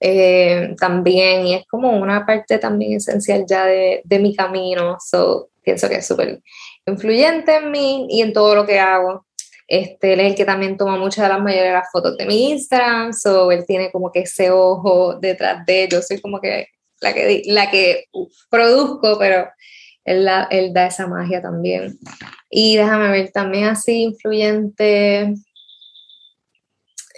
eh, 0.00 0.74
también, 0.78 1.46
y 1.46 1.54
es 1.54 1.66
como 1.66 1.96
una 1.96 2.24
parte 2.24 2.58
también 2.58 2.94
esencial 2.94 3.44
ya 3.46 3.66
de, 3.66 4.02
de 4.04 4.18
mi 4.18 4.34
camino, 4.34 4.96
so 5.00 5.48
pienso 5.62 5.88
que 5.88 5.96
es 5.96 6.06
súper 6.06 6.40
influyente 6.86 7.56
en 7.56 7.70
mí 7.70 8.06
y 8.08 8.22
en 8.22 8.32
todo 8.32 8.54
lo 8.54 8.64
que 8.64 8.78
hago. 8.78 9.26
Este, 9.68 10.12
él 10.12 10.20
es 10.20 10.26
el 10.30 10.34
que 10.36 10.44
también 10.44 10.76
toma 10.76 10.96
muchas 10.96 11.24
de 11.24 11.34
las 11.34 11.42
mayores 11.42 11.72
las 11.72 11.90
fotos 11.90 12.16
de 12.16 12.26
mi 12.26 12.50
Instagram, 12.50 13.12
so 13.12 13.50
él 13.50 13.64
tiene 13.66 13.90
como 13.90 14.12
que 14.12 14.20
ese 14.20 14.50
ojo 14.50 15.18
detrás 15.18 15.66
de 15.66 15.88
yo 15.90 16.00
soy 16.02 16.20
como 16.20 16.40
que 16.40 16.68
la 17.00 17.12
que, 17.12 17.42
la 17.46 17.70
que 17.70 18.04
produzco, 18.48 19.18
pero 19.18 19.48
él, 20.04 20.28
él 20.50 20.72
da 20.72 20.86
esa 20.86 21.06
magia 21.08 21.42
también. 21.42 21.98
Y 22.48 22.76
déjame 22.76 23.10
ver, 23.10 23.32
también 23.32 23.64
así 23.64 24.02
influyente. 24.02 25.34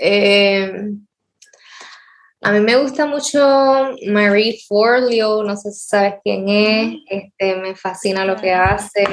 Eh, 0.01 0.91
a 2.41 2.53
mí 2.53 2.61
me 2.61 2.77
gusta 2.77 3.05
mucho 3.05 3.91
Marie 4.07 4.59
Forleo, 4.67 5.43
no 5.43 5.57
sé 5.57 5.71
si 5.73 5.87
sabes 5.87 6.15
quién 6.23 6.49
es, 6.49 6.95
este, 7.11 7.57
me 7.57 7.75
fascina 7.75 8.25
lo 8.25 8.37
que 8.37 8.53
hace 8.53 9.05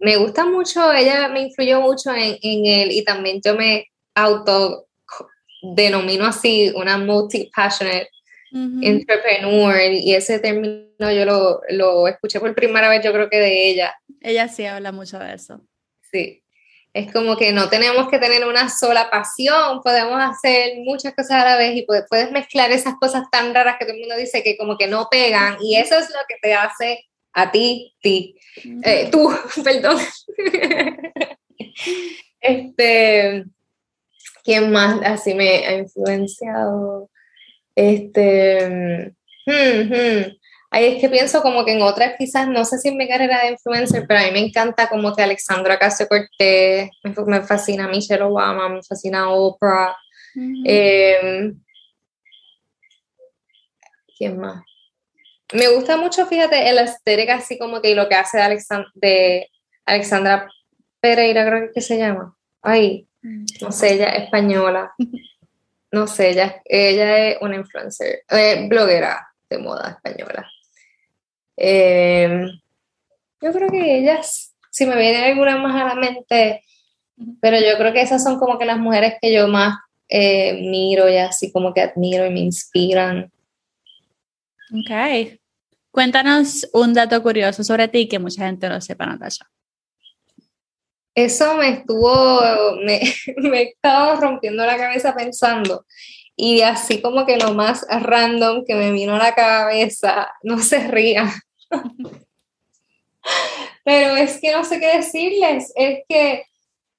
me 0.00 0.16
gusta 0.16 0.46
mucho, 0.46 0.92
ella 0.92 1.28
me 1.28 1.42
influyó 1.42 1.80
mucho 1.80 2.10
en, 2.10 2.38
en 2.42 2.66
él 2.66 2.92
y 2.92 3.04
también 3.04 3.40
yo 3.44 3.54
me 3.54 3.86
auto 4.14 4.86
denomino 5.62 6.26
así 6.26 6.72
una 6.74 6.98
multi-passionate 6.98 8.10
entrepreneur 8.52 9.76
y 9.92 10.12
ese 10.12 10.40
término 10.40 10.88
yo 10.98 11.24
lo, 11.24 11.60
lo, 11.70 12.08
escuché 12.08 12.40
por 12.40 12.52
primera 12.54 12.88
vez 12.88 13.04
yo 13.04 13.12
creo 13.12 13.30
que 13.30 13.38
de 13.38 13.68
ella. 13.68 13.94
Ella 14.20 14.48
sí 14.48 14.66
habla 14.66 14.90
mucho 14.90 15.18
de 15.18 15.34
eso. 15.34 15.60
Sí, 16.10 16.42
es 16.92 17.12
como 17.12 17.36
que 17.36 17.52
no 17.52 17.68
tenemos 17.68 18.08
que 18.08 18.18
tener 18.18 18.44
una 18.44 18.68
sola 18.68 19.08
pasión, 19.08 19.80
podemos 19.82 20.18
hacer 20.20 20.78
muchas 20.78 21.14
cosas 21.14 21.42
a 21.42 21.44
la 21.44 21.56
vez 21.56 21.76
y 21.76 21.82
puedes, 21.82 22.04
puedes 22.08 22.32
mezclar 22.32 22.72
esas 22.72 22.94
cosas 23.00 23.24
tan 23.30 23.54
raras 23.54 23.76
que 23.78 23.84
todo 23.84 23.94
el 23.94 24.00
mundo 24.00 24.16
dice 24.16 24.42
que 24.42 24.56
como 24.56 24.76
que 24.76 24.88
no 24.88 25.06
pegan 25.08 25.58
y 25.62 25.76
eso 25.76 25.96
es 25.96 26.10
lo 26.10 26.20
que 26.26 26.36
te 26.42 26.54
hace 26.54 27.04
a 27.32 27.50
ti, 27.50 27.94
ti, 28.00 28.36
eh, 28.84 29.08
tú, 29.10 29.30
perdón. 29.64 29.98
este, 32.40 33.44
¿quién 34.44 34.70
más 34.72 35.00
así 35.04 35.34
me 35.34 35.66
ha 35.66 35.74
influenciado? 35.78 37.10
Este, 37.74 39.14
hmm, 39.46 39.92
hmm. 39.92 40.40
Ahí 40.72 40.84
es 40.84 41.00
que 41.00 41.08
pienso 41.08 41.42
como 41.42 41.64
que 41.64 41.72
en 41.72 41.82
otras 41.82 42.14
quizás, 42.16 42.46
no 42.46 42.64
sé 42.64 42.78
si 42.78 42.88
en 42.88 42.96
mi 42.96 43.08
carrera 43.08 43.42
de 43.42 43.52
influencer, 43.52 44.04
pero 44.06 44.20
a 44.20 44.22
mí 44.24 44.30
me 44.30 44.38
encanta 44.38 44.88
como 44.88 45.14
que 45.14 45.22
Alexandra 45.22 45.80
Casio 45.80 46.06
Cortés, 46.06 46.90
me, 47.02 47.42
fascina 47.42 47.88
Michelle 47.88 48.22
Obama, 48.22 48.68
me 48.68 48.82
fascina 48.82 49.30
Oprah. 49.30 49.96
Em, 50.64 51.60
¿Quién 54.16 54.38
más? 54.38 54.62
Me 55.52 55.68
gusta 55.68 55.96
mucho, 55.96 56.26
fíjate, 56.26 56.68
el 56.68 56.78
estética 56.78 57.36
así 57.36 57.58
como 57.58 57.80
que 57.80 57.94
lo 57.94 58.08
que 58.08 58.14
hace 58.14 58.38
de, 58.38 58.62
de 58.94 59.50
Alexandra 59.84 60.48
Pereira, 61.00 61.46
creo 61.46 61.70
que 61.72 61.80
se 61.80 61.98
llama. 61.98 62.36
Ay, 62.62 63.08
no 63.22 63.72
sé, 63.72 63.94
ella 63.94 64.10
es 64.10 64.24
española. 64.24 64.92
No 65.92 66.06
sé, 66.06 66.30
ella, 66.30 66.62
ella 66.66 67.18
es 67.30 67.38
una 67.40 67.56
influencer, 67.56 68.22
eh, 68.28 68.68
bloguera 68.68 69.26
de 69.48 69.58
moda 69.58 69.98
española. 69.98 70.48
Em, 71.56 72.48
yo 73.42 73.52
creo 73.52 73.68
que 73.70 73.98
ellas, 73.98 74.54
si 74.70 74.86
me 74.86 74.96
viene 74.96 75.24
alguna 75.24 75.56
más 75.56 75.82
a 75.82 75.88
la 75.88 75.94
mente, 75.96 76.62
pero 77.40 77.58
yo 77.58 77.76
creo 77.76 77.92
que 77.92 78.02
esas 78.02 78.22
son 78.22 78.38
como 78.38 78.56
que 78.56 78.66
las 78.66 78.78
mujeres 78.78 79.14
que 79.20 79.32
yo 79.32 79.48
más 79.48 79.78
eh, 80.08 80.60
miro 80.70 81.08
y 81.08 81.16
así 81.16 81.50
como 81.50 81.74
que 81.74 81.80
admiro 81.80 82.24
y 82.24 82.30
me 82.30 82.40
inspiran. 82.40 83.32
Ok. 84.70 85.39
Cuéntanos 85.90 86.68
un 86.72 86.94
dato 86.94 87.20
curioso 87.22 87.64
sobre 87.64 87.88
ti 87.88 88.08
que 88.08 88.18
mucha 88.18 88.46
gente 88.46 88.68
no 88.68 88.80
sepa, 88.80 89.06
Natasha. 89.06 89.50
Eso 91.14 91.54
me 91.56 91.70
estuvo, 91.70 92.40
me, 92.84 93.00
me 93.38 93.62
estaba 93.62 94.16
rompiendo 94.16 94.64
la 94.64 94.76
cabeza 94.76 95.14
pensando 95.14 95.84
y 96.36 96.62
así 96.62 97.02
como 97.02 97.26
que 97.26 97.36
lo 97.36 97.52
más 97.52 97.84
random 97.90 98.64
que 98.64 98.74
me 98.74 98.92
vino 98.92 99.16
a 99.16 99.18
la 99.18 99.34
cabeza, 99.34 100.30
no 100.42 100.58
se 100.58 100.88
ría. 100.88 101.30
Pero 103.84 104.16
es 104.16 104.40
que 104.40 104.52
no 104.52 104.64
sé 104.64 104.80
qué 104.80 104.96
decirles, 104.96 105.70
es 105.74 106.00
que 106.08 106.44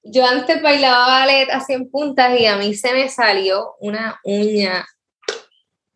yo 0.03 0.25
antes 0.25 0.61
bailaba 0.61 1.07
ballet 1.07 1.49
así 1.49 1.73
en 1.73 1.89
puntas 1.89 2.39
y 2.39 2.45
a 2.45 2.57
mí 2.57 2.75
se 2.75 2.93
me 2.93 3.09
salió 3.09 3.75
una 3.79 4.19
uña 4.23 4.85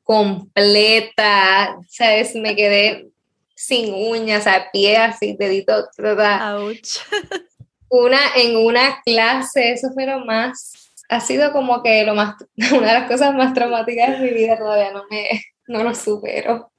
completa, 0.06 1.78
¿sabes? 1.90 2.36
Me 2.36 2.56
quedé 2.56 3.10
sin 3.56 3.94
uñas, 3.94 4.48
a 4.48 4.70
pie 4.72 4.98
así, 4.98 5.36
dedito, 5.38 5.74
Ouch. 5.74 7.00
Una, 7.90 8.20
en 8.36 8.58
una 8.58 9.02
clase, 9.06 9.72
eso 9.72 9.90
fue 9.94 10.06
lo 10.06 10.26
más, 10.26 10.92
ha 11.08 11.20
sido 11.20 11.52
como 11.52 11.82
que 11.82 12.04
lo 12.04 12.14
más, 12.14 12.36
una 12.72 12.88
de 12.88 13.00
las 13.00 13.08
cosas 13.10 13.34
más 13.34 13.54
traumáticas 13.54 14.20
de 14.20 14.26
mi 14.26 14.34
vida, 14.34 14.58
todavía 14.58 14.92
no 14.92 15.04
me, 15.10 15.42
no 15.68 15.84
lo 15.84 15.96
supero. 15.96 16.72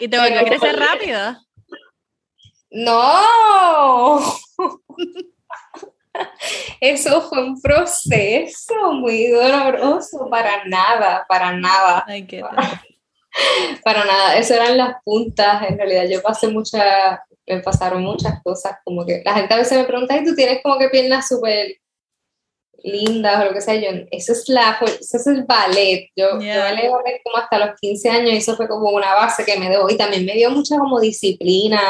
¿Y 0.00 0.08
te 0.08 0.18
volvió 0.18 0.40
a 0.40 0.44
crecer 0.44 0.76
rápido? 0.78 1.36
No. 2.70 4.20
Eso 6.80 7.22
fue 7.22 7.42
un 7.42 7.60
proceso 7.60 8.92
muy 8.92 9.28
doloroso, 9.28 10.28
para 10.30 10.64
nada, 10.64 11.24
para 11.28 11.56
nada. 11.56 12.04
para 13.84 14.04
nada, 14.04 14.36
eso 14.38 14.54
eran 14.54 14.76
las 14.76 14.96
puntas, 15.04 15.68
en 15.68 15.78
realidad. 15.78 16.04
Yo 16.08 16.22
pasé 16.22 16.48
muchas, 16.48 17.18
me 17.46 17.60
pasaron 17.60 18.02
muchas 18.02 18.42
cosas, 18.42 18.76
como 18.84 19.04
que 19.04 19.22
la 19.24 19.34
gente 19.34 19.54
a 19.54 19.58
veces 19.58 19.78
me 19.78 19.84
pregunta, 19.84 20.16
¿y 20.16 20.24
tú 20.24 20.34
tienes 20.34 20.62
como 20.62 20.78
que 20.78 20.88
piernas 20.88 21.28
súper 21.28 21.76
lindas 22.82 23.40
o 23.40 23.44
lo 23.46 23.54
que 23.54 23.60
sea? 23.60 23.74
Yo, 23.74 23.88
eso 24.10 24.32
es, 24.32 24.48
la, 24.48 24.78
eso 24.82 25.16
es 25.16 25.26
el 25.26 25.44
ballet, 25.44 26.10
yo, 26.14 26.40
yo 26.40 26.60
ballet 26.60 26.90
como 27.24 27.38
hasta 27.38 27.58
los 27.58 27.80
15 27.80 28.10
años 28.10 28.30
y 28.30 28.36
eso 28.36 28.56
fue 28.56 28.68
como 28.68 28.90
una 28.90 29.14
base 29.14 29.44
que 29.44 29.58
me 29.58 29.68
dio, 29.68 29.88
y 29.88 29.96
también 29.96 30.24
me 30.24 30.34
dio 30.34 30.50
mucha 30.50 30.78
como 30.78 31.00
disciplina, 31.00 31.80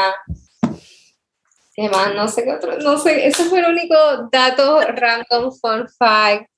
¿Qué 1.75 1.89
más? 1.89 2.15
No 2.15 2.27
sé 2.27 2.43
qué 2.43 2.51
otro, 2.51 2.77
no 2.77 2.97
sé, 2.97 3.27
ese 3.27 3.43
fue 3.45 3.59
el 3.59 3.65
único 3.65 3.95
dato 4.31 4.79
random 4.81 5.51
fun 5.59 5.87
fact 5.99 6.49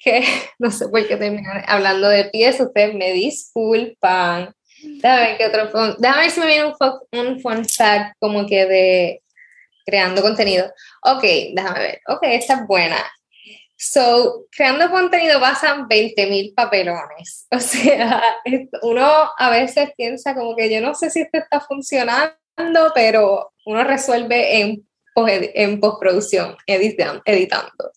que 0.00 0.24
no 0.58 0.70
sé 0.70 0.88
por 0.88 1.06
qué 1.06 1.16
terminar 1.16 1.64
hablando 1.68 2.08
de 2.08 2.24
pies, 2.24 2.60
ustedes 2.60 2.94
me 2.94 3.12
disculpan. 3.12 4.54
Déjame 4.82 5.20
ver 5.20 5.36
qué 5.36 5.46
otro 5.46 5.96
déjame 5.98 6.22
ver 6.22 6.30
si 6.30 6.40
me 6.40 6.46
viene 6.46 6.66
un 6.66 6.76
fun, 6.76 6.92
un 7.12 7.40
fun 7.40 7.64
fact 7.68 8.16
como 8.18 8.46
que 8.46 8.66
de 8.66 9.22
creando 9.84 10.22
contenido. 10.22 10.72
Ok, 11.02 11.22
déjame 11.54 11.78
ver. 11.78 12.00
Ok, 12.08 12.20
esta 12.22 12.54
es 12.54 12.66
buena. 12.66 12.96
So, 13.76 14.46
creando 14.50 14.90
contenido 14.90 15.40
pasan 15.40 15.86
20 15.88 16.26
mil 16.26 16.52
papelones. 16.54 17.46
O 17.52 17.58
sea, 17.58 18.22
uno 18.82 19.30
a 19.36 19.50
veces 19.50 19.90
piensa 19.96 20.34
como 20.34 20.56
que 20.56 20.72
yo 20.72 20.80
no 20.80 20.94
sé 20.94 21.10
si 21.10 21.20
esto 21.20 21.38
está 21.38 21.60
funcionando 21.60 22.34
pero 22.94 23.52
uno 23.70 23.84
resuelve 23.84 24.60
en, 24.60 24.86
en 25.16 25.80
postproducción, 25.80 26.56
editando. 26.66 27.92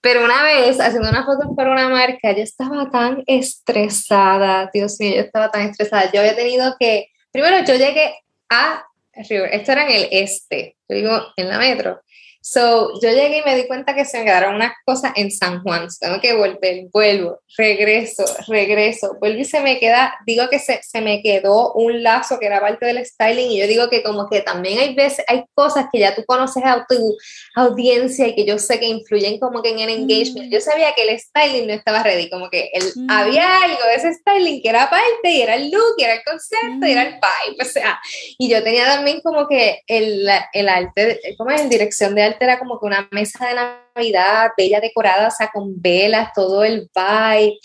Pero 0.00 0.24
una 0.24 0.42
vez 0.42 0.80
haciendo 0.80 1.08
una 1.08 1.24
foto 1.24 1.54
para 1.54 1.70
una 1.70 1.88
marca, 1.88 2.32
yo 2.32 2.42
estaba 2.42 2.90
tan 2.90 3.22
estresada, 3.26 4.68
Dios 4.72 4.96
mío, 4.98 5.14
yo 5.14 5.20
estaba 5.20 5.50
tan 5.50 5.62
estresada. 5.62 6.10
Yo 6.12 6.20
había 6.20 6.34
tenido 6.34 6.74
que, 6.78 7.06
primero 7.30 7.64
yo 7.64 7.74
llegué 7.76 8.14
a 8.48 8.84
esto 9.14 9.72
era 9.72 9.84
en 9.84 9.90
el 9.90 10.08
este, 10.10 10.76
yo 10.92 10.98
digo 11.00 11.32
en 11.36 11.48
la 11.48 11.58
metro, 11.58 12.00
So, 12.44 13.00
yo 13.00 13.08
llegué 13.08 13.38
y 13.38 13.42
me 13.42 13.54
di 13.54 13.68
cuenta 13.68 13.94
que 13.94 14.04
se 14.04 14.18
me 14.18 14.24
quedaron 14.24 14.56
unas 14.56 14.72
cosas 14.84 15.12
en 15.14 15.30
San 15.30 15.62
Juan. 15.62 15.86
Tengo 16.00 16.20
que 16.20 16.34
volver, 16.34 16.88
vuelvo, 16.92 17.38
regreso, 17.56 18.24
regreso, 18.48 19.16
vuelvo 19.20 19.38
y 19.38 19.44
se 19.44 19.60
me 19.60 19.78
queda, 19.78 20.16
digo 20.26 20.48
que 20.50 20.58
se, 20.58 20.82
se, 20.82 21.00
me 21.00 21.22
quedó 21.22 21.72
un 21.74 22.02
lazo 22.02 22.40
que 22.40 22.46
era 22.46 22.60
parte 22.60 22.84
del 22.84 23.06
styling 23.06 23.48
y 23.48 23.60
yo 23.60 23.68
digo 23.68 23.88
que 23.88 24.02
como 24.02 24.28
que 24.28 24.40
también 24.40 24.80
hay 24.80 24.92
veces, 24.92 25.24
hay 25.28 25.44
cosas 25.54 25.86
que 25.92 26.00
ya 26.00 26.16
tú 26.16 26.24
conoces 26.26 26.64
a 26.64 26.84
tu 26.88 27.16
audiencia 27.54 28.26
y 28.26 28.34
que 28.34 28.44
yo 28.44 28.58
sé 28.58 28.80
que 28.80 28.86
influyen 28.88 29.38
como 29.38 29.62
que 29.62 29.70
en 29.70 29.78
el 29.78 29.90
engagement. 29.90 30.52
Yo 30.52 30.60
sabía 30.60 30.94
que 30.96 31.02
el 31.04 31.20
styling 31.20 31.68
no 31.68 31.74
estaba 31.74 32.02
ready, 32.02 32.28
como 32.28 32.50
que 32.50 32.70
el, 32.72 32.92
había 33.08 33.62
algo 33.62 33.84
de 33.86 33.94
ese 33.94 34.14
styling 34.14 34.60
que 34.60 34.68
era 34.68 34.90
parte 34.90 35.30
y 35.30 35.42
era 35.42 35.54
el 35.54 35.70
look, 35.70 35.94
y 35.96 36.02
era 36.02 36.14
el 36.14 36.24
concepto, 36.24 36.88
y 36.88 36.90
era 36.90 37.02
el 37.02 37.14
vibe, 37.14 37.62
o 37.62 37.64
sea, 37.64 38.00
y 38.36 38.48
yo 38.48 38.64
tenía 38.64 38.86
también 38.86 39.20
como 39.20 39.46
que 39.46 39.82
el, 39.86 40.28
el 40.52 40.68
arte, 40.86 41.20
como 41.36 41.50
en 41.50 41.68
dirección 41.68 42.14
de 42.14 42.22
arte 42.22 42.44
era 42.44 42.58
como 42.58 42.78
que 42.78 42.86
una 42.86 43.08
mesa 43.10 43.46
de 43.46 43.54
Navidad 43.54 44.50
bella 44.56 44.80
decorada, 44.80 45.28
o 45.28 45.30
sea, 45.30 45.50
con 45.52 45.80
velas, 45.80 46.30
todo 46.34 46.64
el 46.64 46.88
vibe. 46.94 47.58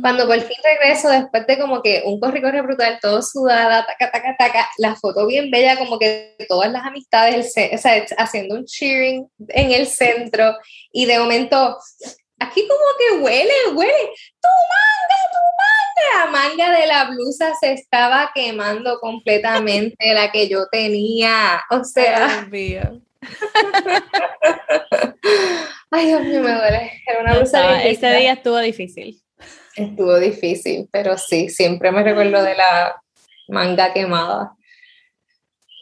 Cuando 0.00 0.26
por 0.26 0.40
fin 0.40 0.56
regreso, 0.62 1.08
después 1.08 1.46
de 1.46 1.58
como 1.58 1.82
que 1.82 2.02
un 2.06 2.20
corri 2.20 2.40
corre 2.40 2.62
brutal, 2.62 2.98
todo 3.00 3.22
sudada, 3.22 3.86
taca, 3.86 4.10
taca, 4.10 4.36
taca, 4.38 4.68
la 4.78 4.94
foto 4.94 5.26
bien 5.26 5.50
bella, 5.50 5.76
como 5.76 5.98
que 5.98 6.36
todas 6.48 6.70
las 6.70 6.84
amistades, 6.84 7.54
o 7.72 7.78
sea, 7.78 8.04
haciendo 8.18 8.54
un 8.54 8.64
cheering 8.64 9.26
en 9.48 9.70
el 9.72 9.86
centro, 9.86 10.56
y 10.92 11.06
de 11.06 11.18
momento, 11.18 11.76
aquí 12.38 12.66
como 12.68 12.80
que 12.98 13.24
huele, 13.24 13.54
huele, 13.74 14.10
tu 14.40 14.48
manga, 14.48 15.20
tu 15.32 15.38
manga. 15.58 15.81
La 16.14 16.30
manga 16.30 16.70
de 16.78 16.86
la 16.86 17.10
blusa 17.10 17.54
se 17.60 17.72
estaba 17.72 18.30
quemando 18.34 18.98
completamente, 19.00 20.14
la 20.14 20.30
que 20.30 20.48
yo 20.48 20.66
tenía, 20.70 21.62
o 21.70 21.84
sea. 21.84 22.48
Ay, 25.90 26.06
Dios 26.06 26.22
mío, 26.22 26.40
me 26.42 26.54
duele. 26.54 26.92
Era 27.06 27.20
una 27.20 27.34
blusa 27.34 27.82
Ese 27.82 28.14
día 28.14 28.32
estuvo 28.34 28.58
difícil. 28.58 29.20
Estuvo 29.76 30.18
difícil, 30.18 30.88
pero 30.90 31.16
sí, 31.16 31.48
siempre 31.48 31.92
me 31.92 32.02
recuerdo 32.02 32.42
de 32.42 32.54
la 32.54 33.00
manga 33.48 33.92
quemada. 33.92 34.54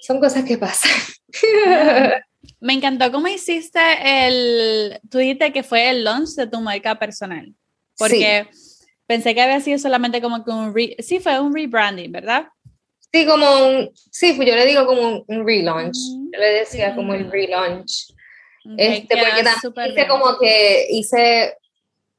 Son 0.02 0.20
cosas 0.20 0.44
que 0.44 0.58
pasan. 0.58 0.92
Me 2.61 2.72
encantó 2.72 3.11
cómo 3.12 3.28
hiciste 3.28 3.80
el. 4.00 5.00
Tú 5.11 5.18
dijiste 5.18 5.52
que 5.52 5.62
fue 5.62 5.90
el 5.90 6.04
launch 6.04 6.30
de 6.36 6.46
tu 6.46 6.61
marca 6.61 6.98
personal. 6.98 7.54
Porque 7.96 8.48
pensé 9.11 9.34
que 9.34 9.42
había 9.42 9.61
sido 9.61 9.76
solamente 9.76 10.22
como 10.22 10.44
que 10.44 10.52
un. 10.52 10.72
sí, 11.00 11.18
fue 11.18 11.40
un 11.40 11.52
rebranding, 11.52 12.12
¿verdad? 12.12 12.46
Sí, 13.12 13.26
como 13.26 13.66
un, 13.66 13.90
sí, 13.92 14.36
yo 14.38 14.54
le 14.54 14.64
digo 14.64 14.86
como 14.86 15.24
un, 15.26 15.44
relaunch. 15.44 15.96
Yo 16.32 16.38
le 16.38 16.52
decía 16.61 16.94
como 16.94 17.12
el 17.14 17.28
relaunch. 17.28 18.14
este, 18.76 19.16
porque 19.16 19.42
también 19.42 19.90
hice 19.90 20.06
como 20.06 20.38
que 20.38 20.86
hice, 20.90 21.56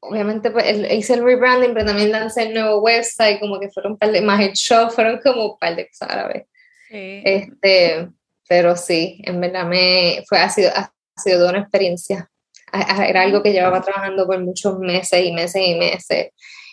obviamente 0.01 0.51
pues, 0.51 0.65
hice 0.91 1.13
el 1.13 1.23
rebranding, 1.23 1.73
pero 1.73 1.85
también 1.85 2.11
lancé 2.11 2.43
el 2.43 2.55
nuevo 2.55 2.81
website, 2.81 3.39
como 3.39 3.57
que 3.57 3.69
fueron 3.69 3.93
un 3.93 3.97
par 3.97 4.11
de, 4.11 4.19
más 4.19 4.41
el 4.41 4.51
show, 4.51 4.89
fueron 4.93 5.21
como 5.23 5.53
un 5.53 5.57
par 5.57 5.77
de 5.77 5.87
la 6.01 6.27
vez. 6.27 6.45
Este, 6.89 8.09
pero 8.49 8.75
sí, 8.75 9.21
en 9.23 9.39
verdad 9.39 9.65
me, 9.65 10.25
fue, 10.27 10.39
ha 10.39 10.49
sido, 10.49 10.71
ha 10.75 10.91
sido 11.15 11.37
toda 11.39 11.51
una 11.51 11.61
experiencia. 11.61 12.29
Era 12.73 13.21
algo 13.21 13.41
que 13.41 13.53
llevaba 13.53 13.81
trabajando 13.81 14.27
por 14.27 14.39
muchos 14.41 14.77
meses 14.79 15.25
y 15.25 15.31
meses 15.31 15.61
y 15.65 15.75
meses 15.75 16.31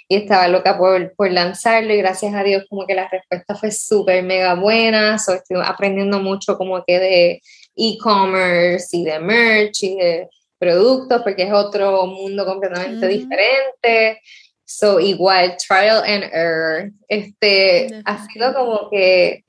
y 0.08 0.16
estaba 0.16 0.48
loca 0.48 0.78
por, 0.78 1.14
por, 1.14 1.30
lanzarlo 1.30 1.92
y 1.92 1.98
gracias 1.98 2.34
a 2.34 2.42
Dios 2.42 2.64
como 2.68 2.86
que 2.86 2.94
la 2.94 3.08
respuesta 3.08 3.54
fue 3.54 3.70
súper 3.70 4.22
mega 4.22 4.54
buena, 4.54 5.18
so, 5.18 5.34
estoy 5.34 5.58
aprendiendo 5.62 6.18
mucho 6.18 6.56
como 6.56 6.82
que 6.84 6.98
de 6.98 7.42
e-commerce 7.76 8.96
y 8.96 9.04
de 9.04 9.20
merch 9.20 9.82
y 9.82 9.96
de 9.96 10.28
productos 10.58 11.22
porque 11.22 11.44
es 11.44 11.52
otro 11.52 12.06
mundo 12.06 12.44
completamente 12.44 13.06
diferente. 13.06 14.20
So, 14.64 15.00
igual, 15.00 15.56
trial 15.56 16.02
and 16.04 16.24
error. 16.32 16.90
Este, 17.08 17.88
ha 18.04 18.26
sido 18.26 18.52
como 18.52 18.90
que, 18.90 19.44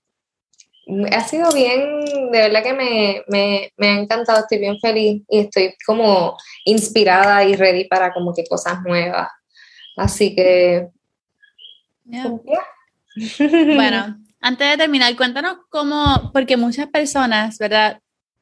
ha 1.12 1.28
sido 1.28 1.52
bien, 1.52 2.06
de 2.32 2.40
verdad 2.40 2.64
que 2.64 2.74
me, 2.74 3.24
me, 3.28 3.72
me, 3.76 3.88
ha 3.88 4.00
encantado, 4.00 4.40
estoy 4.40 4.60
bien 4.60 4.80
feliz 4.80 5.22
y 5.28 5.40
estoy 5.40 5.76
como 5.86 6.38
inspirada 6.64 7.44
y 7.44 7.56
ready 7.56 7.86
para 7.86 8.14
como 8.14 8.34
que 8.34 8.46
cosas 8.46 8.82
nuevas. 8.84 9.28
Así 10.00 10.36
que... 10.36 10.88
Bueno, 13.76 14.18
antes 14.40 14.70
de 14.70 14.78
terminar, 14.78 15.14
cuéntanos 15.18 15.58
cómo, 15.70 16.32
porque 16.34 16.56
muchas 16.56 16.88
personas, 16.88 17.58
¿verdad? 17.58 18.00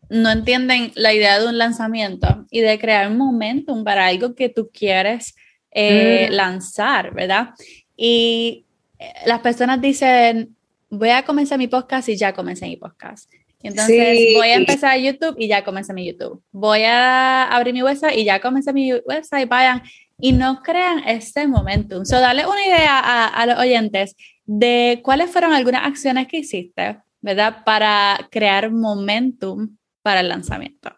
No 0.10 0.30
entienden 0.30 0.92
la 0.94 1.14
idea 1.14 1.40
de 1.40 1.48
un 1.48 1.58
lanzamiento 1.58 2.46
y 2.52 2.62
de 2.62 2.78
crear 2.78 3.10
un 3.10 3.18
momentum 3.18 3.84
para 3.84 4.06
algo 4.06 4.36
que 4.36 4.50
tú 4.50 4.70
quieres 4.72 5.36
eh, 5.72 6.28
mm. 6.30 6.34
lanzar, 6.34 7.14
¿verdad? 7.14 7.50
Y 7.96 8.66
eh, 9.00 9.14
las 9.26 9.40
personas 9.40 9.82
dicen, 9.82 10.56
voy 10.90 11.10
a 11.10 11.24
comenzar 11.24 11.58
mi 11.58 11.68
podcast 11.68 12.08
y 12.10 12.18
ya 12.18 12.34
comencé 12.34 12.68
mi 12.68 12.78
podcast. 12.78 13.32
Entonces 13.64 14.36
voy 14.36 14.50
a 14.50 14.56
empezar 14.56 15.00
YouTube 15.00 15.36
y 15.40 15.48
ya 15.48 15.64
comencé 15.64 15.92
mi 15.94 16.06
YouTube. 16.06 16.42
Voy 16.52 16.84
a 16.84 17.46
abrir 17.46 17.74
mi 17.74 17.82
website 17.82 18.18
y 18.18 18.26
ya 18.26 18.40
comencé 18.40 18.72
mi 18.72 18.94
website. 18.94 19.50
Vayan 19.50 19.82
y 20.20 20.32
no 20.34 20.62
crean 20.64 21.00
este 21.08 21.48
momentum. 21.48 22.06
So, 22.06 22.20
dale 22.20 22.46
una 22.46 22.66
idea 22.66 23.00
a, 23.00 23.28
a 23.28 23.46
los 23.46 23.60
oyentes 23.60 24.16
de 24.46 25.02
cuáles 25.04 25.30
fueron 25.30 25.54
algunas 25.54 25.86
acciones 25.86 26.28
que 26.28 26.38
hiciste, 26.38 26.98
¿verdad? 27.22 27.64
Para 27.66 28.28
crear 28.32 28.72
momentum 28.72 29.78
para 30.02 30.22
el 30.22 30.30
lanzamiento. 30.30 30.92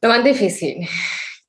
Lo 0.00 0.08
más 0.08 0.22
difícil, 0.22 0.88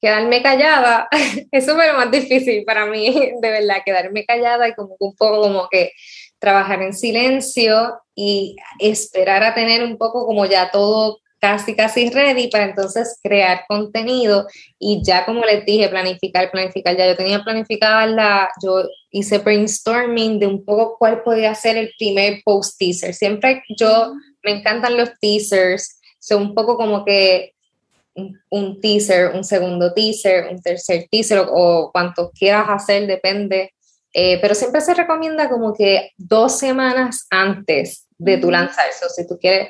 quedarme 0.01 0.41
callada, 0.41 1.07
eso 1.51 1.75
fue 1.75 1.87
lo 1.87 1.93
más 1.93 2.11
difícil 2.11 2.63
para 2.65 2.85
mí, 2.85 3.31
de 3.41 3.49
verdad, 3.49 3.83
quedarme 3.85 4.25
callada 4.25 4.67
y 4.67 4.73
como 4.73 4.95
un 4.99 5.15
poco 5.15 5.41
como 5.41 5.69
que 5.69 5.91
trabajar 6.39 6.81
en 6.81 6.93
silencio 6.93 7.99
y 8.15 8.55
esperar 8.79 9.43
a 9.43 9.53
tener 9.53 9.83
un 9.83 9.97
poco 9.97 10.25
como 10.25 10.45
ya 10.45 10.71
todo 10.71 11.19
casi, 11.39 11.75
casi 11.75 12.09
ready 12.09 12.49
para 12.49 12.65
entonces 12.65 13.19
crear 13.23 13.63
contenido 13.67 14.47
y 14.77 15.01
ya 15.03 15.25
como 15.25 15.45
les 15.45 15.65
dije, 15.65 15.89
planificar, 15.89 16.51
planificar, 16.51 16.97
ya 16.97 17.07
yo 17.07 17.15
tenía 17.15 17.43
planificada 17.43 18.05
la, 18.05 18.49
yo 18.61 18.83
hice 19.11 19.39
brainstorming 19.39 20.39
de 20.39 20.47
un 20.47 20.63
poco 20.63 20.97
cuál 20.97 21.23
podía 21.23 21.55
ser 21.55 21.77
el 21.77 21.91
primer 21.97 22.41
post 22.43 22.77
teaser. 22.77 23.13
Siempre 23.13 23.63
yo 23.77 24.13
me 24.43 24.51
encantan 24.51 24.97
los 24.97 25.09
teasers, 25.19 25.99
son 26.19 26.41
un 26.41 26.55
poco 26.55 26.77
como 26.77 27.05
que 27.05 27.53
un, 28.49 28.81
teaser, 28.81 29.33
un 29.33 29.43
segundo 29.43 29.93
teaser, 29.93 30.47
un 30.51 30.61
tercer 30.61 31.07
teaser 31.09 31.45
o, 31.49 31.89
cuanto 31.91 32.31
quieras 32.31 32.65
hacer, 32.67 33.07
depende. 33.07 33.73
Eh, 34.13 34.39
pero 34.41 34.55
siempre 34.55 34.81
se 34.81 34.93
recomienda 34.93 35.49
como 35.49 35.73
que 35.73 36.11
dos 36.17 36.57
semanas 36.57 37.27
antes 37.29 38.07
de 38.17 38.37
tu 38.37 38.51
lanzar 38.51 38.89
eso. 38.89 39.07
Si 39.09 39.27
tú 39.27 39.37
quieres 39.39 39.69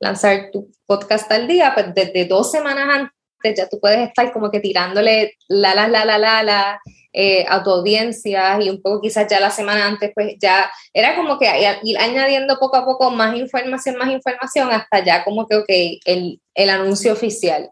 lanzar 0.00 0.50
tu 0.52 0.70
podcast 0.86 1.30
al 1.32 1.46
día, 1.46 1.72
pues 1.74 1.94
desde 1.94 2.26
dos 2.26 2.50
semanas 2.50 2.88
antes 2.88 3.58
ya 3.58 3.68
tú 3.68 3.78
puedes 3.80 4.08
estar 4.08 4.32
como 4.32 4.50
que 4.50 4.60
tirándole 4.60 5.34
la, 5.48 5.74
la, 5.74 5.88
la, 5.88 6.04
la, 6.04 6.18
la, 6.18 6.42
la 6.42 6.80
eh, 7.12 7.44
a 7.48 7.62
tu 7.62 7.70
audiencia 7.70 8.60
y 8.60 8.68
un 8.68 8.82
poco 8.82 9.00
quizás 9.00 9.26
ya 9.28 9.40
la 9.40 9.50
semana 9.50 9.86
antes, 9.86 10.12
pues 10.14 10.36
ya 10.40 10.70
era 10.92 11.16
como 11.16 11.38
que 11.38 11.46
ir 11.82 11.98
añadiendo 11.98 12.58
poco 12.58 12.76
a 12.76 12.84
poco 12.84 13.10
más 13.10 13.36
información, 13.36 13.96
más 13.96 14.10
información, 14.10 14.70
hasta 14.70 15.04
ya 15.04 15.24
como 15.24 15.46
que, 15.46 15.56
ok, 15.56 16.00
el, 16.04 16.40
el 16.54 16.70
anuncio 16.70 17.12
oficial. 17.12 17.70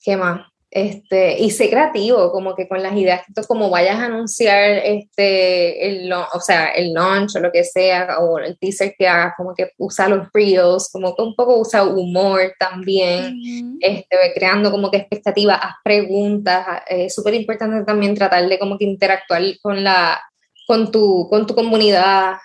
¿Qué 0.00 0.16
más? 0.16 0.53
Este, 0.74 1.40
y 1.40 1.52
sé 1.52 1.70
creativo, 1.70 2.32
como 2.32 2.56
que 2.56 2.66
con 2.66 2.82
las 2.82 2.96
ideas, 2.96 3.22
como 3.46 3.70
vayas 3.70 3.94
a 3.94 4.06
anunciar 4.06 4.72
este, 4.84 5.86
el, 5.86 6.12
o 6.12 6.40
sea, 6.40 6.72
el 6.72 6.92
launch 6.92 7.36
o 7.36 7.38
lo 7.38 7.52
que 7.52 7.62
sea, 7.62 8.18
o 8.18 8.40
el 8.40 8.58
teaser 8.58 8.92
que 8.98 9.06
hagas, 9.06 9.34
como 9.36 9.54
que 9.54 9.70
usa 9.78 10.08
los 10.08 10.26
reels, 10.34 10.90
como 10.92 11.14
que 11.14 11.22
un 11.22 11.36
poco 11.36 11.60
usa 11.60 11.84
humor 11.84 12.54
también, 12.58 13.78
este, 13.80 14.16
creando 14.34 14.72
como 14.72 14.90
que 14.90 14.96
expectativas, 14.96 15.60
haz 15.62 15.74
preguntas, 15.84 16.66
es 16.88 17.14
súper 17.14 17.34
importante 17.34 17.84
también 17.84 18.16
tratar 18.16 18.48
de 18.48 18.58
como 18.58 18.76
que 18.76 18.84
interactuar 18.84 19.42
con 19.62 19.84
la, 19.84 20.20
con 20.66 20.90
tu, 20.90 21.28
con 21.30 21.46
tu 21.46 21.54
comunidad, 21.54 22.38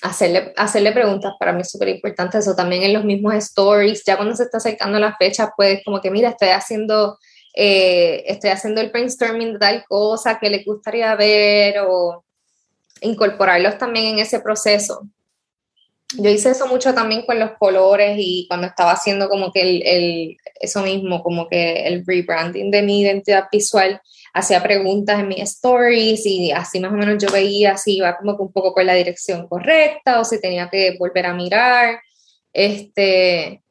hacerle, 0.00 0.54
hacerle 0.56 0.92
preguntas 0.92 1.34
para 1.38 1.52
mí 1.52 1.60
es 1.60 1.70
súper 1.70 1.90
importante 1.90 2.38
eso 2.38 2.56
también 2.56 2.84
en 2.84 2.94
los 2.94 3.04
mismos 3.04 3.34
stories, 3.34 4.02
ya 4.06 4.16
cuando 4.16 4.34
se 4.34 4.44
está 4.44 4.56
acercando 4.56 4.98
la 4.98 5.14
fecha, 5.18 5.52
pues 5.54 5.82
como 5.84 6.00
que 6.00 6.10
mira, 6.10 6.30
estoy 6.30 6.48
haciendo 6.48 7.18
eh, 7.54 8.24
estoy 8.26 8.50
haciendo 8.50 8.80
el 8.80 8.90
brainstorming 8.90 9.54
de 9.54 9.58
tal 9.58 9.84
cosa 9.88 10.38
que 10.40 10.50
le 10.50 10.64
gustaría 10.64 11.14
ver 11.14 11.76
o 11.86 12.24
incorporarlos 13.00 13.78
también 13.78 14.06
en 14.06 14.18
ese 14.18 14.40
proceso. 14.40 15.08
Yo 16.16 16.30
hice 16.30 16.50
eso 16.50 16.66
mucho 16.66 16.94
también 16.94 17.22
con 17.22 17.38
los 17.38 17.52
colores 17.58 18.16
y 18.18 18.46
cuando 18.48 18.66
estaba 18.66 18.92
haciendo 18.92 19.28
como 19.28 19.52
que 19.52 19.62
el, 19.62 19.82
el, 19.84 20.36
eso 20.60 20.82
mismo, 20.82 21.22
como 21.22 21.48
que 21.48 21.86
el 21.86 22.04
rebranding 22.06 22.70
de 22.70 22.82
mi 22.82 23.00
identidad 23.00 23.48
visual, 23.50 24.00
hacía 24.32 24.62
preguntas 24.62 25.20
en 25.20 25.28
mis 25.28 25.42
stories 25.42 26.26
y 26.26 26.50
así 26.50 26.80
más 26.80 26.92
o 26.92 26.96
menos 26.96 27.22
yo 27.22 27.30
veía 27.32 27.76
si 27.76 27.96
iba 27.96 28.16
como 28.16 28.36
que 28.36 28.42
un 28.42 28.52
poco 28.52 28.74
por 28.74 28.84
la 28.84 28.94
dirección 28.94 29.48
correcta 29.48 30.20
o 30.20 30.24
si 30.24 30.40
tenía 30.40 30.68
que 30.68 30.96
volver 30.98 31.26
a 31.26 31.34
mirar. 31.34 32.00
Este, 32.52 33.62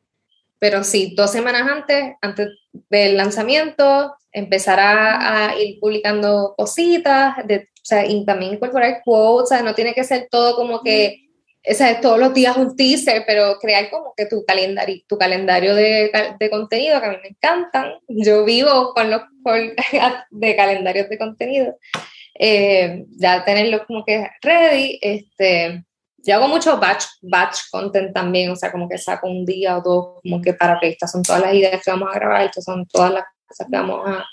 pero 0.60 0.84
sí, 0.84 1.14
dos 1.16 1.32
semanas 1.32 1.70
antes, 1.70 2.14
antes 2.22 2.48
del 2.90 3.18
lanzamiento, 3.18 4.16
empezar 4.32 4.80
a, 4.80 5.56
ir 5.60 5.80
publicando 5.80 6.56
cositas, 6.58 7.36
de, 7.46 7.58
o 7.58 7.86
sea, 7.86 8.06
y 8.06 8.26
también 8.26 8.54
incorporar 8.54 9.02
quotes, 9.04 9.44
o 9.44 9.48
sea, 9.48 9.62
no 9.62 9.76
tiene 9.76 9.94
que 9.94 10.04
ser 10.04 10.28
todo 10.30 10.56
como 10.56 10.82
que, 10.82 11.30
o 11.70 11.74
sea, 11.74 12.02
todos 12.02 12.20
los 12.20 12.34
días 12.34 12.58
un 12.58 12.76
teaser, 12.76 13.24
pero 13.26 13.58
crear 13.60 13.90
como 13.90 14.14
que 14.18 14.26
tu 14.26 14.44
calendario, 14.46 15.02
tu 15.08 15.18
calendario 15.18 15.76
de, 15.76 16.12
de 16.40 16.50
contenido, 16.50 17.00
que 17.00 17.08
a 17.08 17.12
mí 17.12 17.18
me 17.22 17.30
encantan. 17.30 17.94
Yo 18.08 18.44
vivo 18.44 18.94
con 18.94 19.10
los 19.10 19.22
de 20.32 20.56
calendarios 20.56 21.10
de 21.10 21.18
contenido. 21.18 21.78
Eh, 22.38 23.06
ya 23.18 23.46
tenerlo 23.46 23.86
como 23.86 24.04
que 24.04 24.28
ready, 24.42 25.00
este, 25.02 25.84
yo 26.26 26.36
hago 26.36 26.48
mucho 26.48 26.78
batch, 26.80 27.06
batch 27.22 27.70
content 27.70 28.14
también, 28.14 28.52
o 28.52 28.56
sea, 28.56 28.72
como 28.72 28.88
que 28.88 28.98
saco 28.98 29.28
un 29.28 29.46
día 29.46 29.78
o 29.78 29.82
dos, 29.82 30.22
como 30.22 30.42
que 30.42 30.54
para 30.54 30.80
que 30.80 30.90
estas 30.90 31.12
son 31.12 31.22
todas 31.22 31.42
las 31.42 31.54
ideas 31.54 31.84
que 31.84 31.92
vamos 31.92 32.10
a 32.10 32.16
grabar, 32.16 32.46
estas 32.46 32.64
son 32.64 32.86
todas 32.88 33.12
las 33.12 33.24
cosas 33.46 33.68
que 33.70 33.78
vamos 33.78 34.02
a... 34.08 34.26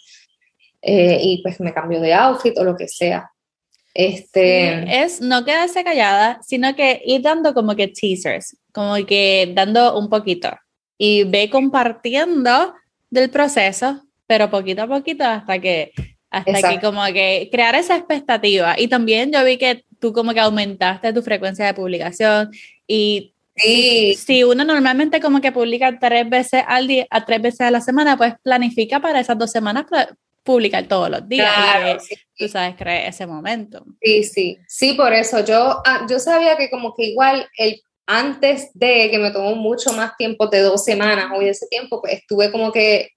Eh, 0.82 1.18
y 1.20 1.42
pues 1.42 1.60
me 1.60 1.74
cambio 1.74 2.00
de 2.00 2.14
outfit 2.14 2.56
o 2.56 2.64
lo 2.64 2.76
que 2.76 2.88
sea. 2.88 3.30
Este... 3.92 5.02
es 5.02 5.20
no 5.20 5.44
quedarse 5.44 5.82
callada, 5.82 6.40
sino 6.42 6.74
que 6.76 7.02
ir 7.04 7.22
dando 7.22 7.52
como 7.52 7.74
que 7.74 7.88
teasers, 7.88 8.56
como 8.72 8.94
que 9.04 9.52
dando 9.54 9.98
un 9.98 10.08
poquito. 10.08 10.50
Y 10.96 11.24
ve 11.24 11.50
compartiendo 11.50 12.74
del 13.10 13.30
proceso, 13.30 14.00
pero 14.26 14.48
poquito 14.48 14.82
a 14.82 14.86
poquito 14.86 15.24
hasta 15.24 15.58
que 15.58 15.90
hasta 16.30 16.70
que 16.70 16.80
como 16.80 17.04
que 17.06 17.48
crear 17.50 17.74
esa 17.74 17.96
expectativa. 17.96 18.74
Y 18.78 18.88
también 18.88 19.32
yo 19.32 19.44
vi 19.44 19.58
que 19.58 19.84
tú 19.98 20.12
como 20.12 20.32
que 20.32 20.40
aumentaste 20.40 21.12
tu 21.12 21.22
frecuencia 21.22 21.66
de 21.66 21.74
publicación 21.74 22.50
y 22.86 23.34
si, 24.16 24.44
uno 24.44 24.64
normalmente 24.64 25.20
como 25.20 25.40
que 25.40 25.52
publica 25.52 25.98
tres 25.98 26.28
veces 26.28 26.62
al 26.66 26.86
día, 26.86 27.06
a 27.10 27.24
tres 27.24 27.42
veces 27.42 27.60
a 27.60 27.70
la 27.70 27.80
semana, 27.80 28.16
pues 28.16 28.34
planifica 28.42 29.00
para 29.00 29.20
esas 29.20 29.36
dos 29.36 29.50
semanas 29.50 29.84
publicar 30.42 30.86
todos 30.88 31.10
los 31.10 31.28
días. 31.28 31.52
Claro, 31.54 31.98
Tú 32.38 32.48
sabes, 32.48 32.74
crear 32.76 33.06
ese 33.06 33.26
momento. 33.26 33.84
Sí, 34.00 34.24
sí, 34.24 34.58
sí, 34.66 34.94
por 34.94 35.12
eso 35.12 35.44
yo, 35.44 35.82
ah, 35.84 36.06
yo 36.08 36.18
sabía 36.18 36.56
que 36.56 36.70
como 36.70 36.94
que 36.94 37.04
igual 37.04 37.46
el 37.58 37.82
antes 38.06 38.70
de 38.74 39.08
que 39.08 39.18
me 39.20 39.30
tomó 39.30 39.54
mucho 39.54 39.92
más 39.92 40.16
tiempo 40.16 40.48
de 40.48 40.60
dos 40.62 40.84
semanas, 40.84 41.30
hoy 41.36 41.48
ese 41.48 41.68
tiempo, 41.68 42.00
pues 42.00 42.14
estuve 42.14 42.50
como 42.50 42.72
que 42.72 43.10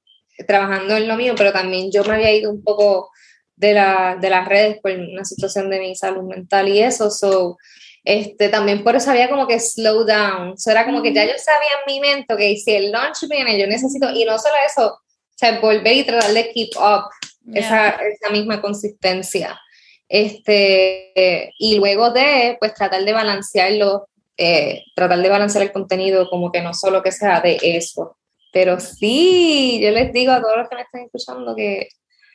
trabajando 0.48 0.98
en 0.98 1.08
lo 1.08 1.16
mío, 1.16 1.34
pero 1.38 1.52
también 1.52 1.92
yo 1.92 2.04
me 2.04 2.16
había 2.16 2.34
ido 2.34 2.52
un 2.52 2.64
poco 2.64 3.10
de, 3.56 3.74
la, 3.74 4.18
de 4.20 4.30
las 4.30 4.48
redes 4.48 4.80
por 4.82 4.92
una 4.92 5.26
situación 5.26 5.70
de 5.70 5.80
mi 5.80 5.96
salud 5.96 6.24
mental 6.24 6.68
y 6.70 6.80
eso. 6.80 7.10
So, 7.10 7.58
este, 8.04 8.50
también 8.50 8.84
por 8.84 8.96
eso 8.96 9.12
había 9.12 9.30
como 9.30 9.48
que 9.48 9.60
slow 9.60 10.06
down. 10.06 10.58
So, 10.58 10.72
era 10.72 10.86
como 10.86 11.02
que 11.02 11.14
ya 11.14 11.24
yo 11.26 11.34
sabía 11.38 11.70
en 11.86 11.94
mi 11.94 12.00
mente 12.00 12.36
que 12.36 12.58
si 12.58 12.72
el 12.72 12.92
launch 12.92 13.28
viene, 13.30 13.60
yo 13.60 13.68
necesito, 13.68 14.10
y 14.12 14.26
no 14.26 14.38
solo 14.38 14.56
eso, 14.66 14.88
o 14.88 15.36
sea, 15.36 15.60
volver 15.60 15.94
y 15.94 16.04
tratar 16.04 16.32
de 16.32 16.52
keep 16.52 16.70
up 16.78 17.06
esa, 17.54 17.90
esa, 17.90 18.30
misma 18.32 18.62
consistencia. 18.62 19.60
Este, 20.08 21.54
y 21.58 21.78
luego 21.78 22.12
de, 22.12 22.58
pues, 22.60 22.74
tratar 22.74 23.04
de 23.04 23.14
balancearlo, 23.14 24.08
eh, 24.38 24.84
tratar 24.96 25.20
de 25.20 25.30
balancear 25.30 25.64
el 25.64 25.72
contenido 25.72 26.30
como 26.30 26.52
que 26.52 26.62
no 26.62 26.74
solo 26.74 27.02
que 27.02 27.12
sea 27.12 27.42
de 27.42 27.58
eso. 27.62 28.18
Pero 28.54 28.80
sí, 28.80 29.82
yo 29.84 29.90
les 29.90 30.14
digo 30.14 30.32
a 30.32 30.40
todos 30.40 30.58
los 30.58 30.70
que 30.70 30.76
me 30.76 30.84
están 30.84 31.02
escuchando 31.02 31.56
que 31.56 31.90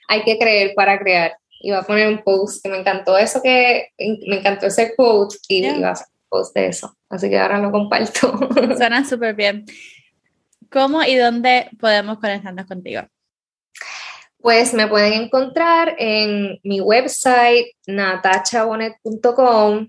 hay 0.09 0.25
que 0.25 0.37
creer 0.37 0.75
para 0.75 0.99
crear. 0.99 1.39
Iba 1.61 1.79
a 1.79 1.85
poner 1.85 2.09
un 2.09 2.25
post 2.25 2.61
que 2.63 2.69
me 2.69 2.79
encantó 2.79 3.17
eso 3.17 3.41
que 3.41 3.91
me 3.97 4.39
encantó 4.39 4.67
ese 4.67 4.97
quote 4.97 5.37
y 5.49 5.65
iba 5.65 5.89
a 5.89 5.93
hacer 5.93 6.09
un 6.11 6.29
post 6.29 6.57
de 6.57 6.67
eso. 6.67 6.93
Así 7.09 7.31
que 7.31 7.39
ahora 7.39 7.59
lo 7.59 7.71
comparto. 7.71 8.37
Suena 8.77 9.05
súper 9.05 9.37
bien. 9.37 9.65
¿Cómo 10.71 11.05
y 11.05 11.15
dónde 11.15 11.71
podemos 11.79 12.19
conectarnos 12.19 12.67
contigo? 12.67 13.03
Pues 14.41 14.75
me 14.75 14.89
pueden 14.89 15.13
encontrar 15.15 15.95
en 15.99 16.59
mi 16.65 16.81
website 16.81 17.77
natachabonet.com, 17.87 19.89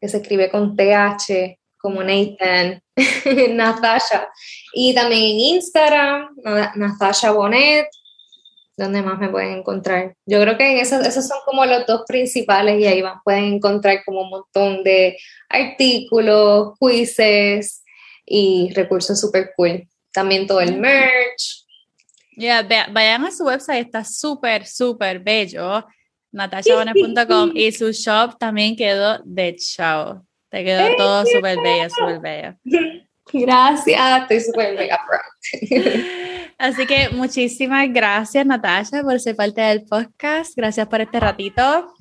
que 0.00 0.08
se 0.08 0.16
escribe 0.16 0.50
con 0.50 0.74
TH, 0.76 1.56
como 1.82 2.02
Nathan, 2.02 2.80
Natasha. 3.50 4.28
Y 4.72 4.94
también 4.94 5.22
en 5.22 5.40
Instagram, 5.56 6.28
Natasha 6.76 7.32
Bonet, 7.32 7.88
donde 8.76 9.02
más 9.02 9.18
me 9.18 9.28
pueden 9.28 9.58
encontrar. 9.58 10.14
Yo 10.24 10.40
creo 10.40 10.56
que 10.56 10.72
en 10.72 10.78
esos, 10.78 11.04
esos 11.06 11.26
son 11.26 11.38
como 11.44 11.66
los 11.66 11.84
dos 11.86 12.02
principales 12.06 12.80
y 12.80 12.86
ahí 12.86 13.02
van, 13.02 13.20
pueden 13.24 13.54
encontrar 13.54 14.02
como 14.04 14.22
un 14.22 14.30
montón 14.30 14.82
de 14.82 15.18
artículos, 15.48 16.74
quizzes 16.80 17.84
y 18.24 18.72
recursos 18.74 19.20
súper 19.20 19.50
cool. 19.56 19.86
También 20.12 20.46
todo 20.46 20.60
el 20.60 20.78
merch. 20.78 21.66
Ya, 22.36 22.66
vayan 22.90 23.24
a 23.26 23.30
su 23.30 23.44
website, 23.44 23.86
está 23.86 24.04
súper, 24.04 24.66
súper 24.66 25.20
bello, 25.20 25.84
natashabonet.com 26.32 27.52
y 27.54 27.72
su 27.72 27.92
shop 27.92 28.38
también 28.38 28.74
quedó 28.74 29.18
de 29.24 29.54
chao. 29.56 30.24
Te 30.52 30.62
quedó 30.64 30.96
todo 30.98 31.24
súper 31.24 31.58
bello, 31.62 31.88
súper 31.88 32.20
bello. 32.20 32.54
Gracias, 33.32 34.20
estoy 34.20 34.40
súper 34.40 34.76
mega 34.76 35.00
proud. 35.08 36.02
Así 36.58 36.86
que 36.86 37.08
muchísimas 37.08 37.90
gracias, 37.90 38.44
Natasha, 38.44 39.02
por 39.02 39.18
ser 39.18 39.34
parte 39.34 39.62
del 39.62 39.84
podcast. 39.84 40.54
Gracias 40.54 40.86
por 40.88 41.00
este 41.00 41.18
ratito. 41.18 41.94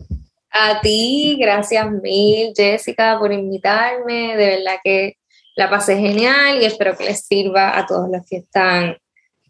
A 0.52 0.82
ti, 0.82 1.38
gracias 1.39 1.89
mil, 1.89 2.52
Jessica, 2.54 3.18
por 3.18 3.32
invitarme. 3.32 4.36
De 4.36 4.58
verdad 4.58 4.76
que 4.84 5.16
la 5.56 5.70
pasé 5.70 5.97
genial 5.97 6.62
y 6.62 6.66
espero 6.66 6.97
que 6.97 7.06
les 7.06 7.26
sirva 7.26 7.78
a 7.80 7.86
todos 7.86 8.10
los 8.12 8.22
que 8.30 8.38
están 8.38 8.97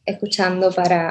escuchando 0.06 0.72
para 0.72 1.10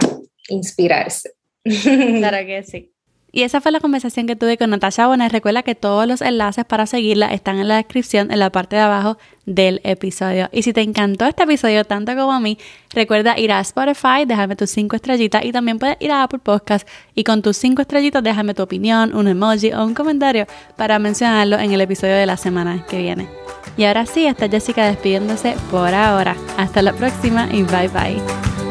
inspirarse. 0.48 1.32
Claro 1.64 2.38
que 2.46 2.62
sí. 2.62 2.92
Y 3.32 3.42
esa 3.42 3.60
fue 3.60 3.70
la 3.70 3.80
conversación 3.80 4.26
que 4.26 4.36
tuve 4.36 4.58
con 4.58 4.70
Natasha 4.70 5.06
Bonet. 5.06 5.30
Recuerda 5.30 5.62
que 5.62 5.74
todos 5.74 6.06
los 6.06 6.20
enlaces 6.20 6.64
para 6.64 6.86
seguirla 6.86 7.32
están 7.32 7.58
en 7.58 7.68
la 7.68 7.76
descripción, 7.76 8.30
en 8.32 8.40
la 8.40 8.50
parte 8.50 8.76
de 8.76 8.82
abajo 8.82 9.18
del 9.46 9.80
episodio. 9.84 10.48
Y 10.52 10.62
si 10.62 10.72
te 10.72 10.82
encantó 10.82 11.26
este 11.26 11.44
episodio 11.44 11.84
tanto 11.84 12.14
como 12.14 12.32
a 12.32 12.40
mí, 12.40 12.58
recuerda 12.92 13.38
ir 13.38 13.52
a 13.52 13.60
Spotify, 13.60 14.24
déjame 14.26 14.56
tus 14.56 14.70
cinco 14.70 14.96
estrellitas 14.96 15.44
y 15.44 15.52
también 15.52 15.78
puedes 15.78 15.96
ir 16.00 16.12
a 16.12 16.22
Apple 16.22 16.40
Podcast 16.40 16.88
y 17.14 17.24
con 17.24 17.42
tus 17.42 17.56
cinco 17.56 17.82
estrellitas 17.82 18.22
déjame 18.22 18.54
tu 18.54 18.62
opinión, 18.62 19.14
un 19.14 19.28
emoji 19.28 19.72
o 19.72 19.84
un 19.84 19.94
comentario 19.94 20.46
para 20.76 20.98
mencionarlo 20.98 21.58
en 21.58 21.72
el 21.72 21.80
episodio 21.80 22.14
de 22.14 22.26
la 22.26 22.36
semana 22.36 22.84
que 22.88 22.98
viene. 22.98 23.28
Y 23.76 23.84
ahora 23.84 24.06
sí, 24.06 24.26
está 24.26 24.48
Jessica 24.48 24.86
despidiéndose 24.86 25.54
por 25.70 25.94
ahora. 25.94 26.36
Hasta 26.56 26.82
la 26.82 26.92
próxima 26.92 27.48
y 27.52 27.62
bye 27.62 27.88
bye. 27.88 28.69